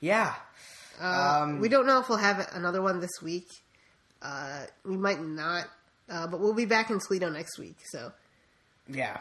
Yeah. 0.00 0.34
Uh, 1.00 1.40
Um, 1.42 1.60
we 1.60 1.68
don't 1.68 1.86
know 1.86 2.00
if 2.00 2.08
we'll 2.08 2.18
have 2.18 2.48
another 2.52 2.82
one 2.82 3.00
this 3.00 3.22
week. 3.22 3.46
Uh, 4.22 4.66
we 4.84 4.96
might 4.96 5.20
not, 5.20 5.66
uh, 6.08 6.26
but 6.26 6.40
we'll 6.40 6.54
be 6.54 6.64
back 6.64 6.90
in 6.90 6.98
Toledo 6.98 7.28
next 7.30 7.58
week. 7.58 7.76
So, 7.90 8.12
Yeah. 8.88 9.18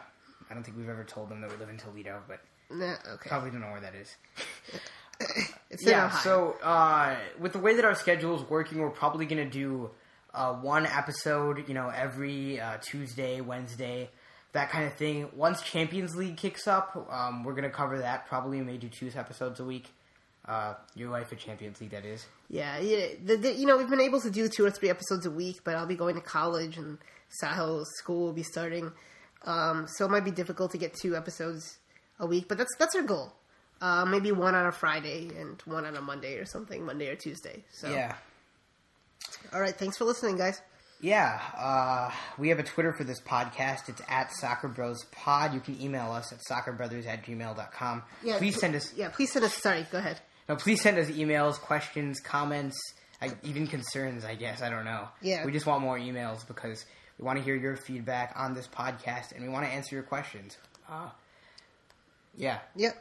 I 0.50 0.54
don't 0.54 0.64
think 0.64 0.78
we've 0.78 0.90
ever 0.90 1.04
told 1.04 1.30
them 1.30 1.42
that 1.42 1.52
we 1.52 1.58
live 1.58 1.70
in 1.70 1.78
Toledo, 1.78 2.22
but 2.28 2.40
okay. 2.72 3.30
probably 3.30 3.52
don't 3.52 3.62
know 3.62 3.72
where 3.72 3.82
that 3.82 3.96
is. 3.96 4.16
It's 5.70 5.84
yeah, 5.84 6.12
so 6.12 6.56
uh, 6.62 7.16
with 7.40 7.54
the 7.54 7.60
way 7.60 7.76
that 7.76 7.84
our 7.84 7.96
schedule 7.96 8.36
is 8.36 8.48
working, 8.50 8.80
we're 8.80 8.90
probably 8.92 9.26
going 9.26 9.44
to 9.44 9.50
do 9.50 9.90
uh, 10.34 10.54
one 10.54 10.86
episode, 10.86 11.68
you 11.68 11.74
know, 11.74 11.90
every 11.90 12.60
uh, 12.60 12.78
Tuesday, 12.82 13.42
Wednesday, 13.42 14.10
that 14.54 14.70
kind 14.70 14.86
of 14.86 14.94
thing. 14.94 15.30
Once 15.36 15.62
Champions 15.62 16.16
League 16.16 16.38
kicks 16.38 16.68
up, 16.68 17.08
um, 17.12 17.44
we're 17.44 17.54
going 17.54 17.64
to 17.64 17.70
cover 17.70 17.98
that. 18.00 18.28
Probably 18.28 18.62
may 18.62 18.78
do 18.78 18.88
two 18.88 19.12
episodes 19.16 19.60
a 19.60 19.66
week. 19.66 19.88
Uh, 20.46 20.76
your 20.96 21.10
life 21.10 21.34
at 21.34 21.40
Champions 21.40 21.82
League, 21.82 21.90
that 21.90 22.06
is. 22.06 22.26
Yeah, 22.50 22.80
yeah. 22.80 23.08
The, 23.26 23.36
the, 23.36 23.54
you 23.54 23.66
know, 23.66 23.78
we've 23.78 23.90
been 23.90 24.00
able 24.00 24.22
to 24.22 24.30
do 24.30 24.48
two 24.48 24.64
or 24.66 24.72
three 24.72 24.90
episodes 24.90 25.26
a 25.26 25.32
week, 25.32 25.62
but 25.66 25.76
I'll 25.76 25.86
be 25.86 25.96
going 25.96 26.16
to 26.16 26.22
college 26.22 26.78
and 26.78 26.98
Sahil 27.44 27.86
school 27.98 28.28
will 28.28 28.34
be 28.34 28.44
starting, 28.44 28.94
um, 29.46 29.88
so 29.88 30.06
it 30.06 30.12
might 30.12 30.26
be 30.26 30.32
difficult 30.32 30.72
to 30.72 30.78
get 30.78 30.94
two 30.94 31.16
episodes 31.16 31.78
a 32.20 32.26
week. 32.26 32.48
But 32.48 32.58
that's 32.58 32.76
that's 32.80 32.96
our 32.96 33.04
goal. 33.04 33.34
Uh, 33.80 34.06
maybe 34.06 34.32
one 34.32 34.56
on 34.56 34.66
a 34.66 34.72
Friday 34.72 35.30
and 35.40 35.62
one 35.66 35.86
on 35.86 35.96
a 35.96 36.02
Monday 36.02 36.38
or 36.38 36.46
something, 36.46 36.84
Monday 36.84 37.10
or 37.10 37.16
Tuesday. 37.16 37.64
So, 37.72 37.90
Yeah. 37.92 38.16
all 39.54 39.62
right. 39.62 39.76
Thanks 39.76 39.98
for 39.98 40.06
listening, 40.06 40.38
guys. 40.38 40.62
Yeah, 41.00 41.40
uh, 41.56 42.12
we 42.40 42.50
have 42.50 42.58
a 42.58 42.64
Twitter 42.64 42.92
for 42.92 43.04
this 43.04 43.22
podcast. 43.22 43.88
It's 43.88 44.02
at 44.10 44.32
Soccer 44.34 44.68
Bros 44.68 45.04
Pod. 45.12 45.54
You 45.54 45.60
can 45.60 45.80
email 45.80 46.12
us 46.12 46.34
at 46.34 46.40
soccerbrothers 46.40 47.06
at 47.06 47.24
gmail.com. 47.24 48.02
Yeah, 48.24 48.40
please 48.40 48.56
pl- 48.56 48.62
send 48.62 48.76
us 48.76 48.94
Yeah, 48.96 49.10
please 49.10 49.32
send 49.32 49.46
us. 49.46 49.54
Sorry, 49.54 49.86
go 49.92 50.00
ahead. 50.00 50.20
No, 50.50 50.56
please 50.56 50.82
send 50.82 50.98
us 50.98 51.08
emails, 51.10 51.60
questions, 51.60 52.20
comments, 52.20 52.76
I, 53.22 53.32
even 53.44 53.68
concerns. 53.68 54.26
I 54.26 54.34
guess 54.34 54.64
I 54.64 54.70
don't 54.72 54.86
know. 54.86 55.08
Yeah. 55.22 55.46
we 55.46 55.52
just 55.52 55.68
want 55.68 55.84
more 55.84 56.00
emails 56.00 56.48
because 56.48 56.84
we 57.18 57.26
want 57.26 57.38
to 57.40 57.44
hear 57.44 57.56
your 57.56 57.76
feedback 57.76 58.34
on 58.36 58.54
this 58.54 58.68
podcast 58.68 59.32
and 59.34 59.42
we 59.44 59.50
want 59.50 59.66
to 59.66 59.72
answer 59.72 59.96
your 59.96 60.04
questions. 60.04 60.58
Uh, 60.90 61.10
yeah, 62.36 62.60
Yep. 62.76 62.96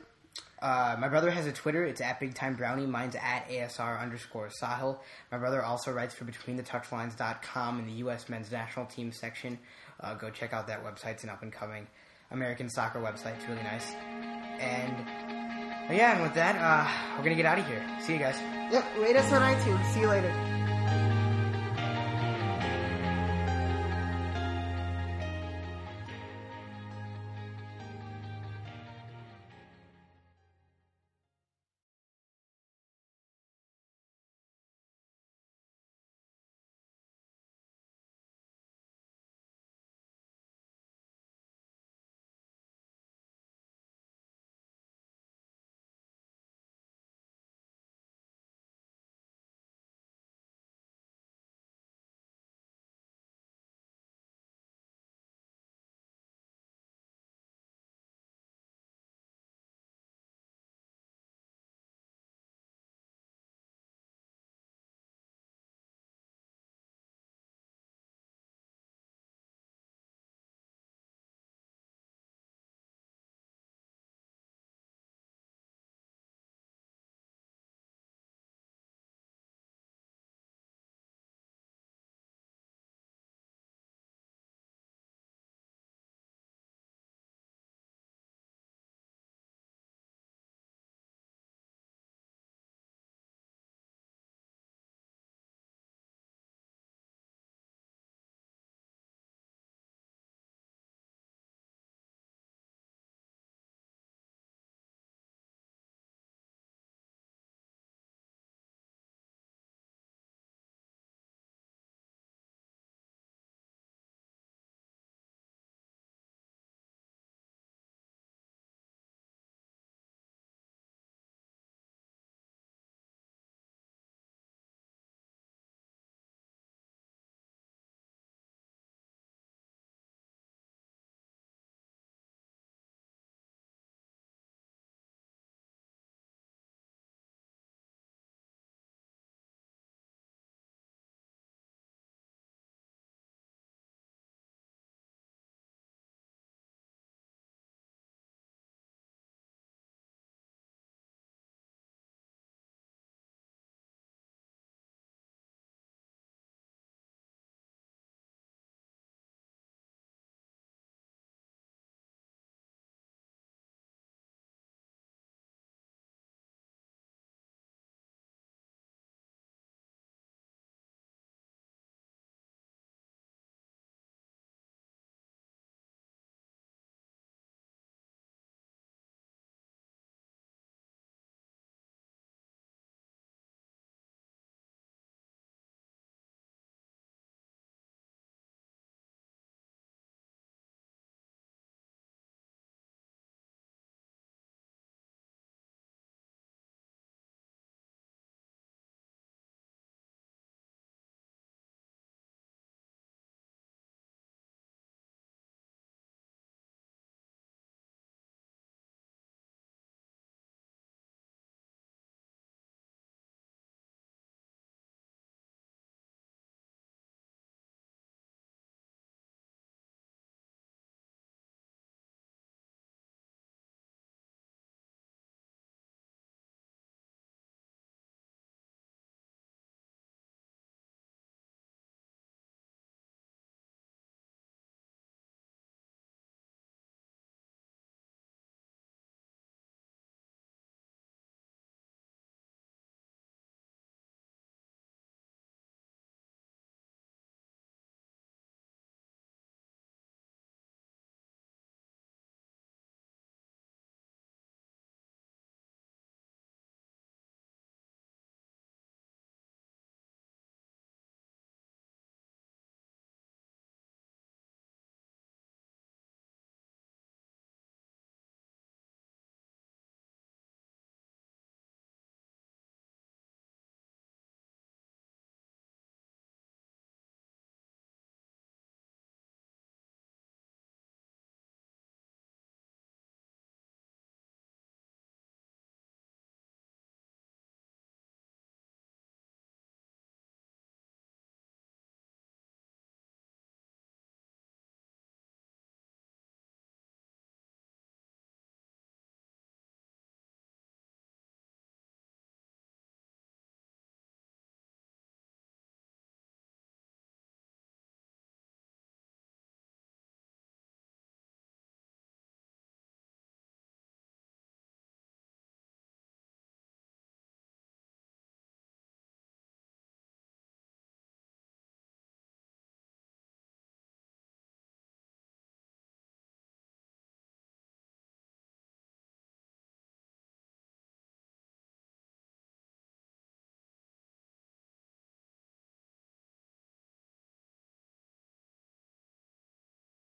uh, 0.62 0.96
my 0.98 1.08
brother 1.08 1.30
has 1.30 1.46
a 1.46 1.52
Twitter. 1.52 1.84
It's 1.84 2.00
at 2.00 2.18
Big 2.20 2.34
Time 2.34 2.54
Brownie. 2.54 2.86
Mine's 2.86 3.14
at 3.14 3.48
ASR 3.48 4.00
underscore 4.00 4.48
Sahil. 4.62 4.98
My 5.30 5.38
brother 5.38 5.62
also 5.62 5.92
writes 5.92 6.14
for 6.14 6.24
BetweenTheTouchlines.com 6.24 7.78
in 7.78 7.86
the 7.86 7.92
U.S. 7.94 8.28
men's 8.28 8.50
national 8.50 8.86
team 8.86 9.12
section. 9.12 9.58
Uh, 10.00 10.14
go 10.14 10.30
check 10.30 10.52
out 10.52 10.66
that 10.68 10.84
website. 10.84 11.12
It's 11.12 11.24
an 11.24 11.30
up 11.30 11.42
and 11.42 11.52
coming 11.52 11.86
American 12.30 12.68
soccer 12.70 12.98
website. 13.00 13.36
It's 13.36 13.46
really 13.48 13.62
nice. 13.62 13.92
And 14.58 15.06
yeah, 15.94 16.14
and 16.14 16.22
with 16.22 16.34
that, 16.34 16.56
uh, 16.56 17.16
we're 17.16 17.22
gonna 17.24 17.36
get 17.36 17.46
out 17.46 17.58
of 17.58 17.66
here. 17.66 17.84
See 18.00 18.14
you 18.14 18.18
guys. 18.18 18.36
Yep. 18.72 18.84
Rate 18.98 19.16
us 19.16 19.32
on 19.32 19.42
iTunes. 19.42 19.92
See 19.92 20.00
you 20.00 20.08
later. 20.08 20.55